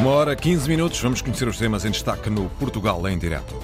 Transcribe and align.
Uma 0.00 0.10
hora, 0.10 0.34
15 0.34 0.68
minutos, 0.68 1.00
vamos 1.00 1.22
conhecer 1.22 1.46
os 1.46 1.56
temas 1.56 1.84
em 1.84 1.90
destaque 1.90 2.28
no 2.28 2.50
Portugal 2.50 3.06
em 3.08 3.16
direto. 3.16 3.54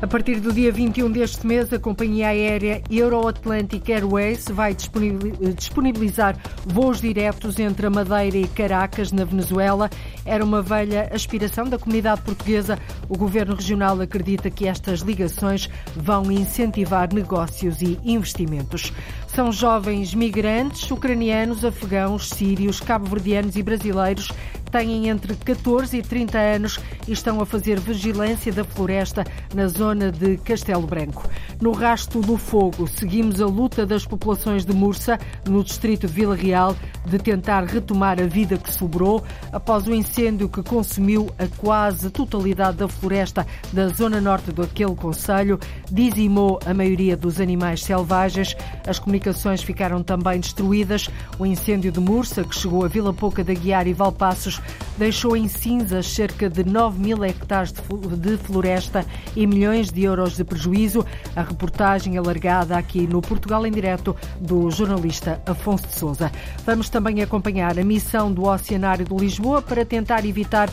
A 0.00 0.06
partir 0.06 0.38
do 0.38 0.52
dia 0.52 0.70
21 0.70 1.10
deste 1.10 1.46
mês, 1.46 1.72
a 1.72 1.78
companhia 1.78 2.28
aérea 2.28 2.82
Euro-Atlantic 2.90 3.88
Airways 3.88 4.44
vai 4.50 4.74
disponibilizar 4.74 6.36
voos 6.66 7.00
diretos 7.00 7.58
entre 7.58 7.86
a 7.86 7.90
Madeira 7.90 8.36
e 8.36 8.46
Caracas, 8.46 9.10
na 9.10 9.24
Venezuela. 9.24 9.88
Era 10.26 10.44
uma 10.44 10.60
velha 10.60 11.08
aspiração 11.10 11.64
da 11.64 11.78
comunidade 11.78 12.20
portuguesa. 12.20 12.78
O 13.08 13.16
governo 13.16 13.54
regional 13.54 13.98
acredita 13.98 14.50
que 14.50 14.68
estas 14.68 15.00
ligações 15.00 15.70
vão 15.96 16.30
incentivar 16.30 17.12
negócios 17.12 17.80
e 17.80 17.98
investimentos. 18.04 18.92
São 19.34 19.50
jovens 19.50 20.14
migrantes 20.14 20.88
ucranianos, 20.92 21.64
afegãos, 21.64 22.28
sírios, 22.28 22.78
cabo-verdianos 22.78 23.56
e 23.56 23.64
brasileiros 23.64 24.28
têm 24.74 25.08
entre 25.08 25.36
14 25.36 25.96
e 25.96 26.02
30 26.02 26.36
anos 26.36 26.80
e 27.06 27.12
estão 27.12 27.40
a 27.40 27.46
fazer 27.46 27.78
vigilância 27.78 28.52
da 28.52 28.64
floresta 28.64 29.24
na 29.54 29.68
zona 29.68 30.10
de 30.10 30.36
Castelo 30.38 30.84
Branco. 30.84 31.30
No 31.60 31.70
rasto 31.70 32.20
do 32.20 32.36
fogo, 32.36 32.88
seguimos 32.88 33.40
a 33.40 33.46
luta 33.46 33.86
das 33.86 34.04
populações 34.04 34.64
de 34.64 34.72
Mursa, 34.72 35.16
no 35.48 35.62
distrito 35.62 36.08
de 36.08 36.12
Vila 36.12 36.34
Real, 36.34 36.74
de 37.06 37.18
tentar 37.20 37.62
retomar 37.62 38.20
a 38.20 38.26
vida 38.26 38.58
que 38.58 38.72
sobrou 38.72 39.22
após 39.52 39.86
o 39.86 39.94
incêndio 39.94 40.48
que 40.48 40.60
consumiu 40.60 41.30
a 41.38 41.46
quase 41.56 42.10
totalidade 42.10 42.78
da 42.78 42.88
floresta 42.88 43.46
da 43.72 43.86
zona 43.88 44.20
norte 44.20 44.50
daquele 44.50 44.96
concelho, 44.96 45.60
dizimou 45.88 46.58
a 46.66 46.74
maioria 46.74 47.16
dos 47.16 47.40
animais 47.40 47.84
selvagens. 47.84 48.56
As 48.84 48.98
comunicações 48.98 49.62
ficaram 49.62 50.02
também 50.02 50.40
destruídas. 50.40 51.08
O 51.38 51.46
incêndio 51.46 51.92
de 51.92 52.00
Mursa, 52.00 52.42
que 52.42 52.56
chegou 52.56 52.84
a 52.84 52.88
Vila 52.88 53.12
Pouca 53.12 53.44
da 53.44 53.54
Guiar 53.54 53.86
e 53.86 53.92
Valpassos, 53.92 54.63
deixou 54.96 55.36
em 55.36 55.48
cinzas 55.48 56.06
cerca 56.06 56.48
de 56.48 56.64
9 56.64 57.00
mil 57.00 57.24
hectares 57.24 57.72
de 57.72 58.36
floresta 58.36 59.04
e 59.34 59.46
milhões 59.46 59.90
de 59.90 60.04
euros 60.04 60.36
de 60.36 60.44
prejuízo. 60.44 61.04
A 61.34 61.42
reportagem 61.42 62.16
alargada 62.16 62.76
aqui 62.76 63.06
no 63.06 63.20
Portugal 63.20 63.66
em 63.66 63.72
Direto 63.72 64.16
do 64.40 64.70
jornalista 64.70 65.40
Afonso 65.46 65.86
de 65.86 65.94
Souza. 65.94 66.30
Vamos 66.64 66.88
também 66.88 67.22
acompanhar 67.22 67.78
a 67.78 67.84
missão 67.84 68.32
do 68.32 68.44
Oceanário 68.44 69.04
de 69.04 69.14
Lisboa 69.14 69.60
para 69.60 69.84
tentar 69.84 70.24
evitar 70.24 70.68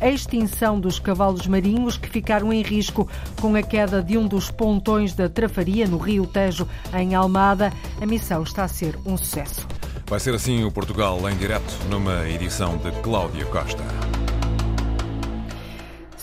a 0.00 0.08
extinção 0.08 0.80
dos 0.80 0.98
cavalos 0.98 1.46
marinhos 1.46 1.96
que 1.96 2.08
ficaram 2.08 2.52
em 2.52 2.62
risco 2.62 3.08
com 3.40 3.54
a 3.54 3.62
queda 3.62 4.02
de 4.02 4.16
um 4.16 4.26
dos 4.26 4.50
pontões 4.50 5.14
da 5.14 5.28
Trafaria 5.28 5.86
no 5.86 5.98
Rio 5.98 6.26
Tejo, 6.26 6.66
em 6.94 7.14
Almada. 7.14 7.72
A 8.00 8.06
missão 8.06 8.42
está 8.42 8.64
a 8.64 8.68
ser 8.68 8.98
um 9.04 9.16
sucesso. 9.16 9.77
Vai 10.08 10.18
ser 10.18 10.34
assim 10.34 10.64
o 10.64 10.70
Portugal 10.70 11.20
em 11.28 11.36
direto, 11.36 11.70
numa 11.90 12.26
edição 12.26 12.78
de 12.78 12.90
Cláudia 13.02 13.44
Costa. 13.44 14.07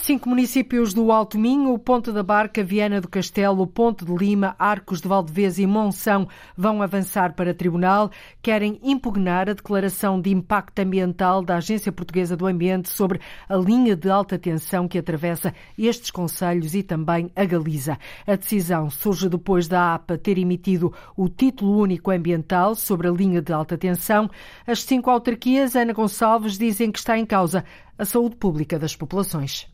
Cinco 0.05 0.29
municípios 0.29 0.93
do 0.93 1.11
Alto 1.11 1.35
Minho, 1.35 1.79
Ponte 1.79 2.11
da 2.11 2.21
Barca, 2.21 2.63
Viana 2.63 3.01
do 3.01 3.07
Castelo, 3.07 3.65
Ponte 3.65 4.05
de 4.05 4.13
Lima, 4.13 4.55
Arcos 4.59 5.01
de 5.01 5.07
Valdevez 5.07 5.57
e 5.57 5.65
Monção 5.65 6.27
vão 6.55 6.83
avançar 6.83 7.33
para 7.33 7.55
tribunal. 7.55 8.11
Querem 8.39 8.79
impugnar 8.83 9.49
a 9.49 9.53
declaração 9.53 10.21
de 10.21 10.29
impacto 10.29 10.77
ambiental 10.77 11.41
da 11.41 11.55
Agência 11.55 11.91
Portuguesa 11.91 12.37
do 12.37 12.45
Ambiente 12.45 12.87
sobre 12.87 13.19
a 13.49 13.55
linha 13.55 13.95
de 13.95 14.07
alta 14.07 14.37
tensão 14.37 14.87
que 14.87 14.99
atravessa 14.99 15.51
estes 15.75 16.11
conselhos 16.11 16.75
e 16.75 16.83
também 16.83 17.31
a 17.35 17.43
Galiza. 17.43 17.97
A 18.27 18.35
decisão 18.35 18.91
surge 18.91 19.27
depois 19.27 19.67
da 19.67 19.95
APA 19.95 20.19
ter 20.19 20.37
emitido 20.37 20.93
o 21.17 21.27
título 21.27 21.79
único 21.79 22.11
ambiental 22.11 22.75
sobre 22.75 23.07
a 23.07 23.11
linha 23.11 23.41
de 23.41 23.51
alta 23.51 23.75
tensão. 23.75 24.29
As 24.67 24.83
cinco 24.83 25.09
autarquias, 25.09 25.75
Ana 25.75 25.93
Gonçalves, 25.93 26.59
dizem 26.59 26.91
que 26.91 26.99
está 26.99 27.17
em 27.17 27.25
causa 27.25 27.65
a 27.97 28.05
saúde 28.05 28.35
pública 28.35 28.77
das 28.77 28.95
populações. 28.95 29.73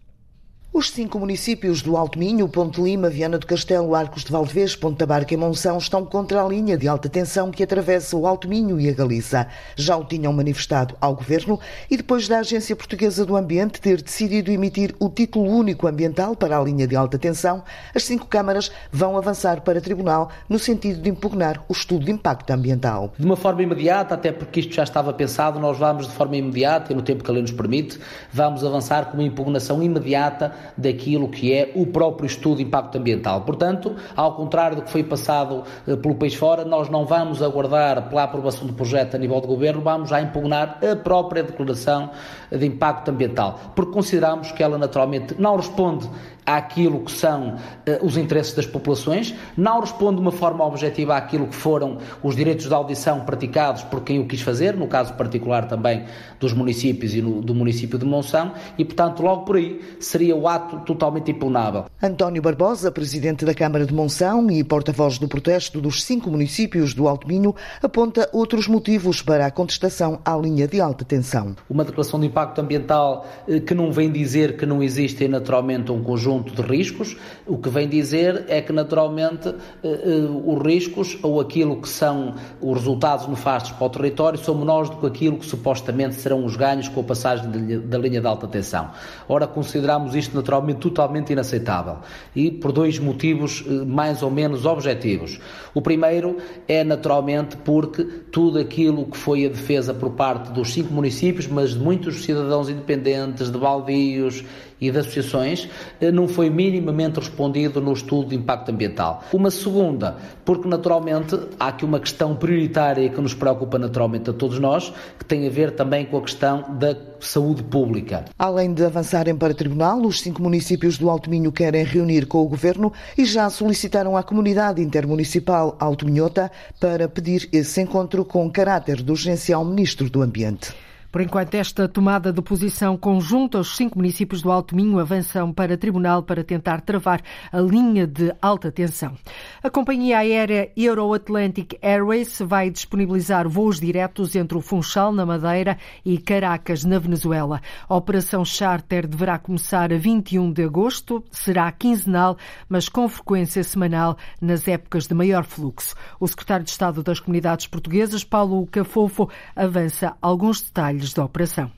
Os 0.74 0.90
cinco 0.90 1.20
municípios 1.20 1.82
do 1.82 1.98
Alto 1.98 2.18
Minho, 2.18 2.48
Ponte 2.48 2.80
Lima, 2.80 3.10
Viana 3.10 3.38
do 3.38 3.46
Castelo, 3.46 3.94
Arcos 3.94 4.24
de 4.24 4.32
Valdevez, 4.32 4.74
Ponta 4.74 5.06
Barca 5.06 5.34
e 5.34 5.38
Monção 5.38 5.78
estão 5.78 6.06
contra 6.06 6.42
a 6.42 6.48
linha 6.48 6.78
de 6.78 6.88
alta 6.88 7.10
tensão 7.10 7.52
que 7.52 7.62
atravessa 7.62 8.16
o 8.16 8.26
Alto 8.26 8.48
Minho 8.48 8.80
e 8.80 8.88
a 8.88 8.94
Galiza. 8.94 9.48
Já 9.76 9.98
o 9.98 10.06
tinham 10.06 10.32
manifestado 10.32 10.96
ao 11.02 11.14
Governo 11.14 11.60
e 11.90 11.98
depois 11.98 12.30
da 12.30 12.40
Agência 12.40 12.74
Portuguesa 12.74 13.26
do 13.26 13.36
Ambiente 13.36 13.82
ter 13.82 14.02
decidido 14.02 14.50
emitir 14.50 14.96
o 14.98 15.10
título 15.10 15.52
único 15.52 15.88
ambiental 15.88 16.38
para 16.38 16.58
a 16.58 16.64
linha 16.64 16.88
de 16.88 16.96
alta 16.96 17.20
tensão, 17.20 17.66
as 17.94 18.06
cinco 18.06 18.28
câmaras 18.28 18.72
vão 18.90 19.18
avançar 19.18 19.60
para 19.64 19.82
tribunal 19.82 20.32
no 20.48 20.58
sentido 20.58 21.02
de 21.02 21.10
impugnar 21.10 21.66
o 21.68 21.74
estudo 21.74 22.06
de 22.06 22.14
impacto 22.14 22.50
ambiental. 22.50 23.12
De 23.20 23.26
uma 23.26 23.36
forma 23.36 23.62
imediata, 23.62 24.16
até 24.16 24.32
porque 24.32 24.62
isto 24.62 24.74
já 24.74 24.84
estava 24.84 25.12
pensado, 25.12 25.60
nós 25.60 25.78
vamos 25.78 26.08
de 26.08 26.14
forma 26.14 26.38
imediata 26.38 26.94
e 26.94 26.96
no 26.96 27.02
tempo 27.02 27.26
que 27.26 27.30
a 27.30 27.34
lei 27.34 27.42
nos 27.42 27.52
permite, 27.52 28.00
vamos 28.32 28.64
avançar 28.64 29.08
com 29.08 29.18
uma 29.18 29.24
impugnação 29.24 29.84
imediata 29.84 30.61
daquilo 30.78 31.30
que 31.30 31.54
é 31.54 31.72
o 31.76 31.86
próprio 31.86 32.26
estudo 32.26 32.58
de 32.58 32.64
impacto 32.64 32.98
ambiental. 32.98 33.42
Portanto, 33.42 33.96
ao 34.16 34.36
contrário 34.36 34.78
do 34.78 34.82
que 34.84 34.92
foi 34.92 35.04
passado 35.04 35.64
eh, 35.88 35.96
pelo 35.96 36.16
país 36.16 36.34
fora, 36.34 36.66
nós 36.66 36.90
não 36.90 37.06
vamos 37.06 37.42
aguardar 37.42 38.10
pela 38.10 38.24
aprovação 38.24 38.68
do 38.68 38.74
projeto 38.74 39.16
a 39.16 39.18
nível 39.18 39.40
de 39.42 39.48
governo, 39.48 39.82
vamos 39.82 40.10
já 40.10 40.22
impugnar 40.22 40.80
a 40.84 40.96
própria 40.96 41.44
declaração 41.44 42.10
de 42.52 42.66
impacto 42.66 43.10
ambiental, 43.10 43.60
porque 43.76 43.92
consideramos 43.92 44.52
que 44.52 44.62
ela 44.62 44.78
naturalmente 44.78 45.36
não 45.40 45.56
responde 45.56 46.10
àquilo 46.46 47.02
que 47.02 47.12
são 47.12 47.56
uh, 47.56 48.06
os 48.06 48.18
interesses 48.18 48.54
das 48.54 48.66
populações, 48.66 49.34
não 49.56 49.80
responde 49.80 50.16
de 50.16 50.22
uma 50.22 50.32
forma 50.32 50.66
objetiva 50.66 51.16
àquilo 51.16 51.48
que 51.48 51.56
foram 51.56 51.98
os 52.24 52.36
direitos 52.36 52.68
de 52.68 52.74
audição 52.74 53.22
praticados 53.22 53.84
por 53.84 54.02
quem 54.02 54.20
o 54.20 54.28
quis 54.28 54.42
fazer, 54.42 54.76
no 54.76 54.88
caso 54.88 55.14
particular 55.14 55.68
também 55.68 56.06
dos 56.40 56.54
municípios 56.54 57.14
e 57.14 57.22
no, 57.22 57.42
do 57.42 57.54
município 57.54 57.98
de 57.98 58.06
Monção, 58.06 58.54
e 58.78 58.84
portanto 58.84 59.22
logo 59.22 59.46
por 59.46 59.56
aí 59.56 59.82
seria 60.00 60.36
o 60.36 60.48
ato 60.56 60.80
totalmente 60.86 61.32
impugnável. 61.32 61.86
António 62.02 62.42
Barbosa, 62.42 62.92
presidente 62.92 63.46
da 63.46 63.54
Câmara 63.54 63.86
de 63.86 63.94
Monção 63.94 64.50
e 64.50 64.64
porta-voz 64.64 65.18
do 65.18 65.28
protesto 65.28 65.80
dos 65.80 66.04
cinco 66.04 66.30
municípios 66.30 66.94
do 66.94 67.08
Alto 67.08 67.28
Minho, 67.28 67.56
aponta 67.82 68.30
outros 68.34 68.68
motivos 68.68 69.22
para 69.22 69.46
a 69.46 69.52
contestação 69.52 70.20
à 70.26 70.36
linha 70.36 70.68
de 70.68 70.80
alta 70.80 71.06
tensão. 71.06 71.56
Uma 71.70 71.84
declaração 71.84 72.20
de 72.20 72.28
impacto 72.28 72.60
ambiental 72.60 73.26
eh, 73.48 73.60
que 73.60 73.74
não 73.74 73.92
vem 73.92 74.12
dizer 74.12 74.58
que 74.58 74.66
não 74.66 74.82
existe 74.82 75.28
naturalmente 75.28 75.92
um 75.92 76.02
conjunto 76.04 76.22
conjunto 76.22 76.54
de 76.54 76.62
riscos. 76.62 77.18
O 77.46 77.58
que 77.58 77.70
vem 77.70 77.88
dizer 77.88 78.46
é 78.48 78.62
que, 78.62 78.72
naturalmente, 78.72 79.50
eh, 79.50 79.54
eh, 79.84 80.30
os 80.46 80.62
riscos 80.64 81.18
ou 81.22 81.40
aquilo 81.40 81.82
que 81.82 81.90
são 81.90 82.36
os 82.62 82.78
resultados 82.78 83.28
nefastos 83.28 83.72
para 83.72 83.86
o 83.86 83.90
território 83.90 84.40
são 84.40 84.56
menores 84.56 84.90
do 84.90 84.98
que 84.98 85.08
aquilo 85.08 85.38
que 85.38 85.46
supostamente 85.46 86.16
serão 86.16 86.46
os 86.46 86.56
ganhos 86.56 86.88
com 86.88 87.02
a 87.02 87.04
passagem 87.04 87.50
da 87.82 87.98
linha 87.98 88.22
de 88.22 88.28
alta 88.28 88.48
tensão. 88.48 88.92
Ora, 89.28 89.48
consideramos 89.48 90.16
isto 90.16 90.36
naturalmente 90.42 90.80
totalmente 90.80 91.32
inaceitável 91.32 92.00
e 92.36 92.52
por 92.52 92.72
dois 92.72 93.00
motivos 93.00 93.64
eh, 93.66 93.86
mais 93.86 94.22
ou 94.22 94.30
menos 94.30 94.66
objetivos. 94.66 95.40
O 95.74 95.82
primeiro 95.82 96.38
é 96.68 96.84
naturalmente 96.84 97.56
porque 97.58 98.04
tudo 98.04 98.60
aquilo 98.60 99.06
que 99.06 99.18
foi 99.18 99.46
a 99.46 99.50
defesa 99.50 99.94
por 99.94 100.12
parte 100.12 100.52
dos 100.52 100.74
cinco 100.74 100.94
municípios, 100.94 101.48
mas 101.48 101.72
de 101.72 101.80
muitos 101.80 102.24
cidadãos 102.24 102.70
independentes, 102.70 103.50
de 103.50 103.58
baldios 103.58 104.44
e 104.82 104.90
de 104.90 104.98
associações, 104.98 105.70
eh, 106.02 106.12
não 106.12 106.28
foi 106.28 106.50
minimamente 106.50 107.20
respondido 107.20 107.80
no 107.80 107.94
estudo 107.94 108.30
de 108.30 108.36
impacto 108.36 108.72
ambiental. 108.72 109.24
Uma 109.32 109.52
segunda, 109.52 110.18
porque 110.44 110.68
naturalmente 110.68 111.40
há 111.60 111.68
aqui 111.68 111.86
uma 111.86 112.00
questão 112.00 112.36
prioritária 112.36 113.08
que 113.08 113.22
nos 113.22 113.36
preocupa 113.36 113.78
naturalmente 113.78 114.32
a 114.32 114.34
todos 114.34 114.58
nós, 114.58 114.92
que 115.20 115.24
tem 115.24 115.46
a 115.46 115.50
ver 115.52 115.72
também 115.72 116.06
com 116.06 116.18
a 116.18 116.22
questão 116.22 116.66
da 116.80 116.98
saúde 117.20 117.62
pública. 117.62 118.26
Além 118.40 118.74
de 118.74 118.84
avançarem 118.84 119.36
para 119.36 119.54
tribunal, 119.54 120.02
os 120.02 120.20
cinco 120.20 120.42
municípios 120.42 120.98
do 120.98 121.10
Alto 121.10 121.30
Minho 121.30 121.52
querem 121.52 121.84
reunir 121.84 122.26
com 122.26 122.40
o 122.40 122.48
governo 122.48 122.92
e 123.16 123.24
já 123.26 123.50
solicitaram 123.50 124.18
à 124.18 124.24
comunidade 124.24 124.82
intermunicipal 124.82 125.78
Alto 125.80 126.06
Minhota 126.06 126.52
para 126.80 127.08
pedir 127.08 127.48
esse 127.54 127.80
encontro 127.80 128.26
com 128.26 128.50
caráter 128.50 129.04
de 129.04 129.12
urgência 129.12 129.56
ao 129.56 129.64
ministro 129.64 130.10
do 130.10 130.22
Ambiente. 130.22 130.74
Por 131.12 131.20
enquanto, 131.20 131.56
esta 131.56 131.90
tomada 131.90 132.32
de 132.32 132.42
posição 132.42 132.96
conjunta, 132.96 133.60
os 133.60 133.76
cinco 133.76 133.98
municípios 133.98 134.42
do 134.42 134.50
Alto 134.50 134.74
Minho 134.74 134.98
avançam 134.98 135.52
para 135.52 135.78
tribunal 135.78 136.24
para 136.24 136.42
tentar 136.42 136.80
travar 136.80 137.22
a 137.52 137.60
linha 137.60 138.08
de 138.08 138.34
alta 138.42 138.72
tensão. 138.72 139.18
A 139.62 139.70
companhia 139.70 140.20
aérea 140.20 140.72
Euro-Atlantic 140.78 141.74
Airways 141.82 142.40
vai 142.40 142.70
disponibilizar 142.70 143.50
voos 143.50 143.78
diretos 143.78 144.38
entre 144.38 144.58
o 144.58 144.62
Funchal, 144.62 145.12
na 145.12 145.26
Madeira, 145.26 145.78
e 146.06 146.18
Caracas, 146.18 146.86
na 146.86 146.98
Venezuela. 146.98 147.62
A 147.90 147.96
operação 147.96 148.46
charter 148.46 149.06
deverá 149.06 149.38
começar 149.38 149.92
a 149.92 149.98
21 149.98 150.54
de 150.54 150.64
agosto, 150.64 151.22
será 151.30 151.70
quinzenal, 151.74 152.38
mas 152.70 152.88
com 152.88 153.10
frequência 153.10 153.64
semanal 153.66 154.18
nas 154.40 154.66
épocas 154.66 155.08
de 155.08 155.14
maior 155.14 155.44
fluxo. 155.44 155.94
O 156.22 156.28
secretário 156.28 156.64
de 156.64 156.72
Estado 156.72 157.04
das 157.04 157.20
Comunidades 157.20 157.68
Portuguesas, 157.68 158.24
Paulo 158.24 158.66
Cafofo, 158.68 159.30
avança 159.54 160.16
alguns 160.22 160.62
detalhes 160.62 161.01
detalhes 161.02 161.14
da 161.14 161.26
operação. 161.26 161.72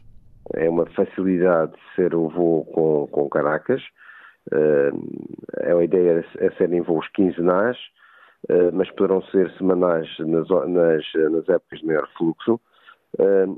É 0.54 0.70
uma 0.70 0.86
facilidade 0.88 1.74
ser 1.96 2.14
o 2.14 2.30
voo 2.30 2.66
com, 2.66 3.08
com 3.08 3.30
Caracas. 3.30 3.82
Eh, 4.52 4.92
é 5.62 5.74
uma 5.74 5.84
ideia 5.84 6.24
a 6.42 6.58
serem 6.58 6.82
voos 6.82 7.08
quinzenais, 7.10 7.78
mas 8.74 8.92
poderão 8.92 9.22
ser 9.28 9.50
semanais 9.58 10.08
nas, 10.20 10.50
nas, 10.50 11.32
nas 11.32 11.48
épocas 11.48 11.80
de 11.80 11.86
maior 11.86 12.08
fluxo. 12.18 12.60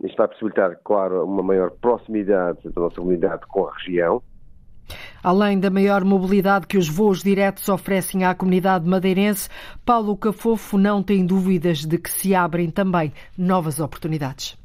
Isto 0.04 0.18
vai 0.18 0.28
possibilitar, 0.28 0.78
claro, 0.84 1.26
uma 1.26 1.42
maior 1.42 1.72
proximidade 1.72 2.60
da 2.70 2.82
nossa 2.82 2.98
comunidade 2.98 3.48
com 3.48 3.68
a 3.68 3.74
região, 3.74 4.22
Além 5.24 5.60
da 5.60 5.72
maior 5.72 6.04
mobilidade 6.04 6.68
que 6.68 6.78
os 6.78 6.88
voos 6.88 7.24
diretos 7.24 7.68
oferecem 7.68 8.24
à 8.24 8.36
comunidade 8.36 8.88
madeirense, 8.88 9.50
Paulo 9.84 10.16
Cafofo 10.16 10.78
não 10.78 11.02
tem 11.02 11.26
dúvidas 11.26 11.84
de 11.84 11.98
que 11.98 12.12
se 12.12 12.36
abrem 12.36 12.70
também 12.70 13.12
novas 13.36 13.80
oportunidades. 13.80 14.56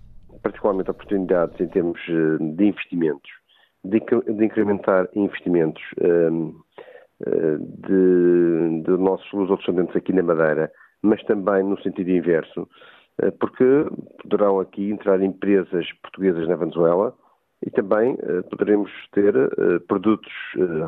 Particularmente 0.43 0.91
oportunidades 0.91 1.61
em 1.61 1.69
termos 1.69 2.01
eh, 2.09 2.39
de 2.39 2.65
investimentos, 2.65 3.31
de, 3.85 3.99
incrementar 4.43 5.09
investimentos 5.15 5.83
ehm, 6.01 6.53
eh, 7.27 7.59
de, 7.59 8.83
de 8.83 8.91
nossos 8.97 9.31
luso-descendentes 9.33 9.95
aqui 9.95 10.13
na 10.13 10.23
Madeira, 10.23 10.71
mas 11.03 11.23
também 11.25 11.63
no 11.63 11.81
sentido 11.83 12.11
inverso, 12.11 12.67
eh, 13.21 13.31
porque 13.33 13.65
poderão 14.23 14.61
aqui 14.61 14.91
entrar 14.91 15.21
empresas 15.21 15.87
portuguesas 16.03 16.49
na 16.49 16.57
Venezuela, 16.57 17.15
e 17.63 17.71
também 17.71 18.17
poderemos 18.49 18.91
ter 19.13 19.35
produtos 19.87 20.33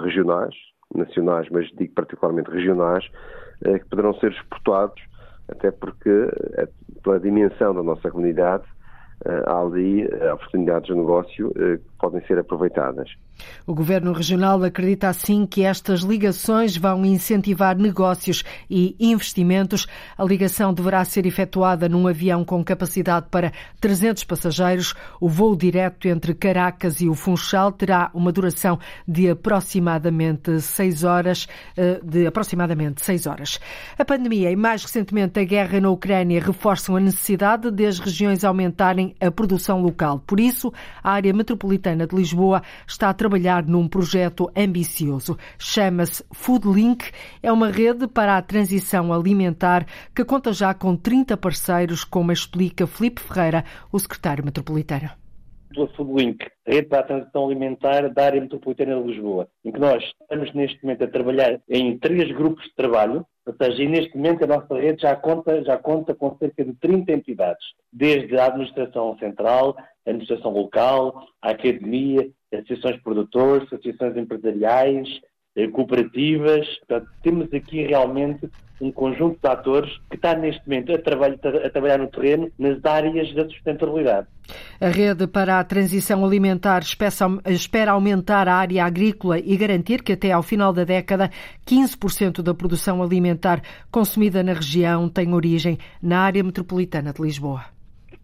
regionais, 0.02 0.54
nacionais, 0.94 1.46
mas 1.50 1.66
digo 1.76 1.92
particularmente 1.92 2.50
regionais, 2.50 3.06
que 3.62 3.88
poderão 3.90 4.14
ser 4.14 4.32
exportados, 4.32 5.02
até 5.48 5.70
porque, 5.70 6.30
pela 7.04 7.20
dimensão 7.20 7.74
da 7.74 7.82
nossa 7.82 8.10
comunidade, 8.10 8.64
há 9.46 9.60
ali 9.60 10.06
oportunidades 10.32 10.88
de 10.88 10.94
negócio 10.94 11.52
que 11.52 11.80
podem 12.02 12.20
ser 12.26 12.36
aproveitadas. 12.36 13.08
O 13.64 13.72
Governo 13.72 14.12
Regional 14.12 14.60
acredita 14.64 15.08
assim 15.08 15.46
que 15.46 15.62
estas 15.62 16.00
ligações 16.00 16.76
vão 16.76 17.06
incentivar 17.06 17.78
negócios 17.78 18.42
e 18.68 18.96
investimentos. 18.98 19.86
A 20.18 20.24
ligação 20.24 20.74
deverá 20.74 21.04
ser 21.04 21.26
efetuada 21.26 21.88
num 21.88 22.08
avião 22.08 22.44
com 22.44 22.64
capacidade 22.64 23.26
para 23.30 23.52
300 23.80 24.24
passageiros. 24.24 24.94
O 25.20 25.28
voo 25.28 25.54
direto 25.54 26.08
entre 26.08 26.34
Caracas 26.34 27.00
e 27.00 27.08
o 27.08 27.14
Funchal 27.14 27.70
terá 27.70 28.10
uma 28.12 28.32
duração 28.32 28.80
de 29.06 29.30
aproximadamente 29.30 30.60
6 30.60 31.04
horas, 31.04 31.46
eh, 31.76 32.00
de 32.02 32.26
aproximadamente 32.26 33.00
6 33.04 33.28
horas. 33.28 33.60
A 33.96 34.04
pandemia 34.04 34.50
e 34.50 34.56
mais 34.56 34.82
recentemente 34.82 35.38
a 35.38 35.44
guerra 35.44 35.80
na 35.80 35.90
Ucrânia 35.90 36.42
reforçam 36.42 36.96
a 36.96 37.00
necessidade 37.00 37.70
de 37.70 37.86
as 37.86 38.00
regiões 38.00 38.42
aumentarem 38.42 39.14
a 39.20 39.30
produção 39.30 39.80
local. 39.80 40.18
Por 40.26 40.40
isso, 40.40 40.72
a 41.00 41.12
área 41.12 41.32
metropolitana 41.32 41.91
de 41.94 42.16
Lisboa 42.16 42.62
está 42.86 43.08
a 43.08 43.14
trabalhar 43.14 43.64
num 43.64 43.86
projeto 43.86 44.50
ambicioso. 44.56 45.36
Chama-se 45.58 46.24
Foodlink. 46.32 47.10
É 47.42 47.52
uma 47.52 47.70
rede 47.70 48.06
para 48.06 48.36
a 48.36 48.42
transição 48.42 49.12
alimentar 49.12 49.86
que 50.14 50.24
conta 50.24 50.52
já 50.52 50.74
com 50.74 50.96
30 50.96 51.36
parceiros, 51.36 52.04
como 52.04 52.32
explica 52.32 52.86
Felipe 52.86 53.20
Ferreira, 53.20 53.64
o 53.90 53.98
secretário 53.98 54.44
metropolitano 54.44 55.22
pela 55.72 55.88
Foodlink, 55.88 56.46
Rede 56.66 56.88
para 56.88 57.00
a 57.00 57.02
Transição 57.02 57.46
Alimentar 57.46 58.08
da 58.12 58.26
Área 58.26 58.40
Metropolitana 58.40 59.00
de 59.00 59.08
Lisboa, 59.08 59.48
em 59.64 59.72
que 59.72 59.80
nós 59.80 60.02
estamos 60.22 60.52
neste 60.54 60.82
momento 60.82 61.04
a 61.04 61.08
trabalhar 61.08 61.60
em 61.68 61.98
três 61.98 62.30
grupos 62.32 62.64
de 62.64 62.74
trabalho, 62.74 63.26
ou 63.44 63.54
seja, 63.60 63.82
e 63.82 63.88
neste 63.88 64.16
momento 64.16 64.44
a 64.44 64.46
nossa 64.46 64.74
rede 64.74 65.02
já 65.02 65.16
conta, 65.16 65.62
já 65.64 65.76
conta 65.76 66.14
com 66.14 66.36
cerca 66.38 66.64
de 66.64 66.74
30 66.74 67.12
entidades, 67.12 67.64
desde 67.92 68.38
a 68.38 68.46
administração 68.46 69.18
central, 69.18 69.76
a 70.06 70.10
administração 70.10 70.52
local, 70.52 71.26
a 71.40 71.50
academia, 71.50 72.28
associações 72.52 72.96
de 72.96 73.02
produtores, 73.02 73.72
associações 73.72 74.16
empresariais, 74.16 75.08
eh, 75.56 75.68
cooperativas. 75.68 76.66
Portanto, 76.78 77.10
temos 77.22 77.52
aqui 77.52 77.86
realmente 77.86 78.48
um 78.80 78.90
conjunto 78.90 79.38
de 79.40 79.48
atores 79.48 79.90
que 80.10 80.16
está 80.16 80.34
neste 80.34 80.60
momento 80.68 80.92
a, 80.92 80.98
trabalhar, 80.98 81.38
a 81.64 81.70
trabalhar 81.70 81.98
no 81.98 82.08
terreno 82.08 82.50
nas 82.58 82.84
áreas 82.84 83.32
da 83.32 83.48
sustentabilidade. 83.48 84.26
A 84.80 84.88
rede 84.88 85.26
para 85.28 85.60
a 85.60 85.64
transição 85.64 86.24
alimentar 86.24 86.82
espera 87.46 87.92
aumentar 87.92 88.48
a 88.48 88.56
área 88.56 88.84
agrícola 88.84 89.38
e 89.38 89.56
garantir 89.56 90.02
que 90.02 90.12
até 90.12 90.32
ao 90.32 90.42
final 90.42 90.72
da 90.72 90.82
década 90.82 91.30
15% 91.64 92.42
da 92.42 92.52
produção 92.52 93.00
alimentar 93.00 93.62
consumida 93.90 94.42
na 94.42 94.52
região 94.52 95.08
tem 95.08 95.32
origem 95.32 95.78
na 96.02 96.20
área 96.20 96.42
metropolitana 96.42 97.12
de 97.12 97.22
Lisboa. 97.22 97.81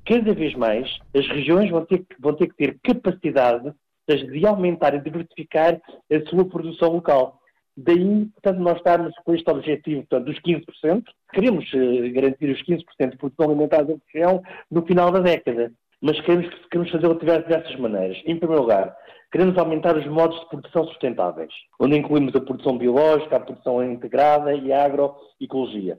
Cada 0.08 0.32
vez 0.32 0.55
mais 0.55 0.88
as 1.14 1.28
regiões 1.28 1.70
vão 1.70 1.84
ter, 1.84 2.02
vão 2.19 2.32
ter 2.32 2.46
que 2.46 2.56
ter 2.56 2.78
capacidade 2.82 3.75
de 4.08 4.46
aumentar 4.46 4.94
e 4.94 5.00
diversificar 5.00 5.78
a 6.10 6.31
sua 6.31 6.49
produção 6.49 6.93
local. 6.94 7.38
Daí, 7.76 8.25
portanto, 8.32 8.58
nós 8.58 8.78
estamos 8.78 9.14
com 9.22 9.34
este 9.34 9.50
objetivo 9.50 10.06
portanto, 10.06 10.25
dos 10.25 10.40
15%, 10.40 11.05
queremos 11.32 11.70
uh, 11.75 12.12
garantir 12.14 12.49
os 12.50 12.62
15% 12.62 13.10
de 13.10 13.19
produção 13.19 13.50
alimentar 13.50 13.82
da 13.82 13.94
região 14.10 14.43
no 14.70 14.81
final 14.87 15.12
da 15.12 15.20
década, 15.20 15.70
mas 16.00 16.19
queremos, 16.22 16.49
queremos 16.70 16.90
fazê-lo 16.90 17.14
de 17.14 17.20
diversas 17.20 17.76
maneiras. 17.76 18.16
Em 18.25 18.37
primeiro 18.37 18.62
lugar, 18.62 18.96
queremos 19.31 19.58
aumentar 19.58 19.94
os 19.94 20.06
modos 20.06 20.40
de 20.40 20.49
produção 20.49 20.87
sustentáveis, 20.87 21.52
onde 21.78 21.99
incluímos 21.99 22.34
a 22.34 22.40
produção 22.40 22.78
biológica, 22.78 23.37
a 23.37 23.40
produção 23.40 23.84
integrada 23.84 24.55
e 24.55 24.72
a 24.72 24.87
agroecologia. 24.87 25.99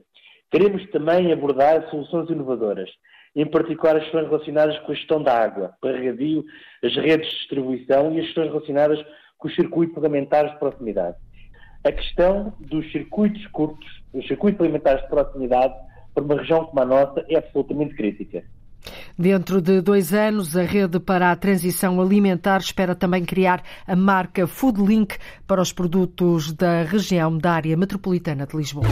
Queremos 0.50 0.84
também 0.90 1.32
abordar 1.32 1.88
soluções 1.90 2.28
inovadoras, 2.28 2.90
em 3.34 3.46
particular 3.46 3.96
as 3.96 4.02
questões 4.04 4.26
relacionadas 4.26 4.78
com 4.80 4.92
a 4.92 4.94
gestão 4.94 5.22
da 5.22 5.42
água, 5.42 5.72
para 5.80 5.96
regadio, 5.96 6.44
as 6.82 6.94
redes 6.96 7.30
de 7.30 7.36
distribuição 7.38 8.12
e 8.12 8.20
as 8.20 8.26
questões 8.26 8.48
relacionadas 8.48 9.04
com 9.38 9.48
os 9.48 9.54
circuitos 9.54 9.96
alimentares 9.96 10.52
de 10.52 10.58
proximidade. 10.58 11.16
A 11.84 11.92
questão 11.92 12.52
dos 12.60 12.90
circuitos 12.92 13.46
curtos, 13.48 13.88
os 14.12 14.26
circuitos 14.26 14.60
alimentares 14.60 15.02
de 15.02 15.08
proximidade, 15.08 15.74
para 16.14 16.24
uma 16.24 16.36
região 16.36 16.66
como 16.66 16.80
a 16.80 16.84
nossa, 16.84 17.24
é 17.28 17.38
absolutamente 17.38 17.94
crítica. 17.94 18.44
Dentro 19.18 19.60
de 19.60 19.80
dois 19.80 20.12
anos, 20.12 20.56
a 20.56 20.62
Rede 20.62 20.98
para 20.98 21.30
a 21.30 21.36
Transição 21.36 22.00
Alimentar 22.00 22.58
espera 22.58 22.94
também 22.94 23.24
criar 23.24 23.62
a 23.86 23.94
marca 23.94 24.46
Foodlink 24.46 25.16
para 25.46 25.60
os 25.60 25.72
produtos 25.72 26.52
da 26.52 26.82
região 26.82 27.36
da 27.36 27.52
área 27.52 27.76
metropolitana 27.76 28.46
de 28.46 28.56
Lisboa. 28.56 28.86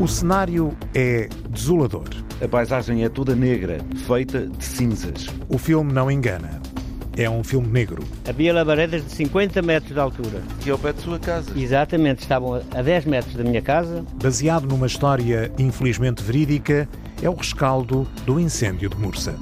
O 0.00 0.08
cenário 0.08 0.74
é 0.94 1.28
desolador. 1.50 2.08
A 2.42 2.48
paisagem 2.48 3.04
é 3.04 3.08
toda 3.10 3.36
negra, 3.36 3.80
feita 4.06 4.46
de 4.46 4.64
cinzas. 4.64 5.26
O 5.46 5.58
filme 5.58 5.92
não 5.92 6.10
engana. 6.10 6.58
É 7.18 7.28
um 7.28 7.44
filme 7.44 7.68
negro. 7.68 8.02
Havia 8.26 8.54
labaredas 8.54 9.04
de 9.04 9.10
50 9.12 9.60
metros 9.60 9.92
de 9.92 10.00
altura. 10.00 10.40
Que 10.60 10.70
é 10.70 10.74
o 10.74 10.78
pé 10.78 10.94
de 10.94 11.02
sua 11.02 11.18
casa. 11.18 11.52
Exatamente, 11.54 12.20
estavam 12.20 12.62
a 12.74 12.80
10 12.80 13.04
metros 13.04 13.34
da 13.34 13.44
minha 13.44 13.60
casa. 13.60 14.02
Baseado 14.14 14.66
numa 14.66 14.86
história 14.86 15.52
infelizmente 15.58 16.22
verídica, 16.22 16.88
é 17.22 17.28
o 17.28 17.34
rescaldo 17.34 18.08
do 18.24 18.40
incêndio 18.40 18.88
de 18.88 18.96
Mursa. 18.96 19.36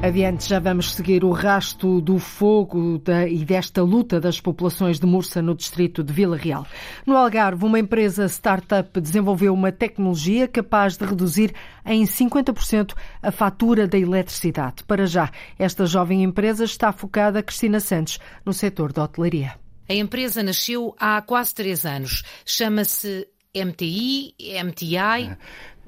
Adiante, 0.00 0.48
já 0.48 0.60
vamos 0.60 0.94
seguir 0.94 1.24
o 1.24 1.32
rasto 1.32 2.00
do 2.00 2.20
fogo 2.20 2.98
da, 2.98 3.26
e 3.26 3.44
desta 3.44 3.82
luta 3.82 4.20
das 4.20 4.40
populações 4.40 5.00
de 5.00 5.06
Mursa 5.06 5.42
no 5.42 5.56
distrito 5.56 6.04
de 6.04 6.12
Vila 6.12 6.36
Real. 6.36 6.64
No 7.04 7.16
Algarve, 7.16 7.64
uma 7.64 7.80
empresa 7.80 8.26
startup 8.26 9.00
desenvolveu 9.00 9.52
uma 9.52 9.72
tecnologia 9.72 10.46
capaz 10.46 10.96
de 10.96 11.04
reduzir 11.04 11.52
em 11.84 12.04
50% 12.04 12.94
a 13.20 13.32
fatura 13.32 13.88
da 13.88 13.98
eletricidade. 13.98 14.84
Para 14.84 15.04
já, 15.04 15.32
esta 15.58 15.84
jovem 15.84 16.22
empresa 16.22 16.64
está 16.64 16.92
focada, 16.92 17.42
Cristina 17.42 17.80
Santos, 17.80 18.20
no 18.46 18.52
setor 18.52 18.92
da 18.92 19.02
hotelaria. 19.02 19.56
A 19.88 19.94
empresa 19.94 20.44
nasceu 20.44 20.94
há 20.96 21.20
quase 21.20 21.52
três 21.52 21.84
anos. 21.84 22.22
Chama-se 22.46 23.26
MTI, 23.54 24.34
MTI. 24.64 25.36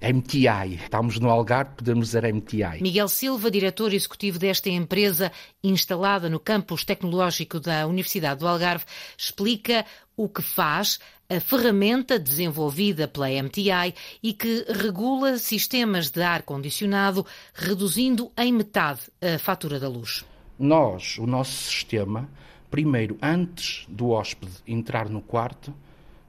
MTI. 0.00 0.76
Estamos 0.82 1.18
no 1.18 1.30
Algarve, 1.30 1.76
podemos 1.76 2.06
dizer 2.06 2.32
MTI. 2.32 2.82
Miguel 2.82 3.08
Silva, 3.08 3.50
diretor 3.50 3.92
executivo 3.92 4.38
desta 4.38 4.70
empresa, 4.70 5.30
instalada 5.62 6.28
no 6.30 6.40
campus 6.40 6.84
tecnológico 6.84 7.60
da 7.60 7.86
Universidade 7.86 8.40
do 8.40 8.48
Algarve, 8.48 8.84
explica 9.16 9.84
o 10.16 10.28
que 10.28 10.42
faz 10.42 10.98
a 11.28 11.38
ferramenta 11.38 12.18
desenvolvida 12.18 13.06
pela 13.06 13.28
MTI 13.28 13.94
e 14.22 14.32
que 14.32 14.64
regula 14.68 15.38
sistemas 15.38 16.10
de 16.10 16.22
ar-condicionado, 16.22 17.24
reduzindo 17.54 18.32
em 18.36 18.52
metade 18.52 19.02
a 19.22 19.38
fatura 19.38 19.78
da 19.78 19.88
luz. 19.88 20.24
Nós, 20.58 21.16
o 21.18 21.26
nosso 21.26 21.52
sistema, 21.52 22.28
primeiro, 22.70 23.16
antes 23.22 23.86
do 23.88 24.10
hóspede 24.10 24.52
entrar 24.66 25.08
no 25.08 25.20
quarto, 25.20 25.72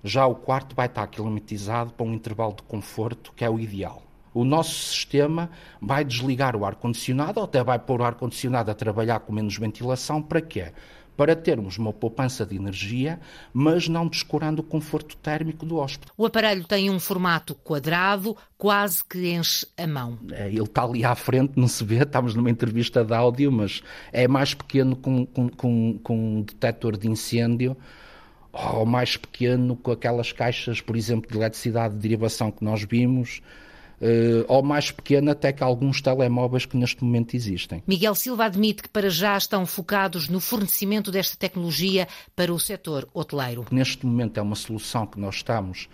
já 0.04 0.26
o 0.26 0.36
quarto 0.36 0.76
vai 0.76 0.88
estar 0.88 1.08
climatizado 1.08 1.94
para 1.94 2.06
um 2.06 2.14
intervalo 2.14 2.56
de 2.56 2.64
conforto 2.64 3.34
que 3.36 3.44
é 3.44 3.50
o 3.50 3.60
ideal. 3.60 4.04
O 4.34 4.46
nosso 4.46 4.74
sistema 4.74 5.50
vai 5.82 6.06
desligar 6.06 6.56
o 6.56 6.66
ar-condicionado 6.66 7.40
ou 7.40 7.46
até 7.46 7.64
vai 7.64 7.78
pôr 7.78 8.00
o 8.00 8.04
ar-condicionado 8.06 8.72
a 8.72 8.74
trabalhar 8.74 9.20
com 9.20 9.34
menos 9.34 9.58
ventilação. 9.58 10.22
Para 10.22 10.42
quê? 10.42 10.72
para 11.22 11.36
termos 11.36 11.78
uma 11.78 11.94
poupança 11.94 12.44
de 12.46 12.56
energia, 12.56 13.20
mas 13.54 13.88
não 13.88 14.08
descurando 14.08 14.62
o 14.62 14.64
conforto 14.64 15.16
térmico 15.18 15.66
do 15.66 15.78
hóspede. 15.78 16.12
O 16.18 16.26
aparelho 16.26 16.66
tem 16.66 16.90
um 16.90 17.00
formato 17.00 17.54
quadrado, 17.54 18.36
quase 18.58 19.04
que 19.04 19.32
enche 19.32 19.68
a 19.78 19.86
mão. 19.86 20.18
É, 20.32 20.48
ele 20.48 20.64
está 20.64 20.84
ali 20.84 21.06
à 21.06 21.14
frente, 21.14 21.54
não 21.58 21.68
se 21.68 21.84
vê, 21.84 21.98
estamos 21.98 22.34
numa 22.34 22.50
entrevista 22.50 23.04
de 23.04 23.14
áudio, 23.14 23.52
mas 23.52 23.84
é 24.12 24.28
mais 24.28 24.56
pequeno 24.56 24.96
com, 24.96 25.26
com, 25.26 25.50
com, 25.50 26.00
com 26.02 26.38
um 26.38 26.42
detector 26.42 26.98
de 26.98 27.08
incêndio 27.08 27.78
ou 28.52 28.86
mais 28.86 29.18
pequeno 29.18 29.76
com 29.76 29.92
aquelas 29.92 30.32
caixas, 30.32 30.82
por 30.82 30.96
exemplo, 30.96 31.30
de 31.30 31.38
eletricidade 31.38 31.94
de 31.96 32.00
derivação 32.02 32.52
que 32.52 32.64
nós 32.64 32.84
vimos, 32.84 33.42
uh, 34.02 34.46
ou 34.48 34.62
mais 34.64 34.92
pequeno 34.92 35.32
até 35.32 35.54
que 35.54 35.64
alguns 35.64 36.02
telemóveis 36.02 36.66
que 36.66 36.76
neste 36.76 37.04
momento 37.04 37.36
existem. 37.36 37.82
Miguel 37.88 38.16
Silva 38.16 38.46
admite 38.46 38.84
que 38.84 38.90
para 38.90 39.10
já 39.10 39.38
estão 39.38 39.66
focados 39.66 40.28
no 40.28 40.40
fornecimento 40.40 41.12
desta 41.12 41.38
tecnologia 41.38 42.08
para 42.36 42.54
o 42.54 42.60
setor 42.60 43.08
hoteleiro. 43.14 43.66
Neste 43.72 44.06
momento 44.06 44.38
é 44.38 44.42
uma 44.42 44.56
solução 44.56 45.06
que 45.06 45.20
nós 45.20 45.36
estamos 45.36 45.88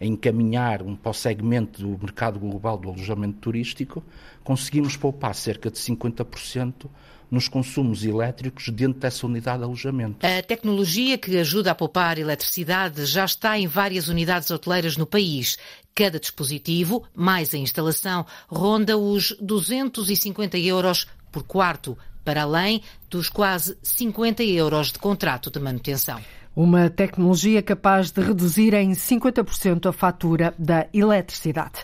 a 0.00 0.04
encaminhar 0.04 0.82
um, 0.82 0.96
para 0.96 1.10
o 1.10 1.14
segmento 1.14 1.80
do 1.80 1.96
mercado 2.02 2.40
global 2.40 2.76
do 2.76 2.88
alojamento 2.88 3.38
turístico, 3.38 4.02
conseguimos 4.42 4.96
poupar 4.96 5.32
cerca 5.32 5.70
de 5.70 5.78
50% 5.78 6.86
nos 7.32 7.48
consumos 7.48 8.04
elétricos 8.04 8.68
dentro 8.68 9.00
dessa 9.00 9.26
unidade 9.26 9.58
de 9.58 9.64
alojamento. 9.64 10.26
A 10.26 10.42
tecnologia 10.42 11.16
que 11.16 11.38
ajuda 11.38 11.70
a 11.70 11.74
poupar 11.74 12.18
eletricidade 12.18 13.06
já 13.06 13.24
está 13.24 13.58
em 13.58 13.66
várias 13.66 14.08
unidades 14.08 14.50
hoteleiras 14.50 14.98
no 14.98 15.06
país. 15.06 15.56
Cada 15.94 16.20
dispositivo, 16.20 17.04
mais 17.14 17.54
a 17.54 17.56
instalação, 17.56 18.26
ronda 18.46 18.98
os 18.98 19.34
250 19.40 20.58
euros 20.58 21.06
por 21.32 21.42
quarto, 21.42 21.96
para 22.22 22.42
além 22.42 22.82
dos 23.08 23.30
quase 23.30 23.78
50 23.82 24.44
euros 24.44 24.92
de 24.92 24.98
contrato 24.98 25.50
de 25.50 25.58
manutenção. 25.58 26.20
Uma 26.54 26.90
tecnologia 26.90 27.62
capaz 27.62 28.10
de 28.10 28.20
reduzir 28.20 28.74
em 28.74 28.90
50% 28.90 29.88
a 29.88 29.92
fatura 29.92 30.54
da 30.58 30.86
eletricidade. 30.92 31.82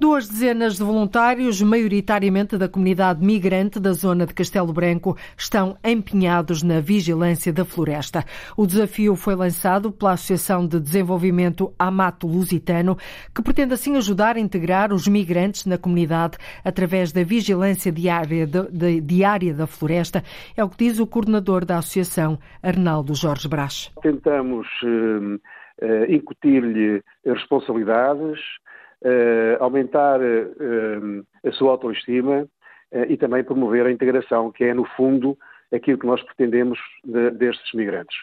Duas 0.00 0.26
dezenas 0.26 0.78
de 0.78 0.82
voluntários, 0.82 1.60
maioritariamente 1.60 2.56
da 2.56 2.66
comunidade 2.66 3.22
migrante 3.22 3.78
da 3.78 3.92
zona 3.92 4.24
de 4.24 4.32
Castelo 4.32 4.72
Branco, 4.72 5.14
estão 5.36 5.76
empenhados 5.84 6.62
na 6.62 6.80
vigilância 6.80 7.52
da 7.52 7.66
floresta. 7.66 8.24
O 8.56 8.66
desafio 8.66 9.14
foi 9.14 9.34
lançado 9.34 9.92
pela 9.92 10.12
Associação 10.12 10.66
de 10.66 10.80
Desenvolvimento 10.80 11.74
Amato 11.78 12.26
Lusitano, 12.26 12.96
que 13.34 13.42
pretende 13.42 13.74
assim 13.74 13.94
ajudar 13.98 14.36
a 14.36 14.40
integrar 14.40 14.90
os 14.90 15.06
migrantes 15.06 15.66
na 15.66 15.76
comunidade 15.76 16.38
através 16.64 17.12
da 17.12 17.22
vigilância 17.22 17.92
diária, 17.92 18.46
de, 18.46 18.70
de, 18.70 19.02
diária 19.02 19.52
da 19.52 19.66
floresta. 19.66 20.24
É 20.56 20.64
o 20.64 20.70
que 20.70 20.78
diz 20.78 20.98
o 20.98 21.06
coordenador 21.06 21.62
da 21.62 21.76
associação, 21.76 22.38
Arnaldo 22.62 23.14
Jorge 23.14 23.46
Brás. 23.46 23.92
Tentamos 24.00 24.66
uh, 24.82 25.34
uh, 25.34 26.10
incutir-lhe 26.10 27.02
responsabilidades, 27.22 28.40
aumentar 29.58 30.20
uh, 30.20 31.26
a 31.46 31.52
sua 31.52 31.72
autoestima 31.72 32.42
uh, 32.92 33.04
e 33.08 33.16
também 33.16 33.42
promover 33.42 33.86
a 33.86 33.90
integração, 33.90 34.52
que 34.52 34.64
é, 34.64 34.74
no 34.74 34.84
fundo, 34.84 35.38
aquilo 35.72 35.98
que 35.98 36.06
nós 36.06 36.22
pretendemos 36.22 36.78
de, 37.04 37.30
destes 37.30 37.72
migrantes. 37.72 38.16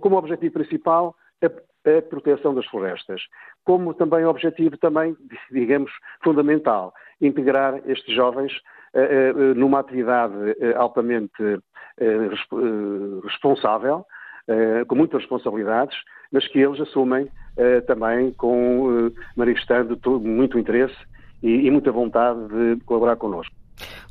Como 0.00 0.16
objetivo 0.16 0.54
principal, 0.54 1.14
a, 1.42 1.46
a, 1.46 2.02
proteção 2.02 2.54
das 2.54 2.66
florestas. 2.66 3.22
Como 3.64 3.94
também 3.94 4.24
objetivo, 4.24 4.76
também, 4.78 5.16
digamos, 5.52 5.92
fundamental, 6.24 6.92
integrar 7.20 7.80
estes 7.88 8.14
jovens 8.14 8.52
numa 9.56 9.80
atividade 9.80 10.34
altamente 10.76 11.60
responsável, 13.22 14.06
com 14.88 14.94
muitas 14.94 15.20
responsabilidades, 15.20 15.94
mas 16.36 16.46
que 16.48 16.58
eles 16.58 16.78
assumem 16.78 17.28
eh, 17.56 17.80
também 17.80 18.30
com, 18.32 19.08
eh, 19.08 19.20
manifestando 19.34 19.98
muito 20.20 20.58
interesse 20.58 20.94
e, 21.42 21.66
e 21.66 21.70
muita 21.70 21.90
vontade 21.90 22.38
de 22.48 22.84
colaborar 22.84 23.16
connosco. 23.16 23.54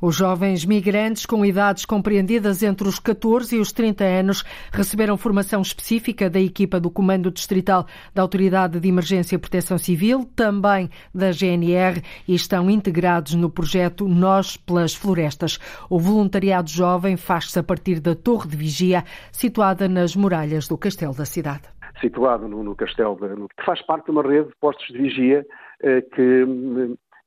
Os 0.01 0.15
jovens 0.15 0.65
migrantes 0.65 1.25
com 1.25 1.45
idades 1.45 1.85
compreendidas 1.85 2.63
entre 2.63 2.87
os 2.87 2.99
14 2.99 3.55
e 3.55 3.59
os 3.59 3.71
30 3.71 4.03
anos 4.03 4.43
receberam 4.71 5.17
formação 5.17 5.61
específica 5.61 6.29
da 6.29 6.39
equipa 6.39 6.79
do 6.79 6.89
Comando 6.89 7.31
Distrital 7.31 7.85
da 8.13 8.23
Autoridade 8.23 8.79
de 8.79 8.89
Emergência 8.89 9.35
e 9.35 9.39
Proteção 9.39 9.77
Civil, 9.77 10.27
também 10.35 10.89
da 11.13 11.31
GNR, 11.31 12.01
e 12.27 12.33
estão 12.33 12.69
integrados 12.69 13.35
no 13.35 13.49
projeto 13.51 14.07
Nós 14.07 14.57
pelas 14.57 14.95
Florestas. 14.95 15.59
O 15.89 15.99
voluntariado 15.99 16.69
jovem 16.69 17.17
faz-se 17.17 17.57
a 17.59 17.63
partir 17.63 17.99
da 17.99 18.15
Torre 18.15 18.49
de 18.49 18.57
Vigia, 18.57 19.03
situada 19.31 19.87
nas 19.87 20.15
muralhas 20.15 20.67
do 20.67 20.77
Castelo 20.77 21.13
da 21.13 21.25
cidade 21.25 21.74
situado 21.99 22.47
no, 22.47 22.63
no 22.63 22.75
Castelo, 22.75 23.17
no, 23.35 23.47
que 23.49 23.65
faz 23.65 23.81
parte 23.83 24.05
de 24.05 24.11
uma 24.11 24.23
rede 24.23 24.49
de 24.49 24.55
postos 24.59 24.87
de 24.87 24.97
vigia 24.97 25.45
eh, 25.81 26.01
que, 26.01 26.45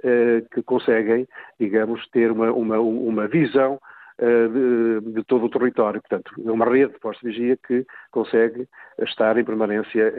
eh, 0.03 0.43
que 0.53 0.63
conseguem, 0.63 1.27
digamos, 1.59 2.07
ter 2.11 2.31
uma, 2.31 2.51
uma, 2.53 2.79
uma 2.79 3.27
visão 3.27 3.81
eh, 4.19 4.49
de, 4.49 5.13
de, 5.13 5.25
todo 5.25 5.47
o 5.47 5.51
território. 5.51 6.01
Portanto, 6.01 6.33
é 6.45 6.51
uma 6.51 6.65
rede 6.65 6.93
de 6.93 7.01
postos 7.01 7.23
de 7.23 7.39
vigia 7.39 7.59
que 7.67 7.87
consegue 8.11 8.69
estar 9.01 9.37
em 9.39 9.45
permanência 9.45 10.13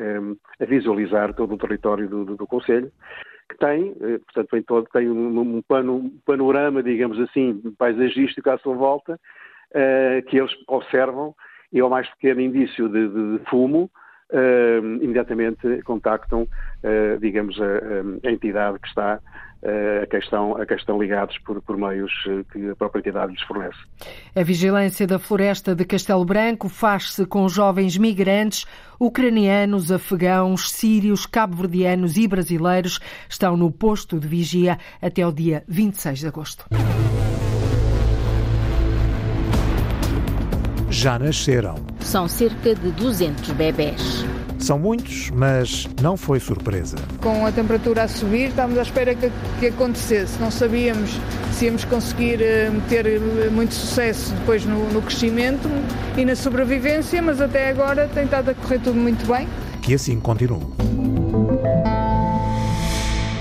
a 0.59 0.65
visualizar 0.65 1.33
todo 1.33 1.53
o 1.53 1.57
território 1.57 2.07
do, 2.07 2.25
do, 2.25 2.35
do 2.35 2.47
Conselho 2.47 2.91
que 3.49 3.57
tem, 3.57 3.95
portanto, 4.31 4.63
todo, 4.67 4.87
tem 4.93 5.09
um, 5.09 5.39
um, 5.39 5.61
pano, 5.63 6.11
panorama, 6.23 6.83
digamos 6.83 7.19
assim, 7.19 7.59
paisagístico 7.79 8.47
à 8.47 8.59
sua 8.59 8.75
volta, 8.75 9.19
uh, 9.71 10.25
que 10.27 10.37
eles 10.37 10.51
observam 10.67 11.33
e 11.71 11.79
ao 11.79 11.89
mais 11.89 12.07
pequeno 12.11 12.41
indício 12.41 12.87
de, 12.89 13.07
de, 13.07 13.37
de 13.37 13.45
fumo, 13.45 13.89
uh, 14.31 15.03
imediatamente 15.03 15.81
contactam, 15.83 16.43
uh, 16.43 17.19
digamos, 17.19 17.59
a, 17.59 18.27
a, 18.27 18.31
entidade 18.31 18.79
que 18.79 18.87
está 18.87 19.19
uh, 19.63 20.03
a, 20.03 20.07
questão, 20.07 20.55
a 20.57 20.65
questão 20.65 21.01
ligados 21.01 21.37
por, 21.39 21.61
por 21.61 21.77
meios 21.77 22.11
que 22.51 22.69
a 22.69 22.75
própria 22.75 22.99
entidade 22.99 23.33
lhes 23.33 23.41
fornece. 23.43 23.77
A 24.35 24.43
vigilância 24.43 25.07
da 25.07 25.19
floresta 25.19 25.75
de 25.75 25.85
Castelo 25.85 26.25
Branco 26.25 26.69
faz-se 26.69 27.25
com 27.25 27.47
jovens 27.47 27.97
migrantes 27.97 28.65
ucranianos, 28.99 29.91
afegãos, 29.91 30.71
sírios, 30.71 31.25
cabo-verdianos 31.25 32.17
e 32.17 32.27
brasileiros. 32.27 32.99
Estão 33.29 33.55
no 33.55 33.71
posto 33.71 34.19
de 34.19 34.27
vigia 34.27 34.77
até 35.01 35.25
o 35.25 35.31
dia 35.31 35.63
26 35.67 36.19
de 36.19 36.27
agosto. 36.27 36.65
Já 40.99 41.17
nasceram. 41.17 41.75
São 42.01 42.27
cerca 42.27 42.75
de 42.75 42.91
200 42.91 43.51
bebés. 43.51 44.25
São 44.59 44.77
muitos, 44.77 45.29
mas 45.29 45.87
não 46.01 46.17
foi 46.17 46.41
surpresa. 46.41 46.97
Com 47.21 47.45
a 47.45 47.51
temperatura 47.53 48.03
a 48.03 48.07
subir, 48.09 48.49
estávamos 48.49 48.77
à 48.77 48.81
espera 48.81 49.15
que, 49.15 49.31
que 49.61 49.67
acontecesse. 49.67 50.37
Não 50.41 50.51
sabíamos 50.51 51.11
se 51.53 51.67
íamos 51.67 51.85
conseguir 51.85 52.41
uh, 52.41 52.81
ter 52.89 53.05
eh, 53.07 53.49
muito 53.49 53.73
sucesso 53.73 54.33
depois 54.33 54.65
no, 54.65 54.91
no 54.91 55.01
crescimento 55.01 55.69
e 56.17 56.25
na 56.25 56.35
sobrevivência, 56.35 57.21
mas 57.21 57.39
até 57.39 57.69
agora 57.69 58.09
tem 58.13 58.25
estado 58.25 58.49
a 58.49 58.53
correr 58.53 58.79
tudo 58.79 58.99
muito 58.99 59.25
bem. 59.25 59.47
Que 59.81 59.93
assim 59.93 60.19
continue. 60.19 60.65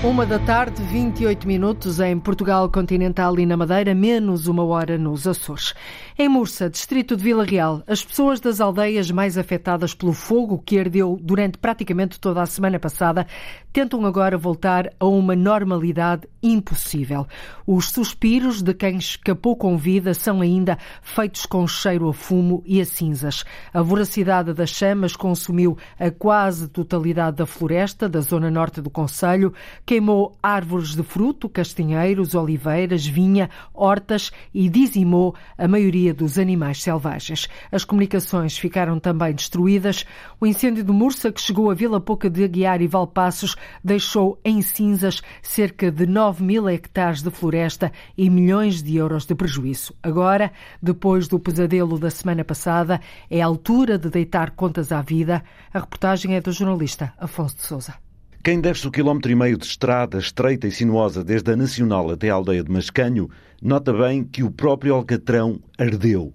Uma 0.01 0.25
da 0.25 0.39
tarde, 0.39 0.81
28 0.81 1.45
minutos 1.45 1.99
em 1.99 2.17
Portugal 2.17 2.69
continental 2.69 3.37
e 3.37 3.45
na 3.45 3.57
Madeira, 3.57 3.93
menos 3.93 4.47
uma 4.47 4.63
hora 4.63 4.97
nos 4.97 5.27
Açores. 5.27 5.73
Em 6.21 6.27
Mursa, 6.27 6.69
distrito 6.69 7.15
de 7.15 7.23
Vila 7.23 7.45
Real, 7.45 7.81
as 7.87 8.03
pessoas 8.03 8.41
das 8.41 8.59
aldeias 8.59 9.09
mais 9.09 9.37
afetadas 9.37 9.93
pelo 9.93 10.11
fogo 10.11 10.61
que 10.61 10.77
ardeu 10.77 11.17
durante 11.21 11.57
praticamente 11.57 12.19
toda 12.19 12.41
a 12.41 12.45
semana 12.45 12.77
passada 12.77 13.25
tentam 13.71 14.05
agora 14.05 14.37
voltar 14.37 14.91
a 14.99 15.05
uma 15.05 15.33
normalidade 15.33 16.27
impossível. 16.43 17.25
Os 17.65 17.91
suspiros 17.91 18.61
de 18.61 18.73
quem 18.73 18.97
escapou 18.97 19.55
com 19.55 19.77
vida 19.77 20.13
são 20.13 20.41
ainda 20.41 20.77
feitos 21.01 21.45
com 21.45 21.65
cheiro 21.65 22.09
a 22.09 22.13
fumo 22.13 22.61
e 22.65 22.81
a 22.81 22.85
cinzas. 22.85 23.45
A 23.73 23.81
voracidade 23.81 24.53
das 24.53 24.71
chamas 24.71 25.15
consumiu 25.15 25.77
a 25.97 26.11
quase 26.11 26.67
totalidade 26.67 27.37
da 27.37 27.45
floresta 27.45 28.09
da 28.09 28.19
zona 28.19 28.51
norte 28.51 28.81
do 28.81 28.89
Conselho, 28.89 29.53
queimou 29.85 30.35
árvores 30.43 30.95
de 30.95 31.03
fruto, 31.03 31.47
castanheiros, 31.47 32.35
oliveiras, 32.35 33.05
vinha, 33.05 33.49
hortas 33.73 34.31
e 34.53 34.67
dizimou 34.67 35.33
a 35.57 35.65
maioria 35.65 36.08
dos 36.13 36.37
animais 36.37 36.81
selvagens. 36.81 37.47
As 37.71 37.83
comunicações 37.83 38.57
ficaram 38.57 38.99
também 38.99 39.33
destruídas. 39.33 40.05
O 40.39 40.45
incêndio 40.45 40.83
de 40.83 40.91
Mursa, 40.91 41.31
que 41.31 41.41
chegou 41.41 41.69
a 41.69 41.73
Vila 41.73 41.99
Pouca 41.99 42.29
de 42.29 42.43
Aguiar 42.43 42.81
e 42.81 42.87
Valpassos, 42.87 43.55
deixou 43.83 44.39
em 44.43 44.61
cinzas 44.61 45.21
cerca 45.41 45.91
de 45.91 46.05
9 46.05 46.43
mil 46.43 46.69
hectares 46.69 47.21
de 47.21 47.29
floresta 47.29 47.91
e 48.17 48.29
milhões 48.29 48.81
de 48.81 48.97
euros 48.97 49.25
de 49.25 49.35
prejuízo. 49.35 49.93
Agora, 50.01 50.51
depois 50.81 51.27
do 51.27 51.39
pesadelo 51.39 51.97
da 51.97 52.09
semana 52.09 52.43
passada, 52.43 52.99
é 53.29 53.41
a 53.41 53.45
altura 53.45 53.97
de 53.97 54.09
deitar 54.09 54.51
contas 54.51 54.91
à 54.91 55.01
vida. 55.01 55.43
A 55.73 55.79
reportagem 55.79 56.35
é 56.35 56.41
do 56.41 56.51
jornalista 56.51 57.13
Afonso 57.17 57.55
de 57.57 57.63
Souza. 57.63 57.93
Quem 58.41 58.61
desce 58.61 58.87
o 58.87 58.91
quilómetro 58.91 59.29
e 59.29 59.35
meio 59.35 59.57
de 59.57 59.65
estrada 59.65 60.17
estreita 60.17 60.65
e 60.65 60.71
sinuosa 60.71 61.25
desde 61.25 61.51
a 61.51 61.57
Nacional 61.57 62.09
até 62.09 62.29
a 62.29 62.35
aldeia 62.35 62.63
de 62.63 62.71
Mascanho, 62.71 63.29
nota 63.61 63.93
bem 63.93 64.23
que 64.23 64.43
o 64.43 64.51
próprio 64.51 64.93
Alcatrão 64.93 65.59
ardeu. 65.77 66.33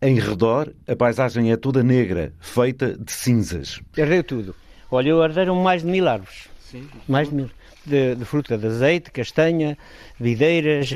Em 0.00 0.18
redor, 0.18 0.72
a 0.86 0.94
paisagem 0.94 1.50
é 1.50 1.56
toda 1.56 1.82
negra, 1.82 2.32
feita 2.40 2.96
de 2.98 3.10
cinzas. 3.10 3.80
Ardeu 3.98 4.22
tudo. 4.22 4.54
Olha, 4.90 5.16
arderam 5.16 5.56
mais 5.56 5.82
de 5.82 5.88
mil 5.88 6.06
árvores. 6.06 6.48
Sim. 6.60 6.88
Mais 7.08 7.28
de 7.28 7.34
mil. 7.34 7.50
De, 7.86 8.14
de 8.14 8.24
fruta, 8.24 8.56
de 8.56 8.66
azeite, 8.66 9.10
castanha, 9.10 9.76
videiras. 10.18 10.90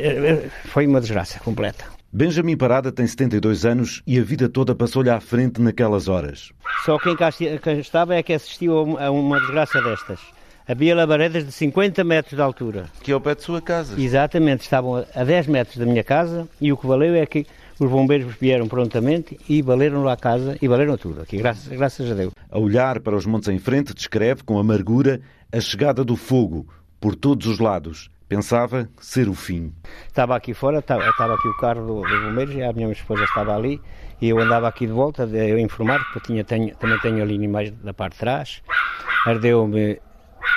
Foi 0.67 0.87
uma 0.87 1.01
desgraça 1.01 1.39
completa. 1.41 1.85
Benjamin 2.11 2.57
Parada 2.57 2.91
tem 2.91 3.07
72 3.07 3.67
anos 3.67 4.03
e 4.07 4.19
a 4.19 4.23
vida 4.23 4.49
toda 4.49 4.75
passou-lhe 4.75 5.11
à 5.11 5.21
frente 5.21 5.61
naquelas 5.61 6.09
horas. 6.09 6.53
Só 6.85 6.99
quem 6.99 7.15
cá 7.15 7.29
estava 7.79 8.15
é 8.15 8.23
que 8.23 8.33
assistiu 8.33 8.99
a 8.99 9.11
uma 9.11 9.39
desgraça 9.41 9.83
destas. 9.83 10.21
Havia 10.69 10.95
labaredas 10.95 11.47
de 11.47 11.53
50 11.53 12.05
metros 12.05 12.35
de 12.35 12.43
altura. 12.43 12.91
Que 13.03 13.11
é 13.11 13.15
ao 13.15 13.21
pé 13.21 13.35
de 13.35 13.43
sua 13.43 13.63
casa? 13.63 13.99
Exatamente, 13.99 14.61
estavam 14.61 14.97
a 15.15 15.25
10 15.25 15.47
metros 15.47 15.79
da 15.79 15.87
minha 15.87 16.05
casa 16.05 16.47
e 16.61 16.71
o 16.71 16.77
que 16.77 16.87
valeu 16.87 17.15
é 17.15 17.25
que 17.25 17.47
os 17.81 17.91
bombeiros 17.91 18.35
vieram 18.39 18.69
prontamente 18.69 19.39
e 19.49 19.63
valeram 19.63 20.03
lá 20.05 20.13
a 20.13 20.17
casa 20.17 20.59
e 20.61 20.69
valeram 20.69 20.99
tudo 20.99 21.23
aqui, 21.23 21.39
graças, 21.39 21.69
graças 21.69 22.11
a 22.11 22.15
Deus. 22.15 22.33
A 22.51 22.59
olhar 22.59 23.01
para 23.01 23.17
os 23.17 23.25
montes 23.25 23.49
em 23.49 23.59
frente, 23.59 23.95
descreve 23.95 24.43
com 24.43 24.59
amargura 24.59 25.23
a 25.51 25.59
chegada 25.59 26.05
do 26.05 26.17
fogo 26.17 26.67
por 27.01 27.15
todos 27.15 27.47
os 27.47 27.59
lados 27.59 28.11
Pensava 28.29 28.91
ser 29.01 29.27
o 29.27 29.35
fim. 29.35 29.73
Estava 30.07 30.37
aqui 30.37 30.53
fora, 30.53 30.81
estava, 30.81 31.09
estava 31.09 31.35
aqui 31.35 31.49
o 31.49 31.57
carro 31.57 31.87
do, 31.87 32.03
dos 32.03 32.23
bombeiros 32.25 32.55
e 32.55 32.63
a 32.63 32.71
minha 32.75 32.93
esposa 32.93 33.25
estava 33.25 33.57
ali 33.57 33.81
e 34.21 34.29
eu 34.29 34.39
andava 34.39 34.69
aqui 34.69 34.87
de 34.87 34.93
volta 34.93 35.25
a 35.25 35.61
informar, 35.61 36.05
porque 36.13 36.27
tinha, 36.27 36.45
tenho, 36.45 36.77
também 36.77 36.99
tenho 36.99 37.23
ali 37.23 37.49
mais 37.49 37.71
da 37.71 37.95
parte 37.95 38.15
de 38.15 38.19
trás. 38.19 38.63
Ardeu-me 39.25 39.99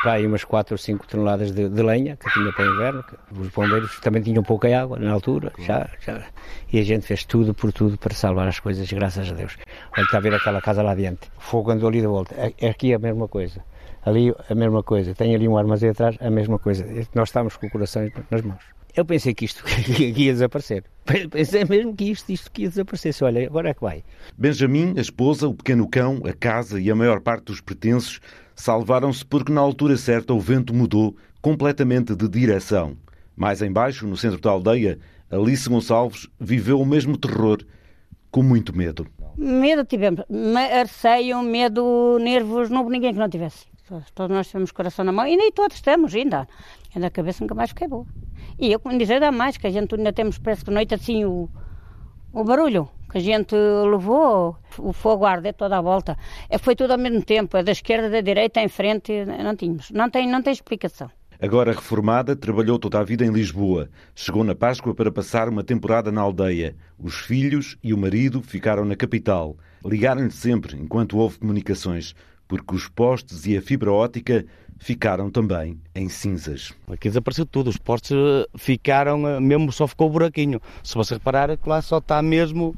para 0.01 0.13
aí 0.13 0.25
umas 0.25 0.43
4 0.43 0.73
ou 0.73 0.77
5 0.77 1.07
toneladas 1.07 1.51
de, 1.51 1.69
de, 1.69 1.81
lenha 1.81 2.17
que 2.17 2.31
tinha 2.31 2.51
para 2.51 2.65
o 2.65 2.73
inverno. 2.73 3.05
Os 3.31 3.49
bombeiros 3.49 3.99
também 3.99 4.21
tinham 4.21 4.43
pouca 4.43 4.67
água 4.79 4.97
na 4.97 5.11
altura, 5.11 5.51
já, 5.59 5.89
já, 5.99 6.23
e 6.71 6.79
a 6.79 6.83
gente 6.83 7.05
fez 7.05 7.25
tudo 7.25 7.53
por 7.53 7.71
tudo 7.71 7.97
para 7.97 8.13
salvar 8.13 8.47
as 8.47 8.59
coisas, 8.59 8.91
graças 8.91 9.29
a 9.29 9.33
Deus. 9.33 9.57
Olha, 9.95 10.03
está 10.03 10.17
a 10.17 10.21
ver 10.21 10.33
aquela 10.33 10.61
casa 10.61 10.81
lá 10.81 10.91
adiante. 10.91 11.29
O 11.37 11.41
fogo 11.41 11.71
andou 11.71 11.89
ali 11.89 12.01
de 12.01 12.07
volta. 12.07 12.35
É, 12.35 12.53
é 12.59 12.69
aqui 12.69 12.93
a 12.93 12.99
mesma 12.99 13.27
coisa 13.27 13.61
ali 14.05 14.33
a 14.49 14.55
mesma 14.55 14.83
coisa, 14.83 15.13
tem 15.13 15.35
ali 15.35 15.47
um 15.47 15.57
armazém 15.57 15.91
atrás, 15.91 16.17
a 16.19 16.29
mesma 16.29 16.57
coisa. 16.57 16.85
Nós 17.13 17.29
estamos 17.29 17.55
com 17.57 17.67
o 17.67 17.69
coração 17.69 18.09
nas 18.29 18.41
mãos. 18.41 18.63
Eu 18.95 19.05
pensei 19.05 19.33
que 19.33 19.45
isto 19.45 19.63
que 19.95 20.05
ia 20.05 20.33
desaparecer. 20.33 20.83
Pensei 21.31 21.65
mesmo 21.65 21.95
que 21.95 22.05
isto, 22.05 22.31
isto 22.31 22.51
que 22.51 22.63
ia 22.63 22.69
desaparecer. 22.69 23.15
Olha, 23.21 23.45
agora 23.45 23.69
é 23.69 23.73
que 23.73 23.81
vai. 23.81 24.03
Benjamin, 24.37 24.93
a 24.97 25.01
esposa, 25.01 25.47
o 25.47 25.53
pequeno 25.53 25.87
cão, 25.87 26.21
a 26.25 26.33
casa 26.33 26.79
e 26.79 26.91
a 26.91 26.95
maior 26.95 27.21
parte 27.21 27.45
dos 27.45 27.61
pertences 27.61 28.19
salvaram-se 28.55 29.25
porque 29.25 29.51
na 29.51 29.61
altura 29.61 29.97
certa 29.97 30.33
o 30.33 30.39
vento 30.39 30.73
mudou 30.73 31.15
completamente 31.41 32.15
de 32.15 32.27
direção. 32.27 32.95
Mais 33.35 33.61
embaixo, 33.61 34.05
no 34.05 34.17
centro 34.17 34.39
da 34.39 34.51
aldeia, 34.51 34.99
Alice 35.29 35.67
Gonçalves 35.67 36.27
viveu 36.39 36.79
o 36.79 36.85
mesmo 36.85 37.17
terror, 37.17 37.59
com 38.29 38.43
muito 38.43 38.75
medo. 38.75 39.07
Medo 39.37 39.85
tivemos, 39.85 40.23
receio, 40.29 41.41
medo, 41.41 42.19
nervos, 42.19 42.69
não 42.69 42.81
houve 42.81 42.91
ninguém 42.91 43.13
que 43.13 43.19
não 43.19 43.29
tivesse. 43.29 43.65
Todos 44.13 44.35
nós 44.35 44.49
temos 44.49 44.71
coração 44.71 45.03
na 45.03 45.11
mão 45.11 45.27
e 45.27 45.35
nem 45.35 45.51
todos 45.51 45.81
temos 45.81 46.13
ainda. 46.13 46.47
Ainda 46.93 47.07
a 47.07 47.11
cabeça 47.11 47.43
nunca 47.43 47.55
mais 47.55 47.69
fiquei 47.71 47.87
boa. 47.87 48.05
E 48.61 48.71
eu, 48.71 48.79
como 48.79 48.95
dizer, 48.95 49.19
dá 49.19 49.31
mais, 49.31 49.57
que 49.57 49.65
a 49.65 49.71
gente 49.71 49.95
ainda 49.95 50.13
temos, 50.13 50.37
parece 50.37 50.63
que 50.63 50.69
noite 50.69 50.93
assim, 50.93 51.25
o, 51.25 51.49
o 52.31 52.43
barulho 52.43 52.87
que 53.11 53.17
a 53.17 53.21
gente 53.21 53.55
levou, 53.55 54.55
o 54.77 54.93
fogo 54.93 55.25
arde 55.25 55.51
toda 55.51 55.79
a 55.79 55.81
volta. 55.81 56.15
É, 56.47 56.59
foi 56.59 56.75
tudo 56.75 56.91
ao 56.91 56.97
mesmo 56.99 57.23
tempo, 57.23 57.57
é 57.57 57.63
da 57.63 57.71
esquerda, 57.71 58.07
da 58.07 58.21
direita, 58.21 58.61
em 58.61 58.69
frente, 58.69 59.25
não 59.25 59.55
tínhamos. 59.55 59.89
Não 59.89 60.09
tem, 60.11 60.27
não 60.27 60.43
tem 60.43 60.53
explicação. 60.53 61.09
Agora 61.41 61.71
reformada, 61.71 62.35
trabalhou 62.35 62.77
toda 62.77 62.99
a 62.99 63.03
vida 63.03 63.25
em 63.25 63.31
Lisboa. 63.31 63.89
Chegou 64.13 64.43
na 64.43 64.53
Páscoa 64.53 64.93
para 64.93 65.11
passar 65.11 65.49
uma 65.49 65.63
temporada 65.63 66.11
na 66.11 66.21
aldeia. 66.21 66.75
Os 66.99 67.15
filhos 67.15 67.75
e 67.83 67.95
o 67.95 67.97
marido 67.97 68.43
ficaram 68.43 68.85
na 68.85 68.95
capital. 68.95 69.57
Ligaram-lhe 69.83 70.29
sempre 70.29 70.77
enquanto 70.77 71.17
houve 71.17 71.39
comunicações 71.39 72.13
porque 72.51 72.75
os 72.75 72.89
postes 72.89 73.45
e 73.45 73.55
a 73.55 73.61
fibra 73.61 73.93
ótica 73.93 74.45
ficaram 74.77 75.31
também 75.31 75.79
em 75.95 76.09
cinzas. 76.09 76.73
Aqui 76.91 77.07
desapareceu 77.07 77.45
tudo, 77.45 77.69
os 77.69 77.77
postes 77.77 78.11
eh, 78.11 78.45
ficaram, 78.57 79.25
eh, 79.25 79.39
mesmo 79.39 79.71
só 79.71 79.87
ficou 79.87 80.07
o 80.07 80.09
buraquinho. 80.09 80.59
Se 80.83 80.95
você 80.95 81.13
reparar, 81.13 81.49
é 81.49 81.55
que 81.55 81.69
lá 81.69 81.81
só 81.81 81.99
está 81.99 82.21
mesmo 82.21 82.75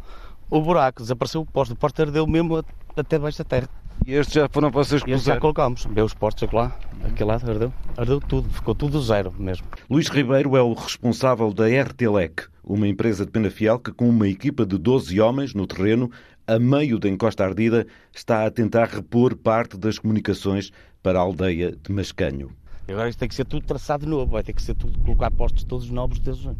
o 0.47 0.61
buraco, 0.61 1.01
desapareceu 1.01 1.41
o 1.41 1.45
poste, 1.45 1.73
o 1.73 1.75
poste 1.75 2.03
ardeu 2.03 2.27
mesmo 2.27 2.63
até 2.95 3.17
debaixo 3.17 3.39
da 3.39 3.45
terra. 3.45 3.67
E 4.05 4.13
estes 4.13 4.35
já 4.35 4.47
foram 4.47 4.69
para 4.69 4.83
vocês 4.83 5.01
que 5.01 5.17
já 5.17 5.39
colocámos, 5.39 5.87
vê 5.89 6.01
os 6.03 6.13
postes 6.13 6.51
lá, 6.51 6.77
aquele 7.03 7.29
lado 7.29 7.49
ardeu, 7.49 7.73
ardeu 7.97 8.19
tudo, 8.19 8.49
ficou 8.49 8.75
tudo 8.75 9.01
zero 9.01 9.33
mesmo. 9.39 9.65
Luís 9.89 10.07
Ribeiro 10.07 10.55
é 10.55 10.61
o 10.61 10.73
responsável 10.73 11.51
da 11.51 11.65
RTLEC, 11.65 12.43
uma 12.63 12.87
empresa 12.87 13.25
de 13.25 13.31
Penafiel 13.31 13.79
que 13.79 13.91
com 13.91 14.07
uma 14.07 14.27
equipa 14.27 14.67
de 14.67 14.77
12 14.77 15.19
homens 15.19 15.55
no 15.55 15.65
terreno 15.65 16.11
a 16.47 16.59
meio 16.59 16.99
da 16.99 17.09
encosta 17.09 17.43
ardida, 17.43 17.87
está 18.13 18.45
a 18.45 18.51
tentar 18.51 18.85
repor 18.85 19.35
parte 19.35 19.77
das 19.77 19.97
comunicações 19.97 20.71
para 21.01 21.19
a 21.19 21.21
aldeia 21.21 21.71
de 21.71 21.91
Mascanho. 21.91 22.51
Agora 22.87 23.09
isto 23.09 23.19
tem 23.19 23.29
que 23.29 23.35
ser 23.35 23.45
tudo 23.45 23.65
traçado 23.65 24.03
de 24.03 24.09
novo, 24.09 24.31
vai 24.31 24.43
ter 24.43 24.53
que 24.53 24.61
ser 24.61 24.75
tudo, 24.75 24.99
colocar 24.99 25.31
postos 25.31 25.63
todos 25.63 25.89
novos 25.89 26.19
desde 26.19 26.51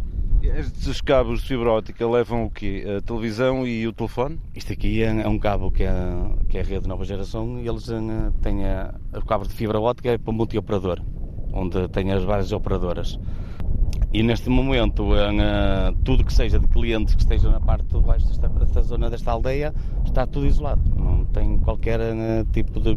Estes 0.41 1.01
cabos 1.01 1.41
de 1.41 1.47
fibra 1.49 1.71
óptica 1.71 2.07
levam 2.07 2.45
o 2.45 2.49
quê? 2.49 2.85
A 2.97 3.01
televisão 3.01 3.67
e 3.67 3.85
o 3.85 3.91
telefone? 3.91 4.39
Isto 4.55 4.71
aqui 4.71 5.03
é, 5.03 5.21
é 5.21 5.27
um 5.27 5.37
cabo 5.37 5.69
que 5.69 5.83
é, 5.83 5.91
que 6.47 6.57
é 6.57 6.61
a 6.61 6.63
rede 6.63 6.83
de 6.83 6.87
nova 6.87 7.03
geração 7.03 7.59
e 7.59 7.67
eles 7.67 7.89
eh, 7.89 7.99
têm 8.41 8.65
a, 8.65 8.95
o 9.13 9.25
cabo 9.25 9.45
de 9.45 9.53
fibra 9.53 9.79
óptica 9.79 10.11
é 10.11 10.17
para 10.17 10.31
multi-operador, 10.31 11.01
onde 11.51 11.89
tem 11.89 12.11
as 12.13 12.23
várias 12.23 12.53
operadoras. 12.53 13.19
E 14.13 14.21
neste 14.21 14.47
momento, 14.47 15.11
uh, 15.11 15.91
tudo 16.03 16.23
que 16.23 16.31
seja 16.31 16.59
de 16.59 16.67
clientes 16.67 17.15
que 17.15 17.21
estejam 17.21 17.51
na 17.51 17.59
parte 17.59 17.87
de 17.87 17.99
baixo 17.99 18.27
desta, 18.27 18.47
desta 18.47 18.83
zona 18.83 19.09
desta 19.09 19.31
aldeia 19.31 19.73
está 20.05 20.27
tudo 20.27 20.45
isolado. 20.45 20.83
Não 20.95 21.25
tem 21.25 21.57
qualquer 21.57 21.99
uh, 21.99 22.45
tipo 22.51 22.79
de 22.79 22.95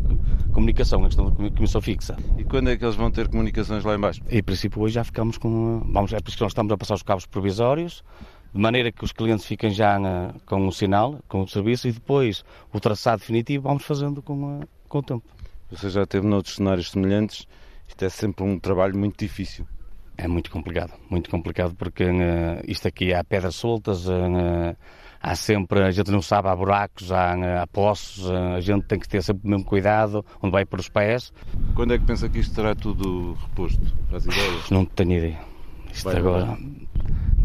comunicação, 0.52 1.00
é 1.00 1.07
questão 1.07 1.31
de 1.31 1.50
comissão 1.52 1.81
fixa. 1.81 2.18
E 2.37 2.44
quando 2.44 2.68
é 2.68 2.76
que 2.76 2.85
eles 2.85 2.96
vão 2.96 3.11
ter 3.11 3.29
comunicações 3.29 3.83
lá 3.83 3.94
embaixo? 3.94 4.20
Em 4.29 4.42
princípio, 4.42 4.83
hoje 4.83 4.96
já 4.96 5.05
ficamos 5.05 5.38
com. 5.38 5.81
Vamos, 5.90 6.12
é 6.12 6.20
por 6.20 6.29
isso 6.29 6.37
que 6.37 6.42
nós 6.42 6.52
estamos 6.52 6.70
a 6.70 6.76
passar 6.76 6.96
os 6.96 7.02
cabos 7.02 7.24
provisórios, 7.24 8.05
de 8.52 8.61
maneira 8.61 8.92
que 8.92 9.02
os 9.02 9.12
clientes 9.12 9.46
fiquem 9.46 9.70
já 9.70 9.98
uh, 9.98 10.38
com 10.44 10.68
o 10.68 10.70
sinal, 10.70 11.18
com 11.29 11.40
o 11.40 11.48
serviço, 11.48 11.88
e 11.88 11.92
depois 11.92 12.44
o 12.74 12.79
traçado 12.79 13.20
definitivo 13.20 13.62
vamos 13.68 13.85
fazendo 13.85 14.20
com, 14.20 14.61
com 14.87 14.98
o 14.98 15.02
tempo. 15.02 15.24
Você 15.70 15.88
já 15.88 16.05
teve 16.05 16.26
noutros 16.26 16.57
cenários 16.57 16.90
semelhantes, 16.90 17.46
isto 17.88 18.05
é 18.05 18.11
sempre 18.11 18.44
um 18.44 18.59
trabalho 18.59 18.98
muito 18.98 19.18
difícil. 19.18 19.66
É 20.16 20.26
muito 20.26 20.50
complicado, 20.50 20.92
muito 21.11 21.29
complicado 21.31 21.74
porque 21.74 22.05
uh, 22.05 22.62
isto 22.66 22.88
aqui 22.88 23.12
há 23.12 23.22
pedras 23.22 23.55
soltas, 23.55 24.09
uh, 24.09 24.76
há 25.20 25.35
sempre, 25.35 25.83
a 25.83 25.90
gente 25.90 26.11
não 26.11 26.22
sabe, 26.22 26.48
há 26.48 26.57
buracos, 26.57 27.12
há, 27.12 27.37
uh, 27.37 27.62
há 27.62 27.66
poços, 27.66 28.29
uh, 28.29 28.55
a 28.57 28.61
gente 28.61 28.85
tem 28.87 28.98
que 28.98 29.09
ter 29.09 29.22
sempre 29.22 29.46
o 29.46 29.50
mesmo 29.50 29.64
cuidado 29.64 30.24
onde 30.42 30.52
vai 30.52 30.64
para 30.64 30.81
os 30.81 30.88
pés. 30.88 31.33
Quando 31.74 31.92
é 31.92 31.98
que 31.98 32.05
pensa 32.05 32.29
que 32.29 32.38
isto 32.38 32.55
será 32.55 32.74
tudo 32.74 33.35
reposto 33.35 33.81
para 34.09 34.16
as 34.16 34.24
ideias? 34.24 34.70
Não 34.70 34.85
tenho 34.85 35.12
ideia. 35.12 35.38
Isto 35.92 36.05
vai 36.05 36.16
agora 36.16 36.59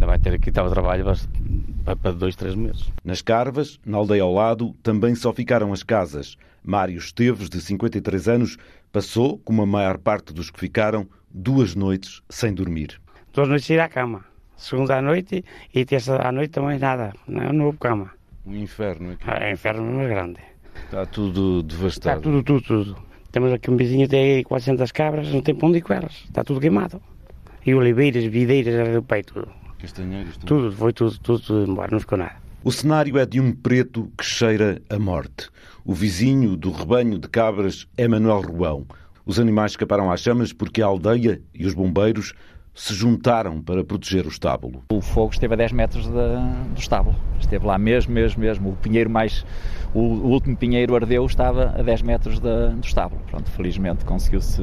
ainda 0.02 0.08
vai 0.08 0.18
ter 0.18 0.34
aqui 0.34 0.52
tal 0.52 0.68
trabalho 0.70 1.06
para, 1.86 1.96
para 1.96 2.12
dois, 2.12 2.36
três 2.36 2.56
meses. 2.56 2.92
Nas 3.04 3.22
Carvas, 3.22 3.80
na 3.86 3.98
aldeia 3.98 4.24
ao 4.24 4.34
lado, 4.34 4.76
também 4.82 5.14
só 5.14 5.32
ficaram 5.32 5.72
as 5.72 5.84
casas. 5.84 6.38
Mário 6.64 6.98
Esteves, 6.98 7.50
de 7.50 7.62
53 7.62 8.28
anos, 8.28 8.58
passou, 8.92 9.38
como 9.40 9.62
a 9.62 9.66
maior 9.66 10.00
parte 10.00 10.34
dos 10.34 10.50
que 10.50 10.60
ficaram, 10.60 11.08
duas 11.34 11.76
noites 11.76 12.22
sem 12.30 12.54
dormir. 12.54 13.00
Duas 13.34 13.48
noites 13.48 13.70
ir 13.70 13.80
à 13.80 13.90
cama. 13.90 14.26
Segunda 14.58 14.98
à 14.98 15.02
noite 15.02 15.44
e 15.74 15.86
terça 15.86 16.16
à 16.18 16.32
noite 16.32 16.52
também 16.52 16.78
nada. 16.78 17.14
Não, 17.28 17.52
não 17.52 17.66
houve 17.66 17.78
cama. 17.80 18.12
Um 18.46 18.56
inferno 18.56 19.12
aqui. 19.12 19.30
É 19.30 19.50
um 19.50 19.54
inferno 19.54 19.84
muito 19.84 20.10
grande. 20.10 20.40
Está 20.86 21.06
tudo 21.06 21.64
devastado. 21.64 22.20
Está 22.20 22.30
tudo, 22.30 22.44
tudo, 22.44 22.62
tudo. 22.62 22.98
Temos 23.32 23.54
aqui 23.54 23.72
um 23.72 23.78
vizinho 23.78 24.08
que 24.08 24.10
tem 24.10 24.44
400 24.44 24.92
cabras, 24.92 25.32
não 25.32 25.42
tem 25.42 25.56
pão 25.56 25.72
de 25.72 25.82
com 25.82 25.94
elas. 25.94 26.24
Está 26.26 26.44
tudo 26.44 26.60
queimado. 26.60 27.02
E 27.66 27.74
oliveiras, 27.74 28.26
videiras, 28.26 28.94
do 28.94 29.02
peito, 29.02 29.34
tudo. 29.34 29.52
Castanheiros, 29.80 30.38
tudo. 30.38 30.48
Tudo, 30.48 30.72
foi 30.74 30.94
tudo, 30.94 31.20
tudo, 31.20 31.40
tudo 31.40 31.72
embora, 31.72 31.92
não 31.92 32.00
ficou 32.00 32.18
nada. 32.18 32.36
O 32.64 32.72
cenário 32.72 33.18
é 33.18 33.26
de 33.26 33.40
um 33.40 33.52
preto 33.52 34.12
que 34.18 34.24
cheira 34.24 34.82
a 34.90 35.00
morte. 35.00 35.50
O 35.84 35.94
vizinho 35.94 36.56
do 36.56 36.72
rebanho 36.72 37.18
de 37.18 37.28
cabras 37.28 37.88
é 37.98 38.08
Manuel 38.08 38.42
Ruão. 38.42 38.86
Os 39.26 39.40
animais 39.40 39.72
escaparam 39.72 40.12
às 40.12 40.22
chamas 40.22 40.54
porque 40.54 40.82
a 40.82 40.86
aldeia 40.86 41.42
e 41.54 41.66
os 41.66 41.74
bombeiros 41.74 42.34
se 42.74 42.94
juntaram 42.94 43.62
para 43.62 43.84
proteger 43.84 44.26
o 44.26 44.30
estábulo. 44.30 44.84
O 44.92 45.02
fogo 45.02 45.34
esteve 45.34 45.54
a 45.54 45.58
10 45.58 45.72
metros 45.74 46.08
do 46.08 46.80
estábulo. 46.80 47.16
Esteve 47.40 47.66
lá 47.66 47.78
mesmo, 47.78 48.14
mesmo, 48.14 48.42
mesmo. 48.42 48.70
O 48.70 48.76
pinheiro 48.78 49.10
mais. 49.10 49.46
O, 49.94 50.00
o 50.00 50.28
último 50.30 50.56
pinheiro 50.56 50.96
ardeu 50.96 51.26
estava 51.26 51.76
a 51.78 51.84
10 51.84 52.02
metros 52.02 52.40
da, 52.40 52.68
do 52.68 52.86
estábulo. 52.86 53.22
Pronto, 53.30 53.50
felizmente 53.52 54.06
conseguiu-se 54.06 54.62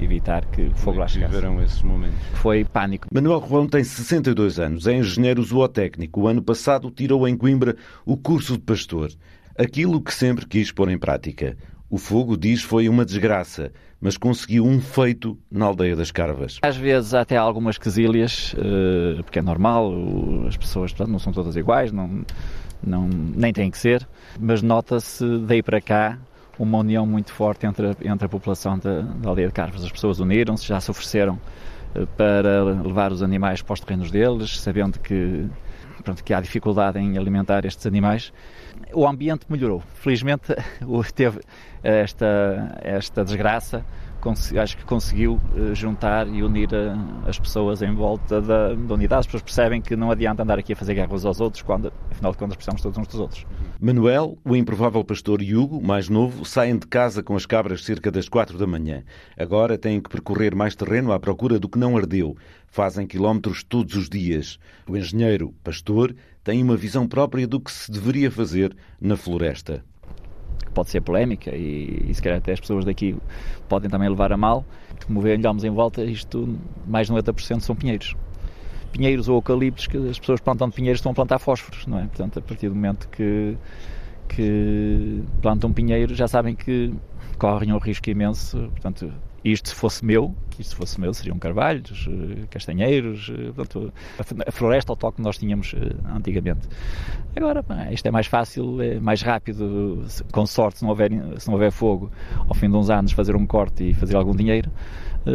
evitar 0.00 0.46
que 0.46 0.62
o 0.62 0.74
fogo 0.74 0.98
lá 0.98 1.06
chegasse. 1.06 1.34
viveram 1.34 1.62
esses 1.62 1.82
momentos? 1.82 2.18
Foi 2.34 2.64
pânico. 2.64 3.08
Manuel 3.12 3.44
Juan 3.46 3.66
tem 3.66 3.84
62 3.84 4.58
anos, 4.58 4.86
é 4.86 4.94
engenheiro 4.94 5.42
zootécnico. 5.42 6.22
O 6.22 6.28
ano 6.28 6.42
passado 6.42 6.90
tirou 6.90 7.28
em 7.28 7.36
Coimbra 7.36 7.76
o 8.06 8.16
curso 8.16 8.54
de 8.54 8.60
pastor. 8.60 9.10
Aquilo 9.58 10.00
que 10.00 10.14
sempre 10.14 10.46
quis 10.46 10.72
pôr 10.72 10.88
em 10.88 10.98
prática. 10.98 11.56
O 11.90 11.98
fogo, 11.98 12.36
diz, 12.36 12.62
foi 12.62 12.88
uma 12.88 13.04
desgraça, 13.04 13.72
mas 14.00 14.16
conseguiu 14.16 14.64
um 14.64 14.80
feito 14.80 15.36
na 15.50 15.66
aldeia 15.66 15.96
das 15.96 16.12
Carvas. 16.12 16.58
Às 16.62 16.76
vezes 16.76 17.12
até 17.14 17.36
algumas 17.36 17.76
quesílias, 17.76 18.54
eh, 18.56 19.20
porque 19.22 19.40
é 19.40 19.42
normal, 19.42 19.92
as 20.46 20.56
pessoas 20.56 20.94
não 20.94 21.18
são 21.18 21.32
todas 21.32 21.56
iguais, 21.56 21.90
não, 21.90 22.24
não, 22.80 23.08
nem 23.08 23.52
tem 23.52 23.68
que 23.72 23.76
ser, 23.76 24.08
mas 24.38 24.62
nota-se 24.62 25.26
daí 25.40 25.64
para 25.64 25.80
cá 25.80 26.16
uma 26.60 26.78
união 26.78 27.04
muito 27.04 27.32
forte 27.32 27.66
entre 27.66 27.88
a, 27.88 27.96
entre 28.04 28.26
a 28.26 28.28
população 28.28 28.78
da, 28.78 29.00
da 29.00 29.30
aldeia 29.30 29.48
de 29.48 29.52
Carvas. 29.54 29.82
As 29.82 29.90
pessoas 29.90 30.20
uniram-se, 30.20 30.64
já 30.64 30.78
se 30.80 30.92
ofereceram 30.92 31.40
eh, 31.96 32.06
para 32.16 32.62
levar 32.62 33.10
os 33.10 33.20
animais 33.20 33.62
para 33.62 33.74
os 33.74 33.80
terrenos 33.80 34.12
deles, 34.12 34.60
sabendo 34.60 35.00
que, 35.00 35.44
pronto, 36.02 36.22
que 36.22 36.34
há 36.34 36.40
dificuldade 36.40 36.98
em 36.98 37.16
alimentar 37.16 37.64
estes 37.64 37.86
animais. 37.86 38.32
O 38.92 39.06
ambiente 39.06 39.46
melhorou. 39.48 39.82
Felizmente 39.94 40.54
teve 41.12 41.40
esta, 41.82 42.78
esta 42.82 43.24
desgraça 43.24 43.84
acho 44.60 44.76
que 44.76 44.84
conseguiu 44.84 45.40
eh, 45.56 45.74
juntar 45.74 46.28
e 46.28 46.42
unir 46.42 46.68
eh, 46.72 46.92
as 47.26 47.38
pessoas 47.38 47.82
em 47.82 47.94
volta 47.94 48.40
da, 48.40 48.74
da, 48.74 48.94
unidade. 48.94 49.20
As 49.20 49.26
pessoas 49.26 49.42
percebem 49.42 49.80
que 49.80 49.96
não 49.96 50.10
adianta 50.10 50.42
andar 50.42 50.58
aqui 50.58 50.72
a 50.72 50.76
fazer 50.76 50.94
guerra 50.94 51.12
uns 51.12 51.24
aos 51.24 51.40
outros, 51.40 51.62
quando, 51.62 51.92
afinal 52.10 52.32
de 52.32 52.38
contas, 52.38 52.56
precisamos 52.56 52.82
todos 52.82 52.98
uns 52.98 53.06
dos 53.06 53.20
outros. 53.20 53.46
Manuel, 53.80 54.38
o 54.44 54.54
improvável 54.54 55.02
pastor 55.04 55.40
e 55.42 55.56
Hugo, 55.56 55.82
mais 55.82 56.08
novo, 56.08 56.44
saem 56.44 56.76
de 56.76 56.86
casa 56.86 57.22
com 57.22 57.34
as 57.36 57.46
cabras 57.46 57.84
cerca 57.84 58.10
das 58.10 58.28
quatro 58.28 58.58
da 58.58 58.66
manhã. 58.66 59.02
Agora 59.38 59.78
têm 59.78 60.00
que 60.00 60.10
percorrer 60.10 60.54
mais 60.54 60.74
terreno 60.74 61.12
à 61.12 61.20
procura 61.20 61.58
do 61.58 61.68
que 61.68 61.78
não 61.78 61.96
ardeu. 61.96 62.36
Fazem 62.66 63.06
quilómetros 63.06 63.62
todos 63.62 63.94
os 63.94 64.08
dias. 64.08 64.58
O 64.88 64.96
engenheiro, 64.96 65.54
pastor, 65.64 66.14
tem 66.44 66.62
uma 66.62 66.76
visão 66.76 67.06
própria 67.06 67.46
do 67.46 67.60
que 67.60 67.72
se 67.72 67.90
deveria 67.90 68.30
fazer 68.30 68.76
na 69.00 69.16
floresta 69.16 69.84
que 70.64 70.70
pode 70.72 70.90
ser 70.90 71.00
polémica 71.00 71.54
e, 71.54 72.06
e 72.08 72.14
se 72.14 72.22
calhar 72.22 72.38
até 72.38 72.52
as 72.52 72.60
pessoas 72.60 72.84
daqui 72.84 73.16
podem 73.68 73.90
também 73.90 74.08
levar 74.08 74.32
a 74.32 74.36
mal. 74.36 74.64
Como 75.06 75.20
olhamos 75.20 75.64
em 75.64 75.70
volta, 75.70 76.04
isto 76.04 76.58
mais 76.86 77.08
de 77.08 77.12
90% 77.12 77.60
são 77.60 77.74
pinheiros. 77.74 78.14
Pinheiros 78.92 79.28
ou 79.28 79.36
eucaliptos, 79.36 79.86
que 79.86 79.96
as 79.96 80.18
pessoas 80.18 80.40
plantando 80.40 80.72
pinheiros 80.72 80.98
estão 80.98 81.12
a 81.12 81.14
plantar 81.14 81.38
fósforos, 81.38 81.86
não 81.86 81.98
é? 81.98 82.02
Portanto, 82.06 82.38
a 82.38 82.42
partir 82.42 82.68
do 82.68 82.74
momento 82.74 83.08
que, 83.08 83.56
que 84.28 85.22
plantam 85.40 85.72
pinheiro, 85.72 86.14
já 86.14 86.26
sabem 86.26 86.54
que 86.54 86.92
correm 87.38 87.72
um 87.72 87.78
risco 87.78 88.10
imenso. 88.10 88.58
Portanto, 88.72 89.12
isto 89.44 89.70
se 89.70 89.74
fosse 89.74 90.04
meu, 90.04 90.34
que 90.50 90.60
isto 90.60 90.70
se 90.70 90.76
fosse 90.76 91.00
meu, 91.00 91.14
seriam 91.14 91.38
carvalhos, 91.38 92.06
eh, 92.08 92.46
castanheiros, 92.50 93.30
eh, 93.30 93.52
portanto, 93.52 93.92
a 94.46 94.52
floresta 94.52 94.94
toque 94.94 95.16
que 95.16 95.22
nós 95.22 95.38
tínhamos 95.38 95.74
eh, 95.74 95.94
antigamente. 96.14 96.68
Agora, 97.34 97.64
isto 97.90 98.06
é 98.06 98.10
mais 98.10 98.26
fácil, 98.26 98.80
é 98.82 99.00
mais 99.00 99.22
rápido, 99.22 100.04
com 100.32 100.44
sorte, 100.44 100.78
se 100.78 100.82
não, 100.84 100.90
houver, 100.90 101.10
se 101.38 101.46
não 101.46 101.54
houver 101.54 101.72
fogo, 101.72 102.10
ao 102.48 102.54
fim 102.54 102.68
de 102.68 102.76
uns 102.76 102.90
anos 102.90 103.12
fazer 103.12 103.34
um 103.34 103.46
corte 103.46 103.90
e 103.90 103.94
fazer 103.94 104.16
algum 104.16 104.34
dinheiro. 104.34 104.70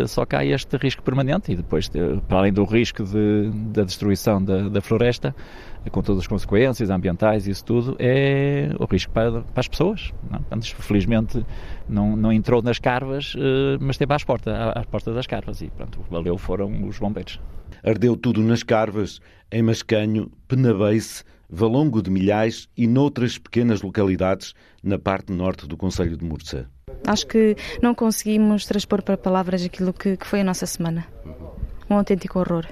Só 0.07 0.25
que 0.25 0.35
há 0.35 0.43
este 0.43 0.77
risco 0.77 1.03
permanente 1.03 1.51
e 1.51 1.55
depois, 1.55 1.87
para 2.27 2.39
além 2.39 2.51
do 2.51 2.63
risco 2.63 3.03
de, 3.03 3.51
da 3.71 3.83
destruição 3.83 4.43
da, 4.43 4.67
da 4.67 4.81
floresta, 4.81 5.35
com 5.89 6.01
todas 6.01 6.21
as 6.21 6.27
consequências 6.27 6.89
ambientais 6.89 7.47
e 7.47 7.51
isso 7.51 7.63
tudo, 7.63 7.95
é 7.99 8.69
o 8.79 8.85
risco 8.85 9.11
para, 9.11 9.41
para 9.41 9.59
as 9.59 9.67
pessoas. 9.67 10.11
Não? 10.29 10.39
Portanto, 10.39 10.75
felizmente 10.75 11.45
não, 11.87 12.15
não 12.15 12.31
entrou 12.31 12.61
nas 12.61 12.79
carvas, 12.79 13.33
eh, 13.37 13.77
mas 13.79 13.95
esteve 13.95 14.13
às 14.13 14.23
portas, 14.23 14.53
às 14.75 14.85
portas 14.85 15.13
das 15.13 15.27
carvas 15.27 15.61
e 15.61 15.69
pronto, 15.69 15.99
valeu 16.09 16.37
foram 16.37 16.87
os 16.87 16.97
bombeiros. 16.97 17.39
Ardeu 17.83 18.17
tudo 18.17 18.41
nas 18.41 18.63
carvas, 18.63 19.19
em 19.51 19.61
Mascanho, 19.61 20.31
Penabeice, 20.47 21.23
Valongo 21.49 22.01
de 22.01 22.09
Milhais 22.09 22.67
e 22.75 22.87
noutras 22.87 23.37
pequenas 23.37 23.81
localidades 23.81 24.53
na 24.83 24.97
parte 24.97 25.31
norte 25.31 25.67
do 25.67 25.77
Conselho 25.77 26.17
de 26.17 26.25
Mursa. 26.25 26.69
Acho 27.05 27.27
que 27.27 27.55
não 27.81 27.93
conseguimos 27.93 28.65
transpor 28.65 29.03
para 29.03 29.17
palavras 29.17 29.63
aquilo 29.63 29.93
que, 29.93 30.17
que 30.17 30.25
foi 30.25 30.41
a 30.41 30.43
nossa 30.43 30.65
semana. 30.65 31.05
Um 31.89 31.95
autêntico 31.95 32.39
horror. 32.39 32.65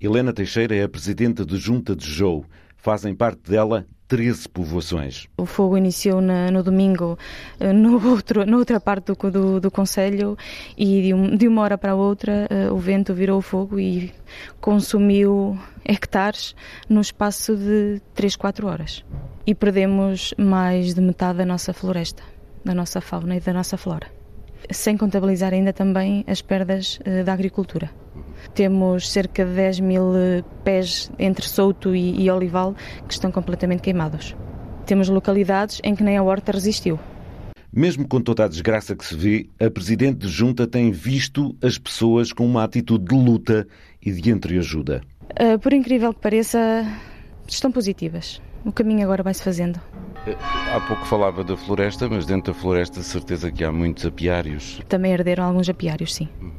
Helena 0.00 0.32
Teixeira 0.32 0.76
é 0.76 0.84
a 0.84 0.88
presidente 0.88 1.44
de 1.44 1.56
Junta 1.56 1.96
de 1.96 2.08
Jou. 2.08 2.44
Fazem 2.76 3.16
parte 3.16 3.50
dela 3.50 3.84
13 4.06 4.48
povoações. 4.48 5.26
O 5.36 5.44
fogo 5.44 5.76
iniciou 5.76 6.20
na, 6.20 6.52
no 6.52 6.62
domingo 6.62 7.18
eh, 7.58 7.72
no 7.72 7.94
outro, 8.08 8.46
na 8.46 8.56
outra 8.58 8.78
parte 8.78 9.12
do, 9.12 9.30
do, 9.30 9.60
do 9.60 9.70
Conselho 9.72 10.38
e 10.76 11.02
de, 11.02 11.14
um, 11.14 11.34
de, 11.34 11.48
uma 11.48 11.62
hora 11.62 11.76
para 11.76 11.96
outra 11.96 12.48
uh, 12.48 12.72
o 12.72 12.78
vento 12.78 13.12
virou 13.12 13.42
fogo 13.42 13.80
e 13.80 14.14
consumiu 14.60 15.58
hectares 15.84 16.54
no 16.88 17.00
espaço 17.00 17.56
de 17.56 18.00
3, 18.14 18.36
4 18.36 18.68
horas. 18.68 19.04
E 19.44 19.52
perdemos 19.52 20.32
mais 20.38 20.94
de 20.94 21.00
metade 21.00 21.38
da 21.38 21.44
nossa 21.44 21.72
floresta, 21.72 22.22
da 22.64 22.72
nossa 22.72 23.00
fauna 23.00 23.34
e 23.34 23.40
da 23.40 23.52
nossa 23.52 23.76
flora. 23.76 24.06
Sem 24.70 24.96
contabilizar 24.96 25.52
ainda 25.52 25.72
também 25.72 26.24
as 26.28 26.40
perdas 26.40 27.00
uh, 27.00 27.24
da 27.24 27.32
agricultura. 27.32 27.90
Temos 28.54 29.10
cerca 29.10 29.44
de 29.44 29.52
10 29.52 29.80
mil 29.80 30.12
pés 30.64 31.10
entre 31.18 31.46
Souto 31.46 31.94
e, 31.94 32.22
e 32.22 32.30
Olival 32.30 32.74
que 33.06 33.14
estão 33.14 33.30
completamente 33.30 33.82
queimados. 33.82 34.36
Temos 34.86 35.08
localidades 35.08 35.80
em 35.84 35.94
que 35.94 36.02
nem 36.02 36.16
a 36.16 36.22
horta 36.22 36.52
resistiu. 36.52 36.98
Mesmo 37.72 38.08
com 38.08 38.20
toda 38.20 38.44
a 38.44 38.48
desgraça 38.48 38.96
que 38.96 39.04
se 39.04 39.14
vê, 39.14 39.48
a 39.60 39.70
Presidente 39.70 40.20
de 40.20 40.28
Junta 40.28 40.66
tem 40.66 40.90
visto 40.90 41.54
as 41.62 41.76
pessoas 41.76 42.32
com 42.32 42.46
uma 42.46 42.64
atitude 42.64 43.04
de 43.04 43.14
luta 43.14 43.68
e 44.00 44.10
de 44.10 44.30
entreajuda. 44.30 45.02
Uh, 45.32 45.58
por 45.58 45.72
incrível 45.74 46.14
que 46.14 46.20
pareça, 46.20 46.86
estão 47.46 47.70
positivas. 47.70 48.40
O 48.64 48.72
caminho 48.72 49.04
agora 49.04 49.22
vai-se 49.22 49.42
fazendo. 49.42 49.80
Eh, 50.26 50.36
há 50.74 50.80
pouco 50.80 51.06
falava 51.06 51.44
da 51.44 51.56
floresta, 51.56 52.08
mas 52.08 52.26
dentro 52.26 52.52
da 52.52 52.58
floresta, 52.58 53.02
certeza 53.02 53.50
que 53.52 53.62
há 53.62 53.70
muitos 53.70 54.04
apiários. 54.06 54.80
Também 54.88 55.12
herderam 55.12 55.44
alguns 55.44 55.68
apiários, 55.68 56.14
sim. 56.14 56.28
Uhum. 56.40 56.52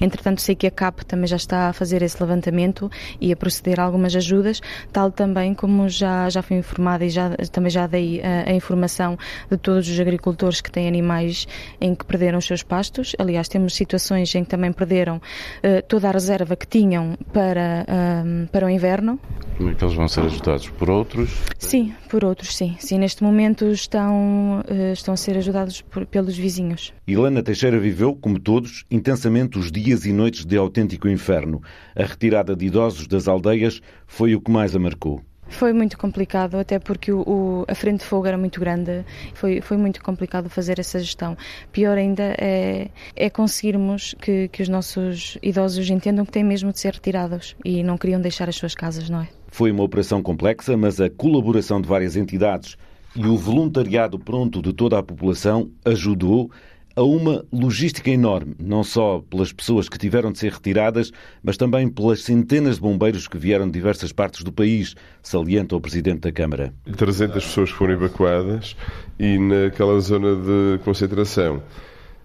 Entretanto, 0.00 0.40
sei 0.40 0.54
que 0.54 0.66
a 0.66 0.70
CAP 0.70 1.04
também 1.04 1.26
já 1.26 1.36
está 1.36 1.68
a 1.68 1.72
fazer 1.72 2.02
esse 2.02 2.20
levantamento 2.22 2.90
e 3.20 3.32
a 3.32 3.36
proceder 3.36 3.80
a 3.80 3.84
algumas 3.84 4.14
ajudas, 4.14 4.60
tal 4.92 5.10
também 5.10 5.54
como 5.54 5.88
já, 5.88 6.28
já 6.28 6.42
fui 6.42 6.56
informada 6.56 7.04
e 7.04 7.10
já, 7.10 7.30
também 7.52 7.70
já 7.70 7.86
dei 7.86 8.20
a, 8.22 8.50
a 8.50 8.52
informação 8.54 9.18
de 9.50 9.56
todos 9.56 9.88
os 9.88 9.98
agricultores 9.98 10.60
que 10.60 10.70
têm 10.70 10.88
animais 10.88 11.46
em 11.80 11.94
que 11.94 12.04
perderam 12.04 12.38
os 12.38 12.46
seus 12.46 12.62
pastos. 12.62 13.14
Aliás, 13.18 13.48
temos 13.48 13.74
situações 13.74 14.34
em 14.34 14.44
que 14.44 14.50
também 14.50 14.72
perderam 14.72 15.16
uh, 15.16 15.82
toda 15.88 16.08
a 16.08 16.12
reserva 16.12 16.56
que 16.56 16.66
tinham 16.66 17.16
para, 17.32 17.86
uh, 17.88 18.48
para 18.48 18.66
o 18.66 18.70
inverno. 18.70 19.18
Como 19.56 19.70
é 19.70 19.74
que 19.74 19.84
eles 19.84 19.94
vão 19.94 20.06
ser 20.06 20.20
ajudados? 20.20 20.68
Por 20.68 20.90
outros? 20.90 21.30
Sim, 21.58 21.94
por 22.10 22.24
outros, 22.24 22.54
sim. 22.56 22.76
Sim, 22.78 22.98
neste 22.98 23.22
momento 23.22 23.66
estão, 23.66 24.60
uh, 24.60 24.92
estão 24.92 25.14
a 25.14 25.16
ser 25.16 25.36
ajudados 25.36 25.80
por, 25.82 26.04
pelos 26.06 26.36
vizinhos. 26.36 26.92
Helena 27.06 27.42
Teixeira 27.42 27.78
viveu, 27.78 28.14
como 28.14 28.38
todos, 28.38 28.84
intensamente 28.90 29.58
os 29.58 29.70
dias 29.80 30.06
e 30.06 30.12
noites 30.12 30.46
de 30.46 30.56
autêntico 30.56 31.06
inferno. 31.08 31.60
A 31.94 32.04
retirada 32.04 32.56
de 32.56 32.66
idosos 32.66 33.06
das 33.06 33.28
aldeias 33.28 33.82
foi 34.06 34.34
o 34.34 34.40
que 34.40 34.50
mais 34.50 34.74
a 34.74 34.78
marcou. 34.78 35.20
Foi 35.48 35.72
muito 35.72 35.96
complicado, 35.96 36.56
até 36.56 36.78
porque 36.78 37.12
o, 37.12 37.20
o, 37.20 37.64
a 37.68 37.74
frente 37.74 38.00
de 38.00 38.06
fogo 38.06 38.26
era 38.26 38.36
muito 38.36 38.58
grande, 38.58 39.04
foi, 39.32 39.60
foi 39.60 39.76
muito 39.76 40.02
complicado 40.02 40.50
fazer 40.50 40.80
essa 40.80 40.98
gestão. 40.98 41.36
Pior 41.70 41.96
ainda 41.96 42.34
é, 42.38 42.88
é 43.14 43.30
conseguirmos 43.30 44.14
que, 44.20 44.48
que 44.48 44.62
os 44.62 44.68
nossos 44.68 45.38
idosos 45.40 45.88
entendam 45.88 46.24
que 46.24 46.32
têm 46.32 46.42
mesmo 46.42 46.72
de 46.72 46.80
ser 46.80 46.94
retirados 46.94 47.54
e 47.64 47.84
não 47.84 47.96
queriam 47.96 48.20
deixar 48.20 48.48
as 48.48 48.56
suas 48.56 48.74
casas, 48.74 49.08
não 49.08 49.20
é? 49.20 49.28
Foi 49.46 49.70
uma 49.70 49.84
operação 49.84 50.20
complexa, 50.20 50.76
mas 50.76 51.00
a 51.00 51.08
colaboração 51.08 51.80
de 51.80 51.86
várias 51.86 52.16
entidades 52.16 52.76
e 53.14 53.26
o 53.26 53.36
voluntariado 53.36 54.18
pronto 54.18 54.60
de 54.60 54.72
toda 54.72 54.98
a 54.98 55.02
população 55.02 55.70
ajudou 55.84 56.50
a 56.96 57.02
uma 57.02 57.44
logística 57.52 58.10
enorme, 58.10 58.56
não 58.58 58.82
só 58.82 59.22
pelas 59.28 59.52
pessoas 59.52 59.86
que 59.86 59.98
tiveram 59.98 60.32
de 60.32 60.38
ser 60.38 60.50
retiradas, 60.50 61.12
mas 61.42 61.58
também 61.58 61.88
pelas 61.90 62.22
centenas 62.22 62.76
de 62.76 62.80
bombeiros 62.80 63.28
que 63.28 63.36
vieram 63.36 63.66
de 63.66 63.72
diversas 63.72 64.12
partes 64.12 64.42
do 64.42 64.50
país, 64.50 64.94
salienta 65.22 65.76
o 65.76 65.80
Presidente 65.80 66.20
da 66.20 66.32
Câmara. 66.32 66.72
300 66.96 67.44
pessoas 67.44 67.68
foram 67.68 67.92
evacuadas 67.92 68.74
e 69.18 69.38
naquela 69.38 70.00
zona 70.00 70.34
de 70.36 70.82
concentração 70.84 71.62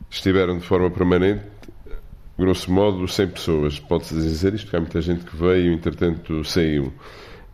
estiveram 0.10 0.58
de 0.58 0.66
forma 0.66 0.90
permanente, 0.90 1.44
grosso 2.40 2.72
modo, 2.72 3.06
100 3.08 3.28
pessoas. 3.28 3.80
Pode-se 3.80 4.16
dizer 4.16 4.54
isto, 4.54 4.66
porque 4.66 4.78
há 4.78 4.80
muita 4.80 5.02
gente 5.02 5.26
que 5.26 5.36
veio 5.36 5.72
e, 5.72 5.76
entretanto, 5.76 6.46
saiu 6.46 6.94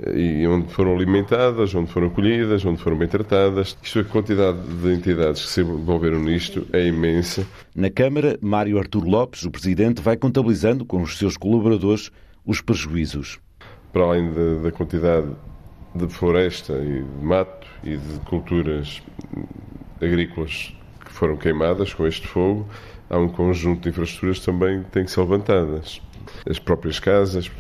e 0.06 0.46
onde 0.48 0.72
foram 0.72 0.96
alimentadas, 0.96 1.74
onde 1.74 1.92
foram 1.92 2.10
colhidas, 2.10 2.64
onde 2.64 2.82
foram 2.82 2.98
bem 2.98 3.08
tratadas. 3.08 3.78
Isto, 3.82 4.00
a 4.00 4.04
quantidade 4.04 4.60
de 4.60 4.94
entidades 4.94 5.44
que 5.44 5.50
se 5.50 5.62
envolveram 5.62 6.20
nisto 6.20 6.68
é 6.72 6.86
imensa. 6.86 7.46
Na 7.76 7.90
Câmara, 7.90 8.38
Mário 8.42 8.78
Artur 8.78 9.06
Lopes, 9.06 9.44
o 9.44 9.52
Presidente, 9.52 10.02
vai 10.02 10.16
contabilizando 10.16 10.86
com 10.86 11.02
os 11.02 11.18
seus 11.18 11.36
colaboradores 11.36 12.12
os 12.46 12.62
prejuízos. 12.62 13.40
Para 13.92 14.04
além 14.04 14.32
da, 14.32 14.64
da 14.64 14.72
quantidade 14.72 15.28
de 15.96 16.08
floresta 16.08 16.74
e 16.74 17.02
de 17.02 17.26
mato 17.26 17.68
e 17.84 17.98
de 17.98 18.20
culturas 18.26 19.02
agrícolas 20.00 20.74
que 21.04 21.12
foram 21.12 21.36
queimadas 21.38 21.94
com 21.94 22.06
este 22.06 22.28
fogo, 22.28 22.68
há 23.10 23.18
um 23.18 23.28
conjunto 23.28 23.84
de 23.84 23.90
infraestruturas 23.90 24.40
também 24.42 24.84
que 24.84 24.92
têm 24.92 25.06
que 25.06 25.12
ser 25.12 25.22
levantadas 25.22 26.02
as 26.50 26.60
próprias 26.60 27.00
casas, 27.00 27.52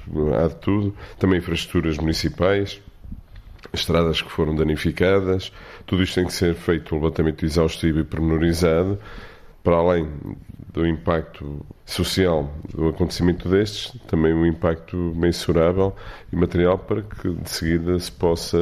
há 0.44 0.48
de 0.48 0.56
tudo, 0.56 0.96
também 1.20 1.40
infraestruturas 1.40 1.98
municipais, 1.98 2.82
estradas 3.74 4.22
que 4.22 4.32
foram 4.32 4.56
danificadas, 4.56 5.52
tudo 5.86 6.04
isto 6.04 6.16
tem 6.16 6.26
que 6.26 6.34
ser 6.34 6.56
feito 6.56 6.96
um 6.96 7.00
levantamento 7.00 7.46
exaustivo 7.46 8.00
e 8.00 8.04
pormenorizado 8.04 8.98
para 9.64 9.76
além 9.76 10.10
do 10.72 10.86
impacto 10.86 11.66
social 11.88 12.54
do 12.76 12.90
acontecimento 12.90 13.48
destes, 13.48 13.98
também 14.08 14.34
um 14.34 14.46
impacto 14.46 14.96
mensurável 15.16 15.96
e 16.32 16.36
material 16.36 16.78
para 16.78 17.02
que 17.02 17.30
de 17.30 17.50
seguida 17.50 17.98
se 17.98 18.12
possa 18.12 18.58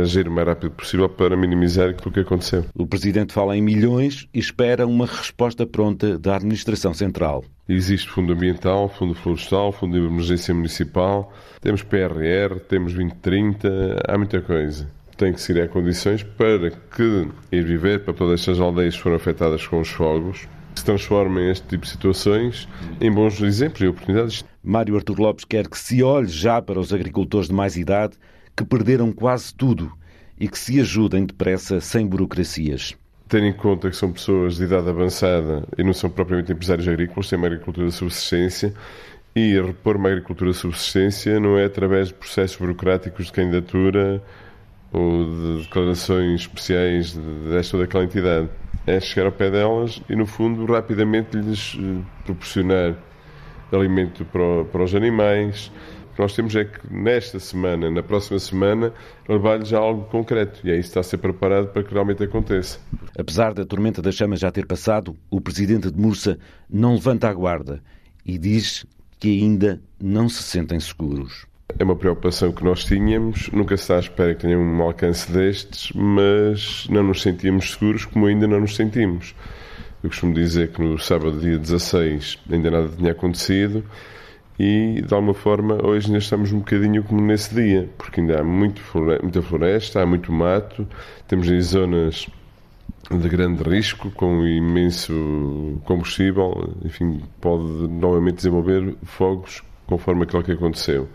agir 0.00 0.28
o 0.28 0.30
mais 0.30 0.46
rápido 0.46 0.70
possível 0.70 1.08
para 1.08 1.36
minimizar 1.36 1.90
aquilo 1.90 2.12
que 2.12 2.20
aconteceu. 2.20 2.64
O 2.74 2.86
Presidente 2.86 3.32
fala 3.32 3.56
em 3.56 3.60
milhões 3.60 4.28
e 4.32 4.38
espera 4.38 4.86
uma 4.86 5.04
resposta 5.04 5.66
pronta 5.66 6.16
da 6.16 6.36
Administração 6.36 6.94
Central. 6.94 7.44
Existe 7.68 8.08
Fundo 8.08 8.32
Ambiental, 8.32 8.88
Fundo 8.88 9.14
Florestal, 9.14 9.72
Fundo 9.72 10.00
de 10.00 10.06
Emergência 10.06 10.54
Municipal, 10.54 11.32
temos 11.60 11.82
PRR, 11.82 12.60
temos 12.68 12.94
2030, 12.94 14.00
há 14.08 14.16
muita 14.16 14.40
coisa 14.40 14.88
tem 15.16 15.34
que 15.34 15.40
seguir 15.42 15.60
a 15.60 15.68
condições 15.68 16.22
para 16.22 16.70
que 16.70 17.28
ir 17.52 17.62
viver 17.62 18.04
para 18.04 18.14
todas 18.14 18.40
estas 18.40 18.58
aldeias 18.58 18.96
que 18.96 19.02
foram 19.02 19.16
afetadas 19.16 19.66
com 19.66 19.78
os 19.78 19.90
fogos 19.90 20.48
se 20.74 20.84
transformem 20.84 21.50
este 21.50 21.66
tipo 21.66 21.84
de 21.84 21.90
situações 21.90 22.68
em 23.00 23.10
bons 23.10 23.40
exemplos 23.40 23.80
e 23.80 23.88
oportunidades. 23.88 24.44
Mário 24.62 24.96
Artur 24.96 25.20
Lopes 25.20 25.44
quer 25.44 25.68
que 25.68 25.78
se 25.78 26.02
olhe 26.02 26.28
já 26.28 26.60
para 26.60 26.78
os 26.78 26.92
agricultores 26.92 27.48
de 27.48 27.54
mais 27.54 27.76
idade 27.76 28.16
que 28.56 28.64
perderam 28.64 29.12
quase 29.12 29.54
tudo 29.54 29.92
e 30.38 30.48
que 30.48 30.58
se 30.58 30.80
ajudem 30.80 31.26
depressa 31.26 31.80
sem 31.80 32.06
burocracias. 32.06 32.94
Tendo 33.28 33.46
em 33.46 33.52
conta 33.52 33.90
que 33.90 33.96
são 33.96 34.12
pessoas 34.12 34.56
de 34.56 34.64
idade 34.64 34.88
avançada 34.88 35.64
e 35.78 35.84
não 35.84 35.92
são 35.92 36.10
propriamente 36.10 36.52
empresários 36.52 36.88
agrícolas, 36.88 37.28
têm 37.28 37.38
uma 37.38 37.46
agricultura 37.46 37.86
de 37.86 37.94
subsistência 37.94 38.74
e 39.34 39.60
repor 39.60 39.96
uma 39.96 40.08
agricultura 40.08 40.50
de 40.50 40.56
subsistência 40.56 41.38
não 41.38 41.56
é 41.56 41.64
através 41.64 42.08
de 42.08 42.14
processos 42.14 42.56
burocráticos 42.56 43.26
de 43.26 43.32
candidatura 43.32 44.20
ou 44.92 45.24
de 45.24 45.62
declarações 45.62 46.40
especiais 46.40 47.16
desta 47.48 47.76
ou 47.76 47.82
daquela 47.82 48.02
entidade 48.04 48.48
é 48.86 48.98
chegar 49.00 49.26
ao 49.26 49.32
pé 49.32 49.50
delas 49.50 50.02
e, 50.08 50.16
no 50.16 50.26
fundo, 50.26 50.64
rapidamente 50.72 51.36
lhes 51.36 51.76
eh, 51.78 52.02
proporcionar 52.24 52.96
alimento 53.72 54.24
para, 54.24 54.64
para 54.64 54.82
os 54.82 54.94
animais. 54.94 55.70
O 56.10 56.14
que 56.14 56.22
nós 56.22 56.34
temos 56.34 56.56
é 56.56 56.64
que 56.64 56.78
nesta 56.92 57.38
semana, 57.38 57.90
na 57.90 58.02
próxima 58.02 58.38
semana, 58.38 58.92
levar-lhes 59.28 59.72
algo 59.72 60.04
concreto 60.04 60.60
e 60.66 60.70
aí 60.70 60.80
está 60.80 61.00
a 61.00 61.02
ser 61.02 61.18
preparado 61.18 61.68
para 61.68 61.82
que 61.82 61.92
realmente 61.92 62.22
aconteça. 62.22 62.78
Apesar 63.18 63.54
da 63.54 63.64
tormenta 63.64 64.02
das 64.02 64.14
chamas 64.14 64.40
já 64.40 64.50
ter 64.50 64.66
passado, 64.66 65.16
o 65.30 65.40
presidente 65.40 65.90
de 65.90 65.98
Mursa 65.98 66.38
não 66.68 66.94
levanta 66.94 67.28
a 67.28 67.34
guarda 67.34 67.82
e 68.26 68.38
diz 68.38 68.84
que 69.18 69.40
ainda 69.40 69.80
não 70.00 70.28
se 70.28 70.42
sentem 70.42 70.80
seguros. 70.80 71.49
É 71.78 71.84
uma 71.84 71.96
preocupação 71.96 72.52
que 72.52 72.64
nós 72.64 72.84
tínhamos, 72.84 73.50
nunca 73.52 73.76
se 73.76 73.84
está 73.84 73.96
à 73.96 74.00
espera 74.00 74.34
que 74.34 74.42
tenha 74.42 74.58
um 74.58 74.82
alcance 74.82 75.30
destes, 75.30 75.92
mas 75.94 76.86
não 76.88 77.02
nos 77.02 77.22
sentíamos 77.22 77.72
seguros 77.72 78.04
como 78.04 78.26
ainda 78.26 78.46
não 78.46 78.60
nos 78.60 78.76
sentimos. 78.76 79.34
Eu 80.02 80.08
costumo 80.08 80.32
dizer 80.34 80.72
que 80.72 80.80
no 80.80 80.98
sábado, 80.98 81.38
dia 81.38 81.58
16, 81.58 82.38
ainda 82.50 82.70
nada 82.70 82.88
tinha 82.88 83.12
acontecido 83.12 83.84
e, 84.58 85.02
de 85.06 85.14
alguma 85.14 85.34
forma, 85.34 85.78
hoje 85.86 86.06
ainda 86.06 86.18
estamos 86.18 86.52
um 86.52 86.58
bocadinho 86.58 87.02
como 87.02 87.20
nesse 87.20 87.54
dia, 87.54 87.88
porque 87.96 88.20
ainda 88.20 88.40
há 88.40 88.44
muito 88.44 88.80
floresta, 88.80 89.22
muita 89.22 89.42
floresta, 89.42 90.02
há 90.02 90.06
muito 90.06 90.32
mato, 90.32 90.86
temos 91.28 91.48
em 91.48 91.60
zonas 91.60 92.26
de 93.10 93.28
grande 93.28 93.62
risco, 93.62 94.10
com 94.10 94.46
imenso 94.46 95.80
combustível, 95.84 96.74
enfim, 96.84 97.20
pode 97.40 97.64
novamente 97.88 98.36
desenvolver 98.36 98.94
fogos 99.02 99.62
conforme 99.90 100.22
aquilo 100.22 100.44
que 100.44 100.52
aconteceu. 100.52 101.08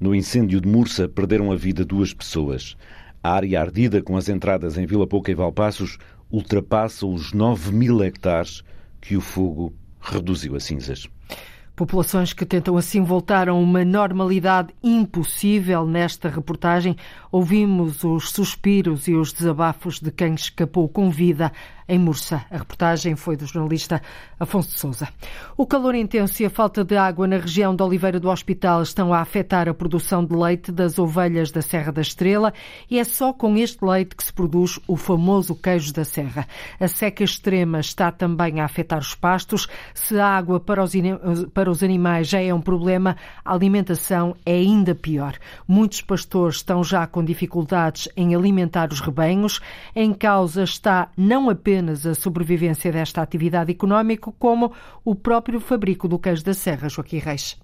No 0.00 0.14
incêndio 0.14 0.60
de 0.60 0.66
Mursa 0.66 1.06
perderam 1.06 1.52
a 1.52 1.56
vida 1.56 1.84
duas 1.84 2.14
pessoas. 2.14 2.74
A 3.22 3.32
área 3.32 3.60
ardida 3.60 4.02
com 4.02 4.16
as 4.16 4.30
entradas 4.30 4.78
em 4.78 4.86
Vila 4.86 5.06
Pouca 5.06 5.30
e 5.30 5.34
Valpassos 5.34 5.98
ultrapassa 6.30 7.06
os 7.06 7.32
9 7.34 7.70
mil 7.72 8.02
hectares 8.02 8.62
que 9.00 9.14
o 9.14 9.20
fogo 9.20 9.74
reduziu 10.00 10.56
a 10.56 10.60
cinzas. 10.60 11.06
Populações 11.76 12.32
que 12.32 12.46
tentam 12.46 12.76
assim 12.76 13.02
voltar 13.02 13.48
a 13.48 13.54
uma 13.54 13.84
normalidade 13.84 14.72
impossível. 14.82 15.84
Nesta 15.84 16.28
reportagem, 16.28 16.96
ouvimos 17.32 18.04
os 18.04 18.30
suspiros 18.30 19.08
e 19.08 19.14
os 19.14 19.32
desabafos 19.32 20.00
de 20.00 20.12
quem 20.12 20.34
escapou 20.34 20.88
com 20.88 21.10
vida 21.10 21.52
em 21.88 21.98
Mursa. 21.98 22.44
A 22.50 22.58
reportagem 22.58 23.14
foi 23.14 23.36
do 23.36 23.46
jornalista 23.46 24.00
Afonso 24.38 24.70
de 24.70 24.78
Souza. 24.78 25.08
O 25.56 25.66
calor 25.66 25.94
intenso 25.94 26.42
e 26.42 26.46
a 26.46 26.50
falta 26.50 26.82
de 26.84 26.96
água 26.96 27.26
na 27.26 27.36
região 27.36 27.76
de 27.76 27.82
Oliveira 27.82 28.18
do 28.18 28.30
Hospital 28.30 28.82
estão 28.82 29.12
a 29.12 29.20
afetar 29.20 29.68
a 29.68 29.74
produção 29.74 30.24
de 30.24 30.34
leite 30.34 30.72
das 30.72 30.98
ovelhas 30.98 31.50
da 31.50 31.60
Serra 31.60 31.92
da 31.92 32.00
Estrela 32.00 32.52
e 32.90 32.98
é 32.98 33.04
só 33.04 33.32
com 33.32 33.56
este 33.56 33.84
leite 33.84 34.16
que 34.16 34.24
se 34.24 34.32
produz 34.32 34.80
o 34.86 34.96
famoso 34.96 35.54
queijo 35.54 35.92
da 35.92 36.04
Serra. 36.04 36.46
A 36.80 36.88
seca 36.88 37.22
extrema 37.22 37.80
está 37.80 38.10
também 38.10 38.60
a 38.60 38.64
afetar 38.64 38.98
os 38.98 39.14
pastos. 39.14 39.68
Se 39.92 40.18
a 40.18 40.26
água 40.26 40.58
para 40.58 40.82
os, 40.82 40.92
para 41.52 41.70
os 41.70 41.82
animais 41.82 42.28
já 42.28 42.40
é 42.40 42.52
um 42.52 42.60
problema, 42.60 43.16
a 43.44 43.52
alimentação 43.52 44.34
é 44.46 44.52
ainda 44.52 44.94
pior. 44.94 45.36
Muitos 45.68 46.00
pastores 46.00 46.56
estão 46.56 46.82
já 46.82 47.06
com 47.06 47.24
dificuldades 47.24 48.08
em 48.16 48.34
alimentar 48.34 48.90
os 48.92 49.00
rebanhos. 49.00 49.60
Em 49.94 50.12
causa 50.12 50.62
está 50.62 51.10
não 51.16 51.50
apenas 51.50 51.73
apenas 51.74 52.06
a 52.06 52.14
sobrevivência 52.14 52.92
desta 52.92 53.20
atividade 53.20 53.72
económica, 53.72 54.30
como 54.38 54.72
o 55.04 55.12
próprio 55.12 55.58
fabrico 55.58 56.06
do 56.06 56.20
queijo 56.20 56.44
da 56.44 56.54
Serra, 56.54 56.88
Joaquim 56.88 57.18
Reis. 57.18 57.56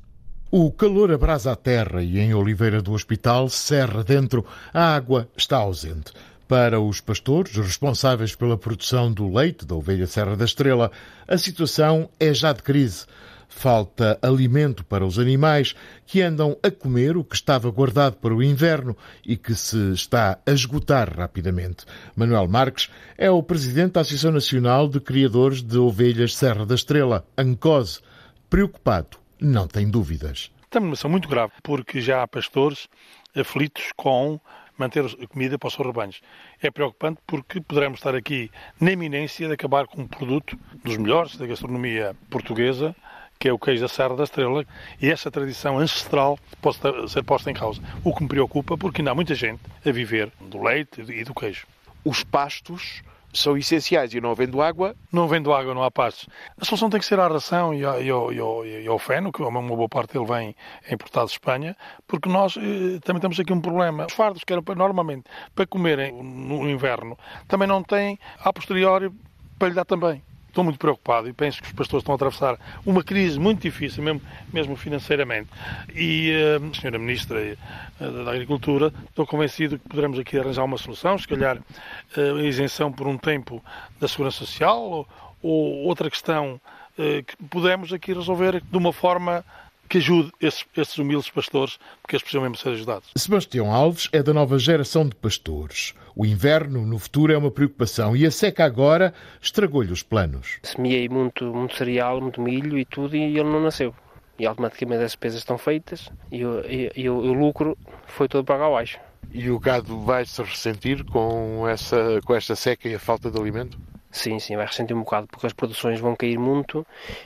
O 0.50 0.72
calor 0.72 1.12
abrasa 1.12 1.52
a 1.52 1.56
terra 1.56 2.02
e 2.02 2.18
em 2.18 2.34
Oliveira 2.34 2.82
do 2.82 2.92
Hospital, 2.92 3.48
Serra 3.48 4.02
dentro, 4.02 4.44
a 4.74 4.96
água 4.96 5.28
está 5.36 5.58
ausente. 5.58 6.12
Para 6.48 6.80
os 6.80 7.00
pastores 7.00 7.54
responsáveis 7.54 8.34
pela 8.34 8.58
produção 8.58 9.12
do 9.12 9.32
leite 9.32 9.64
da 9.64 9.76
ovelha 9.76 10.08
Serra 10.08 10.36
da 10.36 10.44
Estrela, 10.44 10.90
a 11.28 11.38
situação 11.38 12.10
é 12.18 12.34
já 12.34 12.52
de 12.52 12.64
crise 12.64 13.06
falta 13.50 14.18
alimento 14.22 14.84
para 14.84 15.04
os 15.04 15.18
animais 15.18 15.74
que 16.06 16.22
andam 16.22 16.56
a 16.62 16.70
comer 16.70 17.16
o 17.16 17.24
que 17.24 17.34
estava 17.34 17.70
guardado 17.70 18.16
para 18.16 18.34
o 18.34 18.42
inverno 18.42 18.96
e 19.26 19.36
que 19.36 19.54
se 19.54 19.92
está 19.92 20.38
a 20.46 20.50
esgotar 20.50 21.14
rapidamente. 21.14 21.84
Manuel 22.16 22.48
Marques 22.48 22.88
é 23.18 23.30
o 23.30 23.42
presidente 23.42 23.92
da 23.92 24.00
Associação 24.00 24.32
Nacional 24.32 24.88
de 24.88 25.00
Criadores 25.00 25.62
de 25.62 25.76
Ovelhas 25.76 26.34
Serra 26.34 26.64
da 26.64 26.74
Estrela, 26.74 27.26
ANCOSE. 27.36 28.00
Preocupado, 28.48 29.18
não 29.38 29.66
tem 29.66 29.90
dúvidas. 29.90 30.50
Estamos 30.62 30.86
numa 30.86 30.96
situação 30.96 31.10
muito 31.10 31.28
grave, 31.28 31.52
porque 31.62 32.00
já 32.00 32.22
há 32.22 32.28
pastores 32.28 32.88
aflitos 33.36 33.90
com 33.96 34.40
manter 34.80 35.04
a 35.04 35.26
comida 35.26 35.58
para 35.58 35.68
os 35.68 35.74
seus 35.74 35.86
rebanhos. 35.86 36.20
É 36.60 36.70
preocupante 36.70 37.20
porque 37.26 37.60
poderemos 37.60 37.98
estar 37.98 38.14
aqui 38.14 38.50
na 38.80 38.90
iminência 38.92 39.46
de 39.46 39.52
acabar 39.52 39.86
com 39.86 40.02
um 40.02 40.08
produto 40.08 40.58
dos 40.82 40.96
melhores 40.96 41.36
da 41.36 41.46
gastronomia 41.46 42.16
portuguesa, 42.30 42.96
que 43.40 43.48
é 43.48 43.52
o 43.52 43.58
queijo 43.58 43.80
da 43.80 43.88
Serra 43.88 44.14
da 44.14 44.24
Estrela, 44.24 44.66
e 45.00 45.10
essa 45.10 45.30
tradição 45.30 45.78
ancestral 45.78 46.38
pode 46.60 46.78
ser 47.10 47.24
posta 47.24 47.50
em 47.50 47.54
causa. 47.54 47.80
O 48.04 48.14
que 48.14 48.22
me 48.22 48.28
preocupa, 48.28 48.76
porque 48.76 49.00
ainda 49.00 49.12
há 49.12 49.14
muita 49.14 49.34
gente 49.34 49.62
a 49.84 49.90
viver 49.90 50.30
do 50.38 50.62
leite 50.62 51.00
e 51.08 51.24
do 51.24 51.32
queijo. 51.32 51.66
Os 52.04 52.22
pastos 52.22 53.02
são 53.32 53.56
essenciais 53.56 54.12
e 54.12 54.20
não 54.20 54.30
havendo 54.30 54.60
água. 54.60 54.94
Não 55.10 55.24
havendo 55.24 55.54
água, 55.54 55.72
não 55.72 55.82
há 55.82 55.90
pastos. 55.90 56.28
A 56.60 56.64
solução 56.66 56.90
tem 56.90 57.00
que 57.00 57.06
ser 57.06 57.18
a 57.18 57.28
ração 57.28 57.72
e, 57.72 57.82
ao, 57.82 58.02
e, 58.02 58.38
ao, 58.38 58.66
e 58.66 58.86
ao 58.86 58.98
feno, 58.98 59.32
que 59.32 59.40
uma 59.42 59.62
boa 59.62 59.88
parte 59.88 60.12
dele 60.12 60.26
vem 60.26 60.56
importado 60.90 61.26
de 61.26 61.32
Espanha, 61.32 61.74
porque 62.06 62.28
nós 62.28 62.58
eh, 62.58 62.98
também 63.02 63.22
temos 63.22 63.40
aqui 63.40 63.54
um 63.54 63.60
problema. 63.60 64.04
Os 64.04 64.12
fardos 64.12 64.44
que 64.44 64.52
eram 64.52 64.62
normalmente 64.76 65.24
para 65.54 65.66
comerem 65.66 66.12
no 66.22 66.68
inverno 66.68 67.18
também 67.48 67.66
não 67.66 67.82
têm, 67.82 68.18
a 68.38 68.52
posteriori, 68.52 69.10
para 69.58 69.68
lhe 69.68 69.74
dar 69.74 69.86
também. 69.86 70.22
Estou 70.50 70.64
muito 70.64 70.80
preocupado 70.80 71.28
e 71.28 71.32
penso 71.32 71.62
que 71.62 71.68
os 71.68 71.72
pastores 71.72 72.02
estão 72.02 72.12
a 72.12 72.16
atravessar 72.16 72.58
uma 72.84 73.04
crise 73.04 73.38
muito 73.38 73.62
difícil, 73.62 74.02
mesmo, 74.02 74.20
mesmo 74.52 74.74
financeiramente. 74.74 75.48
E, 75.94 76.32
uh, 76.60 76.74
Senhora 76.74 76.98
Ministra 76.98 77.56
uh, 78.00 78.24
da 78.24 78.32
Agricultura, 78.32 78.92
estou 79.08 79.24
convencido 79.24 79.78
que 79.78 79.88
poderemos 79.88 80.18
aqui 80.18 80.36
arranjar 80.36 80.64
uma 80.64 80.76
solução, 80.76 81.16
se 81.16 81.28
calhar 81.28 81.56
uh, 81.56 82.40
isenção 82.40 82.90
por 82.90 83.06
um 83.06 83.16
tempo 83.16 83.62
da 84.00 84.08
Segurança 84.08 84.38
Social 84.38 84.82
ou, 84.82 85.08
ou 85.40 85.84
outra 85.84 86.10
questão 86.10 86.60
uh, 86.98 87.22
que 87.22 87.36
podemos 87.48 87.92
aqui 87.92 88.12
resolver 88.12 88.60
de 88.60 88.76
uma 88.76 88.92
forma 88.92 89.44
que 89.90 89.98
ajude 89.98 90.30
esses, 90.40 90.64
esses 90.76 90.96
humildes 90.96 91.28
pastores, 91.28 91.76
porque 92.00 92.14
eles 92.14 92.22
precisam 92.22 92.42
mesmo 92.42 92.56
ser 92.56 92.70
ajudados. 92.70 93.10
Sebastião 93.16 93.72
Alves 93.74 94.08
é 94.12 94.22
da 94.22 94.32
nova 94.32 94.56
geração 94.56 95.04
de 95.04 95.16
pastores. 95.16 95.94
O 96.14 96.24
inverno 96.24 96.86
no 96.86 96.96
futuro 96.96 97.32
é 97.32 97.36
uma 97.36 97.50
preocupação 97.50 98.16
e 98.16 98.24
a 98.24 98.30
seca 98.30 98.64
agora 98.64 99.12
estragou-lhe 99.42 99.92
os 99.92 100.04
planos. 100.04 100.60
Semeei 100.62 101.08
muito, 101.08 101.44
muito 101.44 101.76
cereal, 101.76 102.20
muito 102.20 102.40
milho 102.40 102.78
e 102.78 102.84
tudo 102.84 103.16
e 103.16 103.20
ele 103.20 103.42
não 103.42 103.60
nasceu. 103.60 103.92
E 104.38 104.46
automaticamente 104.46 105.02
as 105.02 105.10
despesas 105.10 105.40
estão 105.40 105.58
feitas 105.58 106.08
e, 106.30 106.44
o, 106.44 106.60
e, 106.60 106.92
e 106.94 107.10
o, 107.10 107.32
lucro 107.32 107.76
foi 108.06 108.28
todo 108.28 108.44
para 108.44 108.64
abaixo. 108.64 108.98
E 109.32 109.50
o 109.50 109.58
gado 109.58 110.00
vai 110.00 110.24
se 110.24 110.40
ressentir 110.40 111.04
com, 111.04 111.68
essa, 111.68 112.20
com 112.24 112.34
esta 112.34 112.54
seca 112.54 112.88
e 112.88 112.94
a 112.94 112.98
falta 112.98 113.28
de 113.28 113.38
alimento? 113.38 113.76
Sim, 114.12 114.40
sim, 114.40 114.56
vai 114.56 114.66
ressentir 114.66 114.96
um 114.96 115.00
bocado 115.00 115.28
porque 115.28 115.46
as 115.46 115.52
produções 115.52 116.00
vão 116.00 116.16
cair 116.16 116.36
muito 116.36 116.84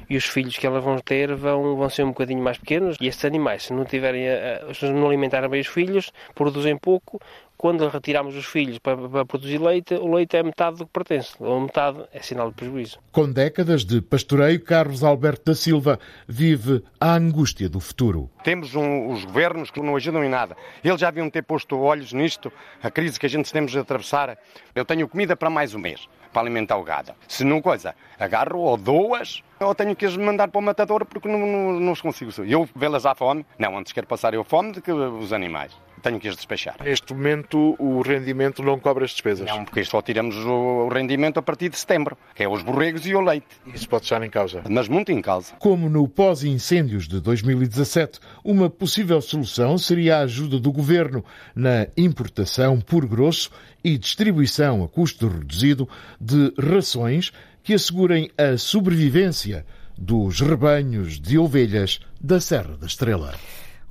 e 0.08 0.16
os 0.18 0.24
filhos 0.24 0.58
que 0.58 0.66
elas 0.66 0.84
vão 0.84 0.98
ter 0.98 1.34
vão, 1.34 1.76
vão 1.76 1.88
ser 1.88 2.02
um 2.04 2.08
bocadinho 2.08 2.42
mais 2.42 2.58
pequenos. 2.58 2.96
E 3.00 3.06
estes 3.06 3.24
animais, 3.24 3.64
se 3.64 3.72
não 3.72 3.86
tiverem, 3.86 4.28
a, 4.28 4.74
se 4.74 4.84
não 4.90 5.06
alimentarem 5.06 5.48
bem 5.48 5.60
os 5.62 5.66
filhos, 5.66 6.12
produzem 6.34 6.76
pouco, 6.76 7.18
quando 7.56 7.88
retiramos 7.88 8.34
os 8.36 8.46
filhos 8.46 8.78
para, 8.78 8.96
para, 9.08 9.24
produzir 9.24 9.58
leite, 9.58 9.94
o 9.94 10.14
leite 10.14 10.36
é 10.36 10.42
metade 10.42 10.78
do 10.78 10.86
que 10.86 10.92
pertence, 10.92 11.34
ou 11.38 11.60
metade 11.60 12.04
é 12.12 12.20
sinal 12.20 12.50
de 12.50 12.54
prejuízo. 12.54 12.98
Com 13.12 13.30
décadas 13.30 13.84
de 13.84 14.00
pastoreio, 14.00 14.62
Carlos 14.62 15.02
Alberto 15.02 15.52
da 15.52 15.54
Silva 15.54 15.98
vive 16.26 16.82
a 17.00 17.14
angústia 17.14 17.68
do 17.68 17.80
futuro. 17.80 18.30
Temos 18.42 18.74
um, 18.74 19.10
os 19.10 19.24
governos 19.24 19.70
que 19.70 19.80
não 19.80 19.96
ajudam 19.96 20.24
em 20.24 20.28
nada. 20.28 20.56
Eles 20.82 21.00
já 21.00 21.08
haviam 21.08 21.30
ter 21.30 21.42
posto 21.42 21.78
olhos 21.78 22.12
nisto, 22.12 22.52
a 22.82 22.90
crise 22.90 23.18
que 23.18 23.26
a 23.26 23.30
gente 23.30 23.52
temos 23.52 23.76
a 23.76 23.80
atravessar. 23.80 24.36
Eu 24.74 24.84
tenho 24.84 25.08
comida 25.08 25.36
para 25.36 25.48
mais 25.48 25.74
um 25.74 25.78
mês 25.78 26.08
para 26.32 26.42
alimentar 26.42 26.76
o 26.76 26.82
gado. 26.82 27.14
Se 27.28 27.44
não 27.44 27.62
coisa, 27.62 27.94
agarro 28.18 28.58
ou 28.58 28.76
duas, 28.76 29.42
ou 29.60 29.72
tenho 29.72 29.94
que 29.94 30.04
as 30.04 30.16
mandar 30.16 30.48
para 30.48 30.58
o 30.58 30.62
matador 30.62 31.06
porque 31.06 31.28
não, 31.28 31.38
não, 31.38 31.80
não 31.80 31.92
os 31.92 32.00
consigo. 32.00 32.32
Eu 32.42 32.68
vê-las 32.74 33.06
à 33.06 33.14
fome. 33.14 33.46
Não, 33.56 33.78
antes 33.78 33.92
quero 33.92 34.06
passar 34.06 34.34
eu 34.34 34.42
fome 34.42 34.72
do 34.72 34.82
que 34.82 34.90
os 34.90 35.32
animais 35.32 35.72
tenho 36.04 36.20
que 36.20 36.28
as 36.28 36.36
despachar. 36.36 36.76
Neste 36.84 37.14
momento 37.14 37.74
o 37.78 38.02
rendimento 38.02 38.62
não 38.62 38.78
cobre 38.78 39.04
as 39.04 39.10
despesas? 39.10 39.48
Não, 39.48 39.64
porque 39.64 39.82
só 39.84 40.02
tiramos 40.02 40.36
o 40.36 40.88
rendimento 40.88 41.38
a 41.38 41.42
partir 41.42 41.70
de 41.70 41.78
setembro, 41.78 42.16
que 42.34 42.42
é 42.42 42.48
os 42.48 42.62
borregos 42.62 43.06
e 43.06 43.14
o 43.14 43.20
leite. 43.22 43.46
Isso 43.74 43.88
pode 43.88 44.04
estar 44.04 44.22
em 44.22 44.28
causa? 44.28 44.62
Mas 44.68 44.86
muito 44.86 45.10
em 45.10 45.22
causa. 45.22 45.54
Como 45.58 45.88
no 45.88 46.06
pós-incêndios 46.06 47.08
de 47.08 47.20
2017, 47.20 48.20
uma 48.44 48.68
possível 48.68 49.20
solução 49.22 49.78
seria 49.78 50.18
a 50.18 50.20
ajuda 50.20 50.60
do 50.60 50.70
governo 50.70 51.24
na 51.56 51.86
importação 51.96 52.78
por 52.78 53.06
grosso 53.06 53.50
e 53.82 53.96
distribuição 53.96 54.84
a 54.84 54.88
custo 54.88 55.26
reduzido 55.26 55.88
de 56.20 56.52
rações 56.58 57.32
que 57.62 57.72
assegurem 57.72 58.30
a 58.36 58.58
sobrevivência 58.58 59.64
dos 59.96 60.40
rebanhos 60.40 61.18
de 61.18 61.38
ovelhas 61.38 62.00
da 62.20 62.40
Serra 62.40 62.76
da 62.76 62.86
Estrela. 62.86 63.34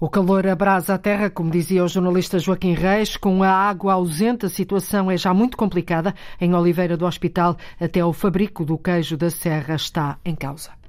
O 0.03 0.09
calor 0.09 0.45
abrasa 0.45 0.95
a 0.95 0.97
terra, 0.97 1.29
como 1.29 1.49
dizia 1.49 1.81
o 1.81 1.87
jornalista 1.87 2.37
Joaquim 2.37 2.73
Reis. 2.73 3.15
Com 3.15 3.41
a 3.41 3.47
água 3.47 3.93
ausente, 3.93 4.45
a 4.45 4.49
situação 4.49 5.09
é 5.09 5.15
já 5.15 5.33
muito 5.33 5.55
complicada. 5.55 6.13
Em 6.41 6.53
Oliveira 6.53 6.97
do 6.97 7.05
Hospital, 7.05 7.55
até 7.79 8.03
o 8.03 8.11
fabrico 8.11 8.65
do 8.65 8.77
queijo 8.77 9.15
da 9.15 9.29
Serra 9.29 9.75
está 9.75 10.17
em 10.25 10.35
causa. 10.35 10.82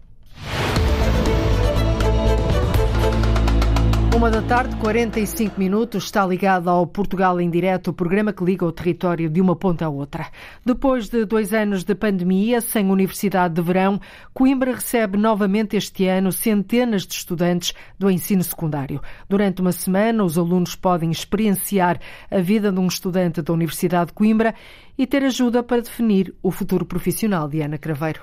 Uma 4.15 4.31
da 4.31 4.41
tarde, 4.43 4.77
45 4.77 5.59
minutos, 5.59 6.05
está 6.05 6.25
ligado 6.25 6.71
ao 6.71 6.87
Portugal 6.87 7.41
em 7.41 7.51
Direto, 7.51 7.89
o 7.89 7.93
programa 7.93 8.33
que 8.33 8.45
liga 8.45 8.65
o 8.65 8.71
território 8.71 9.29
de 9.29 9.41
uma 9.41 9.57
ponta 9.57 9.87
à 9.87 9.89
outra. 9.89 10.29
Depois 10.65 11.09
de 11.09 11.25
dois 11.25 11.53
anos 11.53 11.83
de 11.83 11.97
pandemia, 11.97 12.61
sem 12.61 12.89
universidade 12.89 13.55
de 13.55 13.61
verão, 13.61 14.01
Coimbra 14.33 14.73
recebe 14.73 15.19
novamente 15.19 15.77
este 15.77 16.07
ano 16.07 16.31
centenas 16.31 17.05
de 17.05 17.13
estudantes 17.13 17.75
do 17.99 18.09
ensino 18.09 18.45
secundário. 18.45 19.01
Durante 19.29 19.61
uma 19.61 19.73
semana, 19.73 20.23
os 20.23 20.39
alunos 20.39 20.77
podem 20.77 21.11
experienciar 21.11 21.99
a 22.31 22.39
vida 22.39 22.71
de 22.71 22.79
um 22.79 22.87
estudante 22.87 23.43
da 23.43 23.53
Universidade 23.53 24.07
de 24.07 24.13
Coimbra 24.13 24.55
e 24.97 25.09
ter 25.09 25.25
ajuda 25.25 25.61
para 25.61 25.83
definir 25.83 26.33
o 26.41 26.53
futuro 26.53 26.87
profissional 26.87 27.49
de 27.49 27.61
Ana 27.63 27.79
Craveiro. 27.79 28.21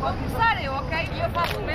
Vou 0.00 0.10
começar 0.10 0.64
eu, 0.64 0.72
ok? 0.72 0.96
E 1.14 1.20
eu 1.20 1.30
faço. 1.30 1.73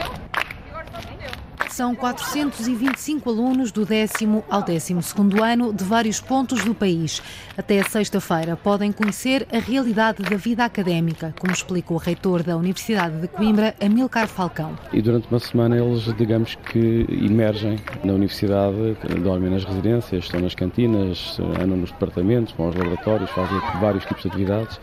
São 1.80 1.96
425 1.96 3.30
alunos 3.30 3.72
do 3.72 3.86
décimo 3.86 4.44
ao 4.50 4.62
décimo 4.62 5.02
segundo 5.02 5.42
ano 5.42 5.72
de 5.74 5.82
vários 5.82 6.20
pontos 6.20 6.66
do 6.66 6.76
país. 6.76 7.22
Até 7.58 7.82
sexta-feira 7.84 8.58
podem 8.58 8.92
conhecer 8.92 9.48
a 9.50 9.60
realidade 9.60 10.22
da 10.22 10.36
vida 10.36 10.66
académica, 10.66 11.34
como 11.40 11.54
explica 11.54 11.94
o 11.94 11.96
reitor 11.96 12.44
da 12.44 12.58
Universidade 12.58 13.22
de 13.22 13.30
Coimbra, 13.30 13.74
Amilcar 13.80 14.28
Falcão. 14.28 14.78
E 14.92 15.02
durante 15.02 15.30
uma 15.32 15.40
semana 15.40 15.78
eles, 15.78 16.04
digamos 16.18 16.56
que, 16.56 17.06
emergem 17.10 17.80
na 18.04 18.12
universidade, 18.12 18.98
dormem 19.24 19.50
nas 19.50 19.64
residências, 19.64 20.26
estão 20.26 20.42
nas 20.42 20.56
cantinas, 20.56 21.40
andam 21.62 21.78
nos 21.78 21.92
departamentos, 21.92 22.54
vão 22.58 22.68
aos 22.68 22.76
laboratórios, 22.76 23.30
fazem 23.30 23.58
vários 23.80 24.04
tipos 24.04 24.24
de 24.24 24.28
atividades 24.28 24.78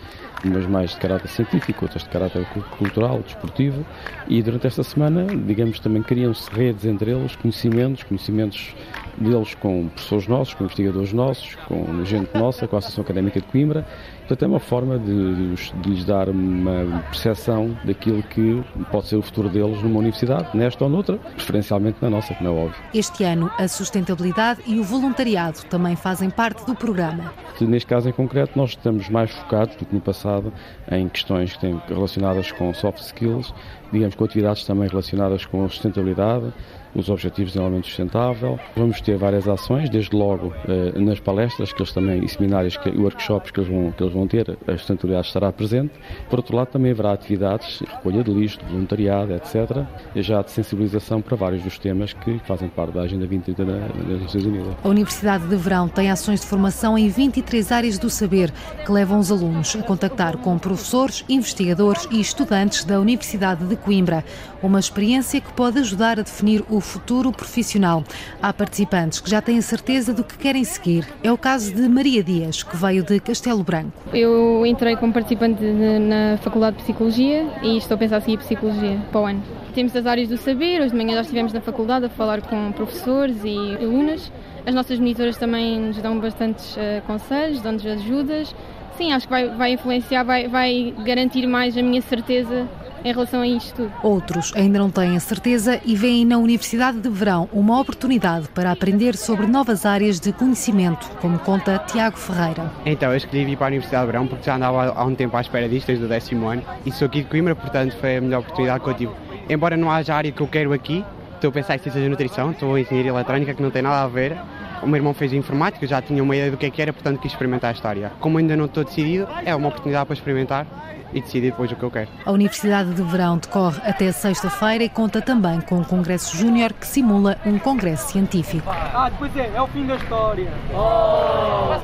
umas 0.45 0.67
mais 0.67 0.91
de 0.91 0.97
caráter 0.97 1.29
científico, 1.29 1.85
outras 1.85 2.03
de 2.03 2.09
caráter 2.09 2.45
cultural, 2.79 3.21
desportivo, 3.21 3.85
e 4.29 4.43
durante 4.43 4.67
esta 4.67 4.83
semana, 4.83 5.27
digamos, 5.47 5.79
também 5.81 6.03
criam-se 6.03 6.51
redes 6.51 6.85
entre 6.85 7.11
eles, 7.11 7.35
conhecimentos, 7.37 8.03
conhecimentos 8.03 8.75
deles 9.17 9.55
com 9.55 9.89
professores 9.89 10.27
nossos, 10.27 10.55
com 10.55 10.65
investigadores 10.65 11.13
nossos, 11.13 11.55
com 11.67 12.05
gente 12.05 12.31
nossa, 12.35 12.69
com 12.69 12.77
a 12.77 12.79
Associação 12.79 13.03
Académica 13.03 13.41
de 13.41 13.47
Coimbra. 13.47 13.87
Portanto, 14.27 14.43
é 14.43 14.49
uma 14.49 14.59
forma 14.59 14.99
de, 14.99 15.55
de, 15.55 15.89
lhes 15.89 16.05
dar 16.05 16.29
uma 16.29 17.01
percepção 17.03 17.79
daquilo 17.85 18.25
que 18.25 18.61
pode 18.91 19.07
ser 19.07 19.17
o 19.17 19.23
futuro 19.23 19.49
deles 19.49 19.81
numa 19.83 20.01
universidade, 20.01 20.49
nesta 20.53 20.83
ou 20.83 20.91
noutra, 20.91 21.17
preferencialmente 21.17 21.99
na 22.03 22.11
nossa, 22.11 22.35
como 22.35 22.49
é 22.49 22.53
óbvio. 22.53 22.83
Este 22.93 23.23
ano, 23.23 23.49
a 23.57 23.69
sustentabilidade 23.69 24.63
e 24.67 24.81
o 24.81 24.83
voluntariado 24.83 25.63
também 25.71 25.95
fazem 25.95 26.29
parte 26.29 26.67
do 26.67 26.75
programa. 26.75 27.33
Neste 27.61 27.87
caso 27.87 28.09
em 28.09 28.13
concreto, 28.13 28.59
nós 28.59 28.71
estamos 28.71 29.09
mais 29.09 29.31
focados 29.31 29.77
do 29.77 29.87
que 29.87 29.95
no 29.95 30.01
passado 30.01 30.53
em 30.91 31.09
questões 31.09 31.53
que 31.53 31.61
têm 31.61 31.81
relacionadas 31.89 32.51
com 32.51 32.75
soft 32.75 32.99
skills, 32.99 33.55
digamos, 33.93 34.17
com 34.17 34.25
atividades 34.25 34.65
também 34.65 34.89
relacionadas 34.89 35.47
com 35.47 35.65
a 35.65 35.69
sustentabilidade, 35.69 36.53
os 36.97 37.09
Objetivos 37.11 37.53
de 37.53 37.59
Desenvolvimento 37.59 37.87
Sustentável. 37.87 38.59
Vamos 38.75 39.01
ter 39.01 39.17
várias 39.17 39.47
ações, 39.47 39.91
desde 39.91 40.17
logo 40.17 40.53
eh, 40.67 40.99
nas 40.99 41.21
palestras 41.21 41.73
que 41.73 41.81
eles 41.81 41.93
também, 41.93 42.25
e 42.25 42.29
seminários 42.29 42.79
e 42.87 42.99
workshops 42.99 43.51
que 43.51 43.61
eles, 43.61 43.71
vão, 43.71 43.93
que 43.93 44.03
eles 44.03 44.15
vão 44.15 44.27
ter, 44.27 44.57
a 44.67 44.73
sustentabilidade 44.73 45.27
estará 45.27 45.53
presente. 45.53 45.93
Por 46.31 46.39
outro 46.39 46.57
lado, 46.57 46.69
também 46.69 46.93
haverá 46.93 47.13
atividades, 47.13 47.81
recolha 47.81 48.25
de 48.25 48.33
lixo, 48.33 48.59
voluntariado, 48.69 49.35
etc., 49.35 49.85
já 50.17 50.43
de 50.43 50.51
sensibilização 50.51 51.21
para 51.21 51.37
vários 51.37 51.63
dos 51.63 51.79
temas 51.79 52.13
que 52.13 52.39
fazem 52.41 52.69
parte 52.69 52.95
da 52.95 53.03
Agenda 53.03 53.27
2030 53.27 53.65
das 53.65 54.23
Nações 54.23 54.45
Unidas. 54.45 54.75
A 54.83 54.89
Universidade 54.89 55.47
de 55.47 55.57
Verão 55.57 55.89
tem 55.89 56.11
ações 56.11 56.41
de 56.41 56.47
formação 56.47 56.97
em 56.97 57.09
23 57.09 57.73
áreas 57.73 57.99
do 57.99 58.09
saber 58.09 58.53
que 58.85 58.91
levam 58.91 59.19
os 59.19 59.31
alunos 59.31 59.77
a 59.77 59.83
contactar 59.83 60.37
com 60.39 60.59
professores, 60.59 61.25
investigadores 61.29 62.09
e 62.11 62.21
estudantes 62.21 62.85
da 62.85 62.99
Universidade 62.99 63.65
de 63.67 63.77
Coimbra. 63.77 64.25
Uma 64.63 64.81
experiência 64.81 65.41
que 65.41 65.53
pode 65.53 65.79
ajudar 65.79 66.19
a 66.19 66.23
definir 66.23 66.65
o 66.71 66.81
futuro 66.87 67.31
profissional. 67.33 68.03
Há 68.41 68.53
participantes 68.53 69.21
que 69.21 69.29
já 69.29 69.43
têm 69.43 69.61
certeza 69.61 70.15
do 70.15 70.25
que 70.25 70.39
querem 70.39 70.65
seguir. 70.65 71.07
É 71.23 71.31
o 71.31 71.37
caso 71.37 71.75
de 71.75 71.89
Maria 71.89 72.23
Dias, 72.23 72.63
que 72.63 72.77
veio 72.77 73.03
de 73.03 73.21
Castelo 73.21 73.63
Branco. 73.63 73.93
Eu 74.15 74.65
entrei 74.65 74.97
como 74.97 75.13
participante 75.13 75.63
na 75.63 76.39
Faculdade 76.39 76.77
de 76.77 76.85
Psicologia 76.85 77.47
e 77.63 77.77
estou 77.77 77.97
a 77.97 77.99
pensar 77.99 78.17
a 78.17 78.21
seguir 78.21 78.39
Psicologia 78.39 78.99
para 79.11 79.21
o 79.21 79.27
ano. 79.27 79.43
Temos 79.75 79.95
as 79.95 80.07
áreas 80.07 80.29
do 80.29 80.39
saber, 80.39 80.81
hoje 80.81 80.91
de 80.91 80.97
manhã 80.97 81.15
já 81.17 81.23
estivemos 81.23 81.53
na 81.53 81.61
faculdade 81.61 82.07
a 82.07 82.09
falar 82.09 82.41
com 82.41 82.73
professores 82.73 83.37
e 83.45 83.77
alunas. 83.77 84.33
As 84.65 84.75
nossas 84.75 84.99
monitoras 84.99 85.37
também 85.37 85.79
nos 85.79 85.99
dão 85.99 86.19
bastantes 86.19 86.77
uh, 86.77 87.03
conselhos, 87.07 87.61
dão-nos 87.61 87.85
ajudas. 87.85 88.55
Sim, 88.97 89.13
acho 89.13 89.27
que 89.27 89.31
vai, 89.31 89.49
vai 89.49 89.73
influenciar, 89.73 90.23
vai, 90.25 90.49
vai 90.49 90.95
garantir 91.05 91.47
mais 91.47 91.77
a 91.77 91.83
minha 91.83 92.01
certeza 92.01 92.67
em 93.07 93.13
relação 93.13 93.41
a 93.41 93.47
isto 93.47 93.73
tudo. 93.77 93.93
Outros 94.03 94.53
ainda 94.57 94.81
não 94.81 94.91
têm 94.91 95.17
a 95.17 95.21
certeza 95.21 95.81
e 95.85 95.95
veem 95.95 96.25
na 96.25 96.39
Universidade 96.39 96.99
de 96.99 97.09
Verão 97.09 97.49
uma 97.53 97.81
oportunidade 97.81 98.49
para 98.49 98.73
aprender 98.73 99.15
sobre 99.15 99.47
novas 99.47 99.87
áreas 99.87 100.19
de 100.19 100.33
conhecimento, 100.33 101.09
como 101.21 101.39
conta 101.39 101.79
Tiago 101.87 102.17
Ferreira. 102.17 102.73
Então, 102.85 103.11
eu 103.11 103.17
escolhi 103.17 103.45
vir 103.45 103.57
para 103.57 103.67
a 103.67 103.69
Universidade 103.69 104.07
de 104.07 104.13
Verão 104.13 104.27
porque 104.27 104.45
já 104.45 104.57
andava 104.57 104.93
há 104.93 105.05
um 105.05 105.15
tempo 105.15 105.37
à 105.37 105.41
espera 105.41 105.69
disto, 105.69 105.87
desde 105.87 106.05
o 106.05 106.09
décimo 106.09 106.49
ano, 106.49 106.63
e 106.85 106.91
sou 106.91 107.07
aqui 107.07 107.23
de 107.23 107.29
Coimbra, 107.29 107.55
portanto 107.55 107.95
foi 108.01 108.17
a 108.17 108.21
melhor 108.21 108.41
oportunidade 108.41 108.83
que 108.83 108.91
eu 108.91 108.95
tive. 108.95 109.13
Embora 109.49 109.77
não 109.77 109.89
haja 109.89 110.13
área 110.13 110.33
que 110.33 110.41
eu 110.41 110.49
quero 110.49 110.73
aqui, 110.73 111.05
estou 111.37 111.51
a 111.51 111.53
pensar 111.53 111.77
em 111.77 111.79
ciências 111.79 112.03
de 112.03 112.11
nutrição, 112.11 112.51
estou 112.51 112.77
em 112.77 112.83
engenharia 112.83 113.13
eletrónica, 113.13 113.55
que 113.55 113.63
não 113.63 113.71
tem 113.71 113.83
nada 113.83 114.03
a 114.03 114.09
ver, 114.09 114.37
o 114.83 114.87
meu 114.87 114.97
irmão 114.97 115.15
fez 115.15 115.33
informática, 115.33 115.87
já 115.87 116.01
tinha 116.03 116.23
uma 116.23 116.35
ideia 116.35 116.51
do 116.51 116.57
que, 116.57 116.67
é 116.67 116.71
que 116.71 116.81
era, 116.83 116.93
portanto 116.93 117.21
quis 117.21 117.33
experimentar 117.33 117.73
esta 117.73 117.89
área. 117.89 118.13
Como 118.21 118.39
ainda 118.39 118.57
não 118.57 118.67
estou 118.67 118.85
decidido, 118.85 119.27
é 119.45 119.55
uma 119.55 119.69
oportunidade 119.69 120.07
para 120.07 120.15
experimentar 120.15 120.67
e 121.13 121.21
decidir 121.21 121.51
depois 121.51 121.71
o 121.71 121.77
que 121.77 121.83
eu 121.83 121.91
quero. 121.91 122.09
A 122.25 122.33
Universidade 122.33 122.93
de 122.93 123.03
Verão 123.03 123.39
decorre 123.39 123.81
até 123.85 124.11
sexta-feira 124.13 124.85
e 124.85 124.89
conta 124.89 125.23
também 125.23 125.61
com 125.61 125.77
um 125.77 125.85
congresso 125.85 126.37
júnior 126.37 126.73
que 126.73 126.87
simula 126.87 127.39
um 127.47 127.59
congresso 127.59 128.13
científico. 128.13 128.69
Ah, 128.69 129.09
depois 129.11 129.35
é, 129.37 129.51
é 129.55 129.63
o 129.63 129.67
fim 129.69 129.87
da 129.87 129.97
história. 129.97 130.51
Oh! 130.75 131.81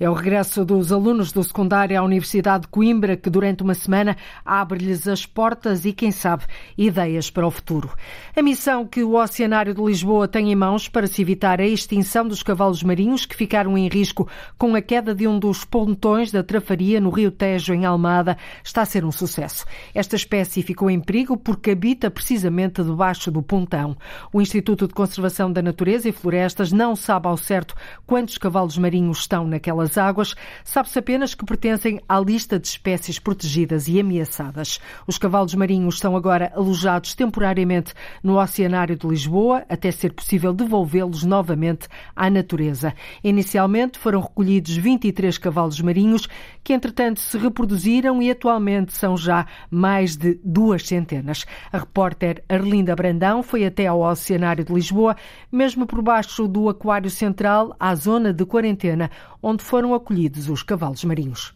É 0.00 0.08
o 0.08 0.14
regresso 0.14 0.64
dos 0.64 0.90
alunos 0.92 1.30
do 1.30 1.44
secundário 1.44 2.00
à 2.00 2.02
Universidade 2.02 2.62
de 2.62 2.68
Coimbra, 2.68 3.18
que 3.18 3.28
durante 3.28 3.62
uma 3.62 3.74
semana 3.74 4.16
abre-lhes 4.42 5.06
as 5.06 5.26
portas 5.26 5.84
e, 5.84 5.92
quem 5.92 6.10
sabe, 6.10 6.44
ideias 6.78 7.30
para 7.30 7.46
o 7.46 7.50
futuro. 7.50 7.90
A 8.34 8.40
missão 8.40 8.86
que 8.86 9.04
o 9.04 9.22
Oceanário 9.22 9.74
de 9.74 9.82
Lisboa 9.82 10.26
tem 10.26 10.50
em 10.50 10.56
mãos 10.56 10.88
para 10.88 11.06
se 11.06 11.20
evitar 11.20 11.60
a 11.60 11.66
extinção 11.66 12.26
dos 12.26 12.42
cavalos 12.42 12.82
marinhos 12.82 13.26
que 13.26 13.36
ficaram 13.36 13.76
em 13.76 13.88
risco 13.88 14.26
com 14.56 14.74
a 14.74 14.80
queda 14.80 15.14
de 15.14 15.28
um 15.28 15.38
dos 15.38 15.66
pontões 15.66 16.32
da 16.32 16.42
Trafaria 16.42 16.98
no 16.98 17.10
Rio 17.10 17.30
Tejo, 17.30 17.74
em 17.74 17.84
Almada, 17.84 18.38
está 18.64 18.80
a 18.80 18.86
ser 18.86 19.04
um 19.04 19.12
sucesso. 19.12 19.66
Esta 19.94 20.16
espécie 20.16 20.62
ficou 20.62 20.88
em 20.88 20.98
perigo 20.98 21.36
porque 21.36 21.72
habita 21.72 22.10
precisamente 22.10 22.82
debaixo 22.82 23.30
do 23.30 23.42
pontão. 23.42 23.94
O 24.32 24.40
Instituto 24.40 24.88
de 24.88 24.94
Conservação 24.94 25.52
da 25.52 25.60
Natureza 25.60 26.08
e 26.08 26.12
Florestas 26.12 26.72
não 26.72 26.96
sabe 26.96 27.28
ao 27.28 27.36
certo 27.36 27.74
quantos 28.06 28.38
cavalos 28.38 28.78
marinhos 28.78 29.18
estão 29.18 29.46
naquela 29.46 29.89
pelas 29.90 29.98
águas, 29.98 30.34
sabe-se 30.64 30.98
apenas 30.98 31.34
que 31.34 31.44
pertencem 31.44 32.00
à 32.08 32.20
lista 32.20 32.58
de 32.58 32.66
espécies 32.66 33.18
protegidas 33.18 33.88
e 33.88 33.98
ameaçadas. 33.98 34.80
Os 35.06 35.18
cavalos 35.18 35.54
marinhos 35.54 35.96
estão 35.96 36.16
agora 36.16 36.52
alojados 36.54 37.14
temporariamente 37.14 37.92
no 38.22 38.40
Oceanário 38.40 38.96
de 38.96 39.06
Lisboa, 39.06 39.64
até 39.68 39.90
ser 39.90 40.12
possível 40.12 40.52
devolvê-los 40.52 41.24
novamente 41.24 41.88
à 42.14 42.30
natureza. 42.30 42.94
Inicialmente 43.24 43.98
foram 43.98 44.20
recolhidos 44.20 44.76
23 44.76 45.36
cavalos 45.38 45.80
marinhos, 45.80 46.28
que 46.62 46.72
entretanto 46.72 47.20
se 47.20 47.36
reproduziram 47.36 48.22
e 48.22 48.30
atualmente 48.30 48.92
são 48.92 49.16
já 49.16 49.46
mais 49.70 50.16
de 50.16 50.38
duas 50.44 50.86
centenas. 50.86 51.44
A 51.72 51.78
repórter 51.78 52.42
Arlinda 52.48 52.94
Brandão 52.94 53.42
foi 53.42 53.64
até 53.64 53.86
ao 53.86 54.00
Oceanário 54.00 54.64
de 54.64 54.72
Lisboa, 54.72 55.16
mesmo 55.50 55.86
por 55.86 56.02
baixo 56.02 56.46
do 56.46 56.68
Aquário 56.68 57.10
Central, 57.10 57.74
à 57.78 57.94
zona 57.94 58.32
de 58.32 58.44
quarentena, 58.44 59.10
onde 59.42 59.62
foram 59.62 59.79
acolhidos 59.94 60.48
os 60.48 60.62
cavalos 60.62 61.04
marinhos. 61.04 61.54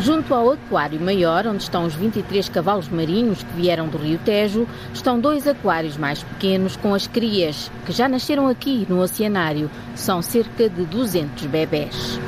Junto 0.00 0.32
ao 0.32 0.52
Aquário 0.52 1.00
Maior, 1.00 1.46
onde 1.48 1.64
estão 1.64 1.84
os 1.84 1.94
23 1.94 2.48
cavalos 2.48 2.88
marinhos 2.88 3.42
que 3.42 3.52
vieram 3.54 3.88
do 3.88 3.98
Rio 3.98 4.18
Tejo, 4.24 4.66
estão 4.94 5.18
dois 5.18 5.46
aquários 5.46 5.96
mais 5.96 6.22
pequenos 6.22 6.76
com 6.76 6.94
as 6.94 7.08
crias, 7.08 7.70
que 7.84 7.92
já 7.92 8.08
nasceram 8.08 8.46
aqui 8.46 8.86
no 8.88 9.00
Oceanário. 9.00 9.68
São 9.96 10.22
cerca 10.22 10.70
de 10.70 10.84
200 10.84 11.46
bebés. 11.46 12.20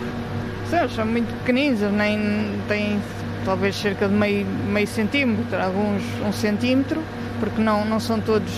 São 0.94 1.06
muito 1.06 1.32
pequeninos, 1.38 1.80
nem 1.92 2.18
têm 2.66 3.00
talvez 3.44 3.76
cerca 3.76 4.08
de 4.08 4.14
meio, 4.14 4.44
meio 4.46 4.86
centímetro, 4.86 5.60
alguns 5.60 6.02
um 6.26 6.32
centímetro, 6.32 7.02
porque 7.38 7.60
não, 7.60 7.84
não 7.84 8.00
são 8.00 8.20
todos, 8.20 8.52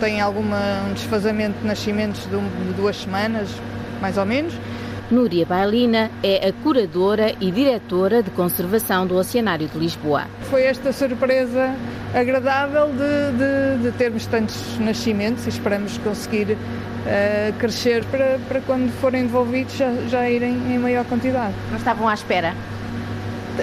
têm 0.00 0.20
algum 0.20 0.42
um 0.42 0.92
desfazamento 0.94 1.58
de 1.58 1.66
nascimentos 1.66 2.24
de, 2.26 2.36
um, 2.36 2.48
de 2.66 2.72
duas 2.74 2.96
semanas, 2.96 3.48
mais 4.00 4.16
ou 4.16 4.24
menos. 4.24 4.54
Núria 5.10 5.46
Bailina 5.46 6.10
é 6.22 6.48
a 6.48 6.52
curadora 6.52 7.34
e 7.40 7.50
diretora 7.50 8.22
de 8.22 8.30
conservação 8.30 9.06
do 9.06 9.16
Oceanário 9.16 9.66
de 9.66 9.78
Lisboa. 9.78 10.24
Foi 10.50 10.64
esta 10.64 10.92
surpresa 10.92 11.74
agradável 12.14 12.88
de, 12.88 13.78
de, 13.78 13.90
de 13.90 13.96
termos 13.96 14.26
tantos 14.26 14.78
nascimentos 14.78 15.46
e 15.46 15.48
esperamos 15.48 15.96
conseguir 15.98 16.52
uh, 16.52 17.58
crescer 17.58 18.04
para, 18.04 18.38
para 18.48 18.60
quando 18.60 18.90
forem 19.00 19.22
devolvidos 19.22 19.74
já, 19.78 19.90
já 20.08 20.28
irem 20.28 20.52
em 20.74 20.78
maior 20.78 21.06
quantidade. 21.06 21.54
Não 21.70 21.78
estavam 21.78 22.06
à 22.06 22.12
espera? 22.12 22.54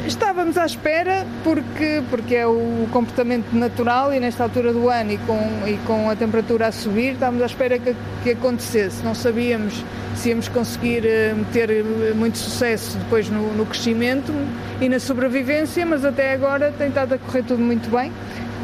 Estávamos 0.06 0.58
à 0.58 0.66
espera 0.66 1.26
porque, 1.44 2.04
porque 2.10 2.36
é 2.36 2.46
o 2.46 2.88
comportamento 2.92 3.54
natural 3.54 4.14
e 4.14 4.20
nesta 4.20 4.44
altura 4.44 4.74
do 4.74 4.90
ano 4.90 5.14
e 5.14 5.18
com, 5.20 5.40
e 5.66 5.78
com 5.86 6.10
a 6.10 6.16
temperatura 6.16 6.68
a 6.68 6.72
subir, 6.72 7.14
estávamos 7.14 7.42
à 7.42 7.46
espera 7.46 7.80
que, 7.80 7.96
que 8.24 8.32
acontecesse. 8.32 9.04
Não 9.04 9.16
sabíamos 9.16 9.84
se 10.16 10.30
íamos 10.30 10.48
conseguir 10.50 11.06
eh, 11.06 11.34
ter 11.54 11.70
eh, 11.70 11.84
muito 12.14 12.38
sucesso 12.38 12.98
depois 12.98 13.30
no, 13.30 13.54
no 13.54 13.66
crescimento 13.66 14.34
e 14.82 14.90
na 14.90 15.00
sobrevivência, 15.00 15.86
mas 15.86 16.04
até 16.04 16.34
agora 16.34 16.74
tem 16.78 16.90
estado 16.90 17.14
a 17.14 17.18
correr 17.18 17.44
tudo 17.44 17.62
muito 17.62 17.90
bem 17.90 18.12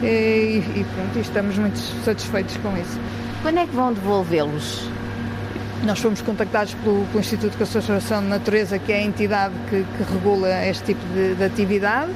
e, 0.04 0.62
e 0.76 0.86
pronto, 0.96 1.20
estamos 1.20 1.58
muito 1.58 1.80
satisfeitos 2.04 2.58
com 2.58 2.76
isso. 2.78 3.00
Quando 3.42 3.58
é 3.58 3.66
que 3.66 3.76
vão 3.76 3.94
devolvê-los? 3.94 4.90
Nós 5.84 6.00
fomos 6.00 6.22
contactados 6.22 6.76
pelo, 6.76 7.06
pelo, 7.06 7.20
Instituto 7.20 7.52
de 7.52 7.58
Conservação 7.58 8.22
de 8.22 8.28
Natureza, 8.28 8.78
que 8.78 8.92
é 8.92 8.98
a 8.98 9.02
entidade 9.02 9.56
que, 9.68 9.84
que 9.84 10.14
regula 10.14 10.48
este 10.68 10.94
tipo 10.94 11.02
de, 11.14 11.34
de, 11.34 11.44
atividade. 11.44 12.12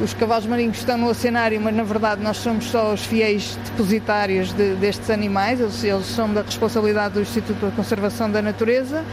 Os 0.00 0.14
cavalos 0.14 0.46
marinhos 0.46 0.78
estão 0.78 0.98
no 0.98 1.08
oceanário, 1.08 1.60
mas 1.60 1.74
na 1.74 1.84
verdade 1.84 2.22
nós 2.22 2.38
somos 2.38 2.64
só 2.66 2.92
os 2.92 3.04
fiéis 3.04 3.56
depositários 3.66 4.52
de, 4.52 4.74
destes 4.74 5.10
animais, 5.10 5.60
eles, 5.60 5.82
eles, 5.84 6.06
são 6.06 6.32
da 6.32 6.42
responsabilidade 6.42 7.14
do 7.14 7.20
Instituto 7.20 7.66
de 7.66 7.72
Conservação 7.72 8.28
da 8.30 8.42
Natureza. 8.42 9.04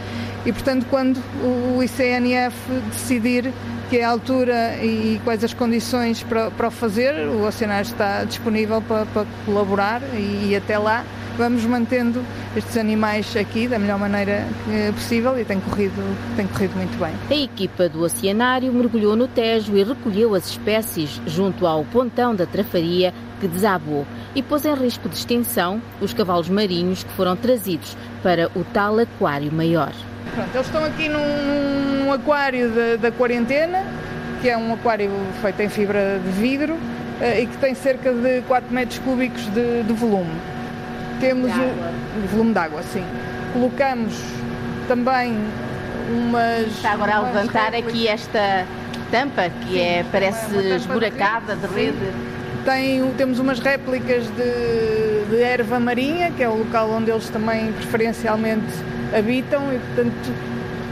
E, 0.44 0.52
portanto, 0.52 0.84
quando 0.90 1.20
o 1.42 1.80
ICNF 1.82 2.56
decidir 2.90 3.52
que 3.88 3.98
é 3.98 4.04
a 4.04 4.10
altura 4.10 4.76
e 4.82 5.20
quais 5.22 5.44
as 5.44 5.54
condições 5.54 6.24
para, 6.24 6.50
para 6.50 6.68
o 6.68 6.70
fazer, 6.72 7.28
o 7.28 7.46
oceanário 7.46 7.86
está 7.86 8.24
disponível 8.24 8.82
para, 8.82 9.06
para 9.06 9.26
colaborar. 9.44 10.02
E, 10.14 10.48
e 10.50 10.56
até 10.56 10.76
lá 10.76 11.04
vamos 11.36 11.64
mantendo 11.64 12.24
estes 12.56 12.76
animais 12.76 13.36
aqui 13.36 13.68
da 13.68 13.78
melhor 13.78 13.98
maneira 13.98 14.46
eh, 14.70 14.90
possível 14.92 15.38
e 15.38 15.44
tem 15.44 15.60
corrido, 15.60 16.02
tem 16.34 16.46
corrido 16.46 16.74
muito 16.76 16.98
bem. 16.98 17.12
A 17.30 17.42
equipa 17.42 17.88
do 17.88 18.02
Oceanário 18.02 18.72
mergulhou 18.72 19.14
no 19.14 19.28
Tejo 19.28 19.76
e 19.76 19.84
recolheu 19.84 20.34
as 20.34 20.48
espécies 20.48 21.20
junto 21.26 21.66
ao 21.66 21.84
pontão 21.84 22.34
da 22.34 22.46
Trafaria 22.46 23.12
que 23.40 23.46
desabou 23.46 24.06
e 24.34 24.42
pôs 24.42 24.64
em 24.64 24.74
risco 24.74 25.08
de 25.08 25.16
extinção 25.16 25.80
os 26.00 26.14
cavalos 26.14 26.48
marinhos 26.48 27.04
que 27.04 27.12
foram 27.12 27.36
trazidos 27.36 27.96
para 28.22 28.50
o 28.54 28.64
tal 28.64 28.98
aquário 28.98 29.52
maior. 29.52 29.92
Pronto, 30.34 30.54
eles 30.54 30.66
estão 30.66 30.84
aqui 30.84 31.08
num, 31.08 32.04
num 32.04 32.12
aquário 32.12 32.70
de, 32.70 32.96
da 32.96 33.12
quarentena, 33.12 33.84
que 34.40 34.48
é 34.48 34.56
um 34.56 34.72
aquário 34.72 35.10
feito 35.42 35.60
em 35.60 35.68
fibra 35.68 36.18
de 36.18 36.30
vidro 36.30 36.76
eh, 37.20 37.42
e 37.42 37.46
que 37.46 37.56
tem 37.58 37.74
cerca 37.74 38.12
de 38.12 38.40
4 38.42 38.72
metros 38.72 38.98
cúbicos 39.00 39.42
de, 39.52 39.82
de 39.82 39.92
volume 39.92 40.55
temos 41.20 41.50
o 41.52 42.26
volume 42.28 42.52
de 42.52 42.58
água, 42.58 42.82
sim. 42.82 43.04
Colocamos 43.52 44.14
também 44.88 45.36
umas. 46.10 46.66
Está 46.68 46.92
agora 46.92 47.16
a 47.16 47.20
levantar 47.22 47.74
aqui 47.74 48.08
esta 48.08 48.64
tampa 49.10 49.50
que 49.62 49.74
sim, 49.74 49.80
é, 49.80 50.04
parece 50.10 50.56
esburacada 50.56 51.56
de 51.56 51.66
rede. 51.66 52.12
Tem, 52.64 53.08
temos 53.16 53.38
umas 53.38 53.60
réplicas 53.60 54.24
de, 54.26 55.24
de 55.30 55.40
erva 55.40 55.78
marinha, 55.78 56.32
que 56.32 56.42
é 56.42 56.48
o 56.48 56.56
local 56.56 56.90
onde 56.90 57.10
eles 57.10 57.28
também 57.28 57.72
preferencialmente 57.72 58.66
habitam 59.16 59.72
e, 59.72 59.78
portanto, 59.78 60.34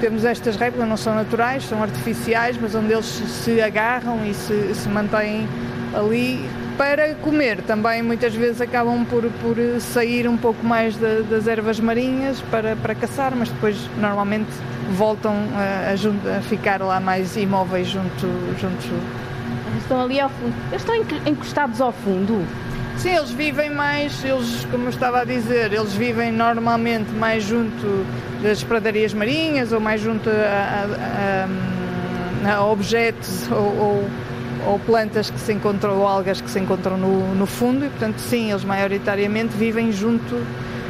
temos 0.00 0.24
estas 0.24 0.54
réplicas, 0.56 0.88
não 0.88 0.96
são 0.96 1.14
naturais, 1.16 1.64
são 1.64 1.82
artificiais, 1.82 2.56
mas 2.60 2.74
onde 2.76 2.92
eles 2.92 3.06
se 3.06 3.60
agarram 3.60 4.24
e 4.24 4.32
se, 4.32 4.74
se 4.74 4.88
mantêm 4.88 5.48
ali 5.94 6.48
para 6.76 7.14
comer 7.16 7.62
também 7.62 8.02
muitas 8.02 8.34
vezes 8.34 8.60
acabam 8.60 9.04
por, 9.04 9.22
por 9.40 9.56
sair 9.80 10.28
um 10.28 10.36
pouco 10.36 10.64
mais 10.64 10.96
de, 10.96 11.22
das 11.22 11.46
ervas 11.46 11.78
marinhas 11.78 12.40
para, 12.50 12.76
para 12.76 12.94
caçar, 12.94 13.34
mas 13.36 13.48
depois 13.48 13.76
normalmente 13.98 14.50
voltam 14.92 15.34
a, 15.54 15.90
a, 15.90 16.38
a 16.38 16.40
ficar 16.42 16.80
lá 16.80 17.00
mais 17.00 17.36
imóveis 17.36 17.88
junto, 17.88 18.26
junto. 18.58 19.24
Estão 19.78 20.02
ali 20.02 20.20
ao 20.20 20.28
fundo. 20.30 20.54
Eles 20.70 20.82
estão 20.82 20.94
encostados 21.26 21.80
ao 21.80 21.92
fundo? 21.92 22.44
Sim, 22.96 23.16
eles 23.16 23.30
vivem 23.30 23.70
mais, 23.70 24.24
eles, 24.24 24.66
como 24.70 24.84
eu 24.84 24.90
estava 24.90 25.20
a 25.20 25.24
dizer, 25.24 25.72
eles 25.72 25.92
vivem 25.94 26.32
normalmente 26.32 27.10
mais 27.10 27.42
junto 27.42 28.06
das 28.42 28.62
pradarias 28.62 29.12
marinhas 29.12 29.72
ou 29.72 29.80
mais 29.80 30.00
junto 30.00 30.30
a, 30.30 31.46
a, 32.46 32.64
objetos 32.64 33.50
ou, 33.50 33.58
ou 33.58 34.10
ou 34.66 34.78
plantas 34.78 35.30
que 35.30 35.38
se 35.38 35.52
encontram, 35.52 35.98
ou 35.98 36.06
algas 36.06 36.40
que 36.40 36.50
se 36.50 36.58
encontram 36.58 36.96
no, 36.96 37.34
no 37.34 37.46
fundo 37.46 37.84
e, 37.84 37.88
portanto, 37.88 38.18
sim, 38.18 38.50
eles 38.50 38.64
maioritariamente 38.64 39.56
vivem 39.56 39.92
junto 39.92 40.36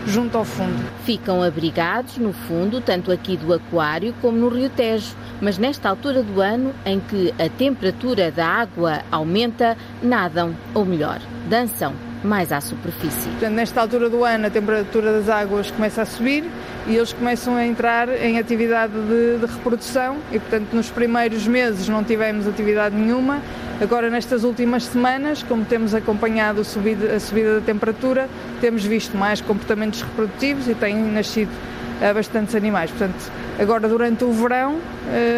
junto 0.06 0.36
ao 0.36 0.44
fundo. 0.44 0.84
Ficam 1.04 1.42
abrigados 1.42 2.18
no 2.18 2.32
fundo, 2.32 2.80
tanto 2.80 3.10
aqui 3.10 3.36
do 3.36 3.52
aquário 3.52 4.14
como 4.20 4.36
no 4.36 4.48
Rio 4.48 4.68
Tejo, 4.68 5.14
mas 5.40 5.58
nesta 5.58 5.88
altura 5.88 6.22
do 6.22 6.40
ano 6.40 6.74
em 6.84 7.00
que 7.00 7.32
a 7.38 7.48
temperatura 7.48 8.30
da 8.30 8.46
água 8.46 9.00
aumenta, 9.10 9.76
nadam, 10.02 10.54
ou 10.74 10.84
melhor, 10.84 11.20
dançam 11.48 11.94
mais 12.22 12.50
à 12.52 12.60
superfície. 12.60 13.28
Portanto, 13.28 13.52
nesta 13.52 13.80
altura 13.80 14.08
do 14.08 14.24
ano 14.24 14.46
a 14.46 14.50
temperatura 14.50 15.12
das 15.12 15.28
águas 15.28 15.70
começa 15.70 16.02
a 16.02 16.06
subir 16.06 16.44
e 16.86 16.96
eles 16.96 17.12
começam 17.12 17.54
a 17.54 17.66
entrar 17.66 18.08
em 18.08 18.38
atividade 18.38 18.94
de, 18.94 19.38
de 19.38 19.46
reprodução 19.46 20.16
e, 20.32 20.38
portanto, 20.38 20.72
nos 20.72 20.90
primeiros 20.90 21.46
meses 21.46 21.88
não 21.88 22.02
tivemos 22.02 22.46
atividade 22.46 22.96
nenhuma. 22.96 23.42
Agora, 23.84 24.08
nestas 24.08 24.44
últimas 24.44 24.84
semanas, 24.84 25.42
como 25.42 25.62
temos 25.62 25.94
acompanhado 25.94 26.62
a 26.62 26.64
subida, 26.64 27.16
a 27.16 27.20
subida 27.20 27.60
da 27.60 27.66
temperatura, 27.66 28.30
temos 28.58 28.82
visto 28.82 29.14
mais 29.14 29.42
comportamentos 29.42 30.00
reprodutivos 30.00 30.66
e 30.66 30.74
têm 30.74 30.96
nascido 31.12 31.50
uh, 31.50 32.14
bastantes 32.14 32.54
animais. 32.54 32.90
Portanto, 32.90 33.30
agora 33.60 33.86
durante 33.86 34.24
o 34.24 34.32
verão, 34.32 34.78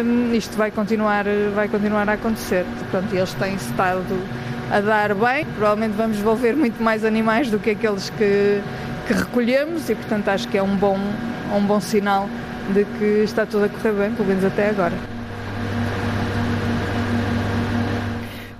um, 0.05 0.33
isto 0.33 0.55
vai 0.55 0.71
continuar, 0.71 1.25
vai 1.53 1.67
continuar 1.67 2.07
a 2.07 2.13
acontecer. 2.13 2.65
Portanto, 2.79 3.13
eles 3.13 3.33
têm 3.33 3.55
estado 3.55 4.17
a 4.71 4.79
dar 4.79 5.13
bem. 5.13 5.45
Provavelmente 5.57 5.97
vamos 5.97 6.15
devolver 6.15 6.55
muito 6.55 6.81
mais 6.81 7.03
animais 7.03 7.51
do 7.51 7.59
que 7.59 7.71
aqueles 7.71 8.09
que, 8.11 8.61
que 9.07 9.13
recolhemos 9.13 9.89
e, 9.89 9.95
portanto, 9.95 10.29
acho 10.29 10.47
que 10.47 10.57
é 10.57 10.63
um 10.63 10.77
bom, 10.77 10.97
um 11.53 11.65
bom 11.65 11.81
sinal 11.81 12.29
de 12.73 12.85
que 12.97 13.23
está 13.25 13.45
tudo 13.45 13.65
a 13.65 13.67
correr 13.67 13.91
bem, 13.91 14.11
pelo 14.11 14.29
menos 14.29 14.45
até 14.45 14.69
agora. 14.69 15.16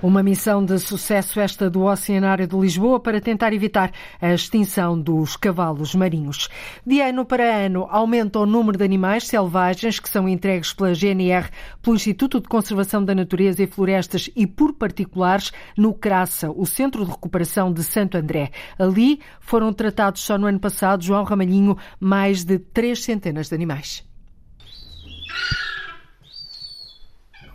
Uma 0.00 0.22
missão 0.22 0.64
de 0.64 0.78
sucesso 0.78 1.40
esta 1.40 1.68
do 1.68 1.82
Oceanário 1.82 2.46
de 2.46 2.56
Lisboa 2.56 3.00
para 3.00 3.20
tentar 3.20 3.52
evitar 3.52 3.90
a 4.20 4.32
extinção 4.32 4.96
dos 5.00 5.36
cavalos 5.36 5.92
marinhos. 5.92 6.48
De 6.86 7.00
ano 7.00 7.24
para 7.24 7.66
ano 7.66 7.84
aumenta 7.90 8.38
o 8.38 8.46
número 8.46 8.78
de 8.78 8.84
animais 8.84 9.26
selvagens 9.26 9.98
que 9.98 10.08
são 10.08 10.28
entregues 10.28 10.72
pela 10.72 10.94
GNR, 10.94 11.48
pelo 11.82 11.96
Instituto 11.96 12.40
de 12.40 12.46
Conservação 12.46 13.04
da 13.04 13.12
Natureza 13.12 13.60
e 13.60 13.66
Florestas 13.66 14.30
e 14.36 14.46
por 14.46 14.72
particulares 14.74 15.50
no 15.76 15.92
CRASA, 15.92 16.48
o 16.48 16.64
Centro 16.64 17.04
de 17.04 17.10
Recuperação 17.10 17.72
de 17.72 17.82
Santo 17.82 18.16
André. 18.16 18.52
Ali 18.78 19.20
foram 19.40 19.72
tratados 19.72 20.22
só 20.22 20.38
no 20.38 20.46
ano 20.46 20.60
passado, 20.60 21.02
João 21.02 21.24
Ramalhinho, 21.24 21.76
mais 21.98 22.44
de 22.44 22.60
três 22.60 23.02
centenas 23.02 23.48
de 23.48 23.54
animais. 23.56 24.08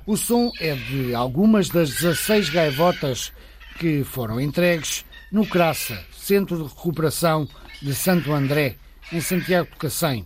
O 0.05 0.17
som 0.17 0.51
é 0.59 0.75
de 0.75 1.15
algumas 1.15 1.69
das 1.69 1.91
16 1.91 2.49
gaivotas 2.49 3.31
que 3.79 4.03
foram 4.03 4.39
entregues 4.39 5.05
no 5.31 5.47
CRASA, 5.47 5.97
Centro 6.11 6.57
de 6.57 6.63
Recuperação 6.63 7.47
de 7.81 7.95
Santo 7.95 8.33
André, 8.33 8.75
em 9.13 9.21
Santiago 9.21 9.69
do 9.71 9.77
Cacém. 9.77 10.25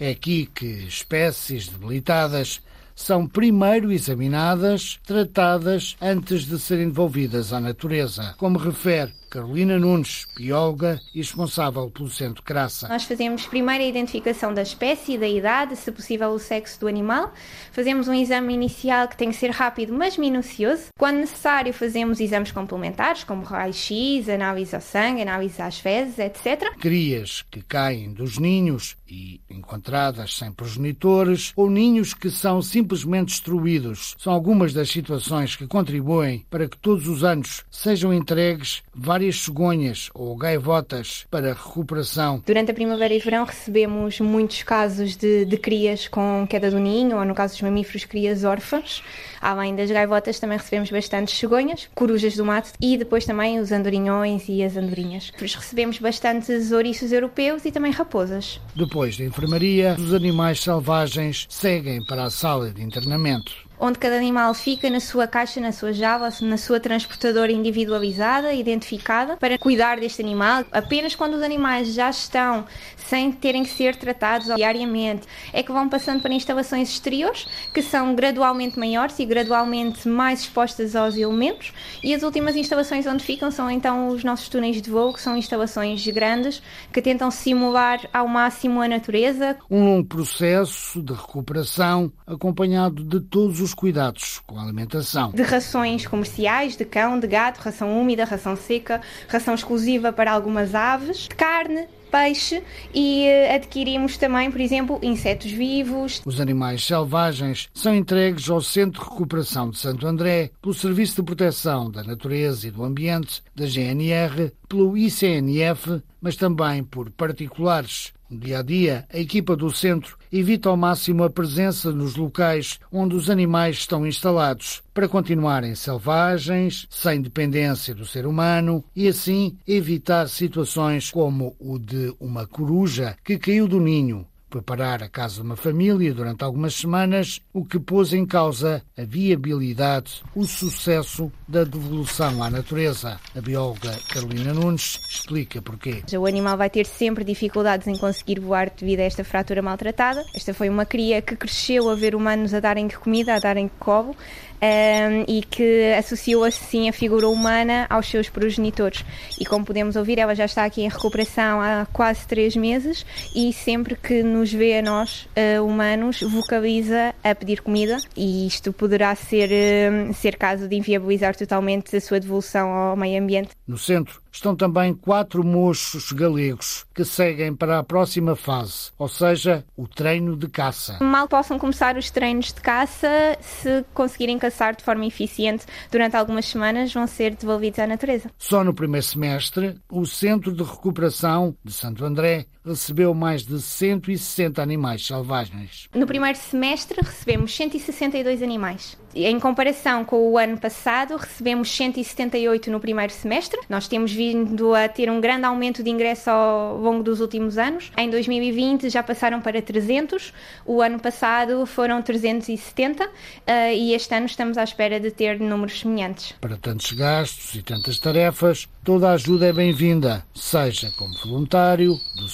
É 0.00 0.10
aqui 0.10 0.50
que 0.52 0.66
espécies 0.66 1.68
debilitadas 1.68 2.60
são 2.92 3.24
primeiro 3.24 3.92
examinadas, 3.92 4.98
tratadas 5.06 5.96
antes 6.00 6.44
de 6.44 6.58
serem 6.58 6.88
devolvidas 6.88 7.52
à 7.52 7.60
natureza, 7.60 8.34
como 8.36 8.58
refere 8.58 9.12
Carolina 9.34 9.80
Nunes, 9.80 10.28
bióloga 10.36 11.00
e 11.12 11.18
responsável 11.18 11.90
pelo 11.90 12.08
Centro 12.08 12.40
Craça. 12.40 12.86
Nós 12.86 13.02
fazemos 13.02 13.44
primeiro 13.44 13.82
a 13.82 13.86
identificação 13.88 14.54
da 14.54 14.62
espécie, 14.62 15.18
da 15.18 15.26
idade, 15.26 15.74
se 15.74 15.90
possível 15.90 16.30
o 16.30 16.38
sexo 16.38 16.78
do 16.78 16.86
animal. 16.86 17.32
Fazemos 17.72 18.06
um 18.06 18.14
exame 18.14 18.54
inicial 18.54 19.08
que 19.08 19.16
tem 19.16 19.30
que 19.30 19.36
ser 19.36 19.50
rápido, 19.50 19.92
mas 19.92 20.16
minucioso. 20.16 20.84
Quando 20.96 21.16
necessário, 21.16 21.74
fazemos 21.74 22.20
exames 22.20 22.52
complementares, 22.52 23.24
como 23.24 23.42
raio-x, 23.42 24.28
análise 24.28 24.72
ao 24.72 24.80
sangue, 24.80 25.22
análise 25.22 25.60
às 25.60 25.80
fezes, 25.80 26.16
etc. 26.20 26.72
Crias 26.78 27.44
que 27.50 27.60
caem 27.60 28.12
dos 28.12 28.38
ninhos 28.38 28.96
e 29.08 29.40
encontradas 29.50 30.36
sem 30.36 30.52
progenitores, 30.52 31.52
ou 31.56 31.68
ninhos 31.68 32.14
que 32.14 32.30
são 32.30 32.62
simplesmente 32.62 33.30
destruídos, 33.30 34.14
são 34.16 34.32
algumas 34.32 34.72
das 34.72 34.90
situações 34.90 35.56
que 35.56 35.66
contribuem 35.66 36.46
para 36.48 36.68
que 36.68 36.78
todos 36.78 37.08
os 37.08 37.24
anos 37.24 37.64
sejam 37.68 38.14
entregues 38.14 38.82
várias 38.94 39.23
várias 39.24 39.40
cegonhas 39.40 40.10
ou 40.14 40.36
gaivotas 40.36 41.26
para 41.30 41.54
recuperação. 41.54 42.42
Durante 42.44 42.70
a 42.70 42.74
primavera 42.74 43.14
e 43.14 43.18
verão 43.18 43.44
recebemos 43.44 44.20
muitos 44.20 44.62
casos 44.62 45.16
de, 45.16 45.44
de 45.44 45.56
crias 45.56 46.08
com 46.08 46.46
queda 46.48 46.70
do 46.70 46.78
ninho, 46.78 47.16
ou 47.16 47.24
no 47.24 47.34
caso 47.34 47.54
dos 47.54 47.62
mamíferos, 47.62 48.04
crias 48.04 48.44
órfãs. 48.44 49.02
Além 49.40 49.74
das 49.74 49.90
gaivotas, 49.90 50.38
também 50.38 50.58
recebemos 50.58 50.90
bastantes 50.90 51.38
cegonhas, 51.38 51.88
corujas 51.94 52.36
do 52.36 52.44
mato 52.44 52.72
e 52.80 52.96
depois 52.96 53.24
também 53.24 53.58
os 53.58 53.72
andorinhões 53.72 54.44
e 54.48 54.62
as 54.62 54.76
andorinhas. 54.76 55.32
Recebemos 55.38 55.98
bastantes 55.98 56.70
ouriços 56.70 57.12
europeus 57.12 57.64
e 57.64 57.72
também 57.72 57.92
raposas. 57.92 58.60
Depois 58.74 59.16
da 59.16 59.24
enfermaria, 59.24 59.96
os 59.98 60.12
animais 60.12 60.60
selvagens 60.60 61.46
seguem 61.48 62.04
para 62.04 62.24
a 62.24 62.30
sala 62.30 62.70
de 62.70 62.82
internamento 62.82 63.64
onde 63.78 63.98
cada 63.98 64.16
animal 64.16 64.54
fica 64.54 64.88
na 64.88 65.00
sua 65.00 65.26
caixa, 65.26 65.60
na 65.60 65.72
sua 65.72 65.92
jaula, 65.92 66.28
na 66.40 66.56
sua 66.56 66.78
transportadora 66.80 67.52
individualizada, 67.52 68.52
identificada, 68.52 69.36
para 69.36 69.58
cuidar 69.58 69.98
deste 69.98 70.22
animal. 70.22 70.64
Apenas 70.70 71.14
quando 71.14 71.34
os 71.34 71.42
animais 71.42 71.92
já 71.92 72.10
estão 72.10 72.64
sem 72.96 73.32
terem 73.32 73.62
que 73.62 73.70
ser 73.70 73.96
tratados 73.96 74.54
diariamente, 74.54 75.26
é 75.52 75.62
que 75.62 75.72
vão 75.72 75.88
passando 75.88 76.22
para 76.22 76.32
instalações 76.32 76.88
exteriores, 76.88 77.46
que 77.72 77.82
são 77.82 78.14
gradualmente 78.14 78.78
maiores 78.78 79.18
e 79.18 79.24
gradualmente 79.24 80.08
mais 80.08 80.40
expostas 80.40 80.96
aos 80.96 81.16
elementos, 81.16 81.72
e 82.02 82.14
as 82.14 82.22
últimas 82.22 82.56
instalações 82.56 83.06
onde 83.06 83.24
ficam 83.24 83.50
são 83.50 83.70
então 83.70 84.08
os 84.08 84.24
nossos 84.24 84.48
túneis 84.48 84.80
de 84.80 84.90
voo, 84.90 85.12
que 85.12 85.20
são 85.20 85.36
instalações 85.36 86.06
grandes, 86.08 86.62
que 86.92 87.02
tentam 87.02 87.30
simular 87.30 88.00
ao 88.12 88.28
máximo 88.28 88.80
a 88.80 88.88
natureza. 88.88 89.56
Um 89.70 89.84
longo 89.84 90.08
processo 90.08 91.02
de 91.02 91.12
recuperação 91.12 92.12
acompanhado 92.26 93.04
de 93.04 93.20
todos 93.20 93.60
os 93.60 93.63
cuidados 93.72 94.42
com 94.46 94.58
a 94.58 94.62
alimentação. 94.62 95.30
De 95.30 95.42
rações 95.42 96.06
comerciais, 96.06 96.76
de 96.76 96.84
cão, 96.84 97.18
de 97.18 97.26
gato, 97.26 97.58
ração 97.58 97.98
úmida, 97.98 98.24
ração 98.24 98.56
seca, 98.56 99.00
ração 99.28 99.54
exclusiva 99.54 100.12
para 100.12 100.32
algumas 100.32 100.74
aves, 100.74 101.28
de 101.28 101.34
carne, 101.36 101.86
peixe 102.14 102.62
e 102.94 103.24
eh, 103.24 103.56
adquirimos 103.56 104.16
também, 104.16 104.48
por 104.48 104.60
exemplo, 104.60 105.00
insetos 105.02 105.50
vivos. 105.50 106.22
Os 106.24 106.40
animais 106.40 106.84
selvagens 106.84 107.68
são 107.74 107.92
entregues 107.92 108.48
ao 108.48 108.60
Centro 108.60 109.02
de 109.02 109.10
Recuperação 109.10 109.70
de 109.70 109.78
Santo 109.78 110.06
André 110.06 110.52
pelo 110.62 110.72
Serviço 110.72 111.16
de 111.16 111.22
Proteção 111.24 111.90
da 111.90 112.04
Natureza 112.04 112.68
e 112.68 112.70
do 112.70 112.84
Ambiente 112.84 113.42
da 113.56 113.66
GNR, 113.66 114.52
pelo 114.68 114.96
ICNF, 114.96 116.00
mas 116.20 116.36
também 116.36 116.84
por 116.84 117.10
particulares. 117.10 118.12
No 118.34 118.40
dia 118.40 118.58
a 118.58 118.62
dia, 118.62 119.06
a 119.12 119.18
equipa 119.20 119.54
do 119.54 119.70
centro 119.70 120.18
evita 120.32 120.68
ao 120.68 120.76
máximo 120.76 121.22
a 121.22 121.30
presença 121.30 121.92
nos 121.92 122.16
locais 122.16 122.80
onde 122.90 123.14
os 123.14 123.30
animais 123.30 123.76
estão 123.76 124.04
instalados, 124.04 124.82
para 124.92 125.08
continuarem 125.08 125.76
selvagens, 125.76 126.84
sem 126.90 127.22
dependência 127.22 127.94
do 127.94 128.04
ser 128.04 128.26
humano 128.26 128.84
e 128.94 129.06
assim 129.06 129.56
evitar 129.68 130.28
situações 130.28 131.12
como 131.12 131.54
o 131.60 131.78
de 131.78 132.12
uma 132.18 132.44
coruja 132.44 133.16
que 133.22 133.38
caiu 133.38 133.68
do 133.68 133.78
ninho 133.78 134.26
preparar 134.54 135.02
a 135.02 135.08
casa 135.08 135.36
de 135.36 135.42
uma 135.42 135.56
família 135.56 136.14
durante 136.14 136.44
algumas 136.44 136.76
semanas, 136.76 137.40
o 137.52 137.64
que 137.64 137.76
pôs 137.76 138.12
em 138.12 138.24
causa 138.24 138.84
a 138.96 139.02
viabilidade, 139.02 140.22
o 140.32 140.46
sucesso 140.46 141.32
da 141.48 141.64
devolução 141.64 142.40
à 142.40 142.48
natureza. 142.48 143.18
A 143.36 143.40
bióloga 143.40 143.90
Carolina 144.12 144.54
Nunes 144.54 145.00
explica 145.10 145.60
porquê. 145.60 146.04
O 146.16 146.24
animal 146.24 146.56
vai 146.56 146.70
ter 146.70 146.86
sempre 146.86 147.24
dificuldades 147.24 147.88
em 147.88 147.98
conseguir 147.98 148.38
voar 148.38 148.70
devido 148.70 149.00
a 149.00 149.04
esta 149.04 149.24
fratura 149.24 149.60
maltratada. 149.60 150.24
Esta 150.32 150.54
foi 150.54 150.68
uma 150.68 150.86
cria 150.86 151.20
que 151.20 151.34
cresceu 151.34 151.90
a 151.90 151.96
ver 151.96 152.14
humanos 152.14 152.54
a 152.54 152.60
darem 152.60 152.88
comida, 152.88 153.34
a 153.34 153.40
darem 153.40 153.68
cobo, 153.80 154.16
um, 154.64 155.24
e 155.28 155.42
que 155.42 155.92
associou 155.92 156.44
assim 156.44 156.88
a 156.88 156.92
figura 156.92 157.28
humana 157.28 157.86
aos 157.90 158.08
seus 158.08 158.28
progenitores. 158.28 159.04
E 159.38 159.44
como 159.44 159.64
podemos 159.64 159.96
ouvir, 159.96 160.18
ela 160.18 160.34
já 160.34 160.44
está 160.44 160.64
aqui 160.64 160.82
em 160.82 160.88
recuperação 160.88 161.60
há 161.60 161.86
quase 161.92 162.26
três 162.26 162.56
meses 162.56 163.04
e 163.34 163.52
sempre 163.52 163.96
que 163.96 164.22
nos 164.22 164.52
vê 164.52 164.78
a 164.78 164.82
nós, 164.82 165.28
uh, 165.36 165.64
humanos, 165.64 166.20
vocaliza 166.20 167.14
a 167.22 167.34
pedir 167.34 167.60
comida 167.60 167.98
e 168.16 168.46
isto 168.46 168.72
poderá 168.72 169.14
ser, 169.14 169.50
uh, 169.50 170.14
ser 170.14 170.36
caso 170.36 170.66
de 170.68 170.76
inviabilizar 170.76 171.36
totalmente 171.36 171.94
a 171.96 172.00
sua 172.00 172.18
devolução 172.18 172.70
ao 172.70 172.96
meio 172.96 173.22
ambiente. 173.22 173.50
No 173.66 173.78
centro 173.78 174.23
estão 174.34 174.54
também 174.56 174.92
quatro 174.92 175.44
mochos 175.44 176.10
galegos 176.10 176.84
que 176.92 177.04
seguem 177.04 177.54
para 177.54 177.78
a 177.78 177.84
próxima 177.84 178.34
fase, 178.34 178.90
ou 178.98 179.08
seja, 179.08 179.64
o 179.76 179.86
treino 179.86 180.36
de 180.36 180.48
caça. 180.48 180.98
Mal 181.00 181.28
possam 181.28 181.56
começar 181.56 181.96
os 181.96 182.10
treinos 182.10 182.52
de 182.52 182.60
caça, 182.60 183.38
se 183.40 183.84
conseguirem 183.94 184.38
caçar 184.38 184.74
de 184.74 184.82
forma 184.82 185.06
eficiente 185.06 185.64
durante 185.90 186.16
algumas 186.16 186.46
semanas, 186.46 186.92
vão 186.92 187.06
ser 187.06 187.36
devolvidos 187.36 187.78
à 187.78 187.86
natureza. 187.86 188.28
Só 188.36 188.64
no 188.64 188.74
primeiro 188.74 189.06
semestre, 189.06 189.80
o 189.88 190.04
Centro 190.04 190.52
de 190.52 190.64
Recuperação 190.64 191.56
de 191.64 191.72
Santo 191.72 192.04
André 192.04 192.46
recebeu 192.64 193.12
mais 193.12 193.44
de 193.44 193.60
160 193.60 194.62
animais 194.62 195.06
selvagens. 195.06 195.88
No 195.94 196.06
primeiro 196.06 196.38
semestre, 196.38 196.98
recebemos 197.00 197.54
162 197.54 198.42
animais. 198.42 198.96
Em 199.14 199.38
comparação 199.38 200.04
com 200.04 200.32
o 200.32 200.36
ano 200.36 200.58
passado, 200.58 201.16
recebemos 201.16 201.70
178 201.70 202.68
no 202.68 202.80
primeiro 202.80 203.12
semestre. 203.12 203.60
Nós 203.68 203.86
temos 203.86 204.12
vindo 204.12 204.74
a 204.74 204.88
ter 204.88 205.08
um 205.08 205.20
grande 205.20 205.44
aumento 205.44 205.84
de 205.84 205.90
ingresso 205.90 206.30
ao 206.30 206.78
longo 206.78 207.02
dos 207.02 207.20
últimos 207.20 207.56
anos. 207.56 207.92
Em 207.96 208.10
2020 208.10 208.90
já 208.90 209.04
passaram 209.04 209.40
para 209.40 209.62
300, 209.62 210.32
o 210.66 210.82
ano 210.82 210.98
passado 210.98 211.64
foram 211.64 212.02
370 212.02 213.08
eh, 213.46 213.76
e 213.76 213.94
este 213.94 214.12
ano 214.14 214.26
estamos 214.26 214.58
à 214.58 214.64
espera 214.64 214.98
de 214.98 215.12
ter 215.12 215.38
números 215.38 215.78
semelhantes. 215.78 216.32
Para 216.40 216.56
tantos 216.56 216.90
gastos 216.90 217.54
e 217.54 217.62
tantas 217.62 218.00
tarefas, 218.00 218.68
toda 218.82 219.10
a 219.10 219.12
ajuda 219.12 219.46
é 219.46 219.52
bem-vinda, 219.52 220.24
seja 220.34 220.90
como 220.96 221.14
voluntário 221.24 222.00
do 222.16 222.28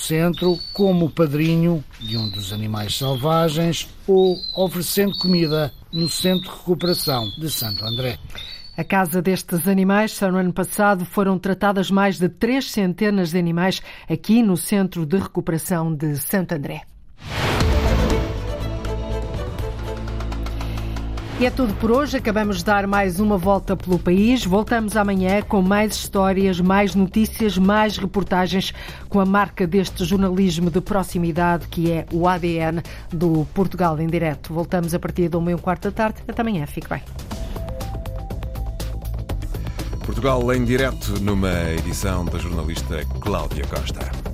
como 0.72 1.10
padrinho 1.10 1.84
de 2.00 2.16
um 2.16 2.28
dos 2.28 2.52
animais 2.52 2.96
selvagens 2.96 3.88
ou 4.06 4.36
oferecendo 4.56 5.16
comida 5.18 5.72
no 5.92 6.08
Centro 6.08 6.50
de 6.50 6.56
Recuperação 6.56 7.24
de 7.38 7.50
Santo 7.50 7.84
André. 7.84 8.18
A 8.76 8.84
casa 8.84 9.20
destes 9.20 9.68
animais, 9.68 10.12
só 10.12 10.30
no 10.30 10.38
ano 10.38 10.52
passado, 10.52 11.04
foram 11.04 11.38
tratadas 11.38 11.90
mais 11.90 12.18
de 12.18 12.28
três 12.28 12.70
centenas 12.70 13.30
de 13.30 13.38
animais 13.38 13.82
aqui 14.08 14.42
no 14.42 14.56
Centro 14.56 15.04
de 15.04 15.18
Recuperação 15.18 15.94
de 15.94 16.16
Santo 16.16 16.54
André. 16.54 16.82
E 21.40 21.46
é 21.46 21.50
tudo 21.50 21.72
por 21.76 21.90
hoje. 21.90 22.18
Acabamos 22.18 22.58
de 22.58 22.64
dar 22.66 22.86
mais 22.86 23.18
uma 23.18 23.38
volta 23.38 23.74
pelo 23.74 23.98
país. 23.98 24.44
Voltamos 24.44 24.94
amanhã 24.94 25.40
com 25.40 25.62
mais 25.62 25.94
histórias, 25.94 26.60
mais 26.60 26.94
notícias, 26.94 27.56
mais 27.56 27.96
reportagens 27.96 28.74
com 29.08 29.18
a 29.18 29.24
marca 29.24 29.66
deste 29.66 30.04
jornalismo 30.04 30.70
de 30.70 30.82
proximidade 30.82 31.66
que 31.68 31.90
é 31.90 32.04
o 32.12 32.28
ADN 32.28 32.82
do 33.10 33.46
Portugal 33.54 33.98
em 33.98 34.06
Direto. 34.06 34.52
Voltamos 34.52 34.92
a 34.92 34.98
partir 34.98 35.30
e 35.32 35.54
um 35.54 35.56
quarto 35.56 35.84
da 35.84 35.92
tarde. 35.92 36.22
Até 36.28 36.42
amanhã. 36.42 36.66
Fique 36.66 36.90
bem. 36.90 37.00
Portugal 40.04 40.52
em 40.52 40.62
Direto, 40.62 41.18
numa 41.22 41.70
edição 41.70 42.26
da 42.26 42.36
jornalista 42.36 43.02
Cláudia 43.18 43.64
Costa. 43.66 44.29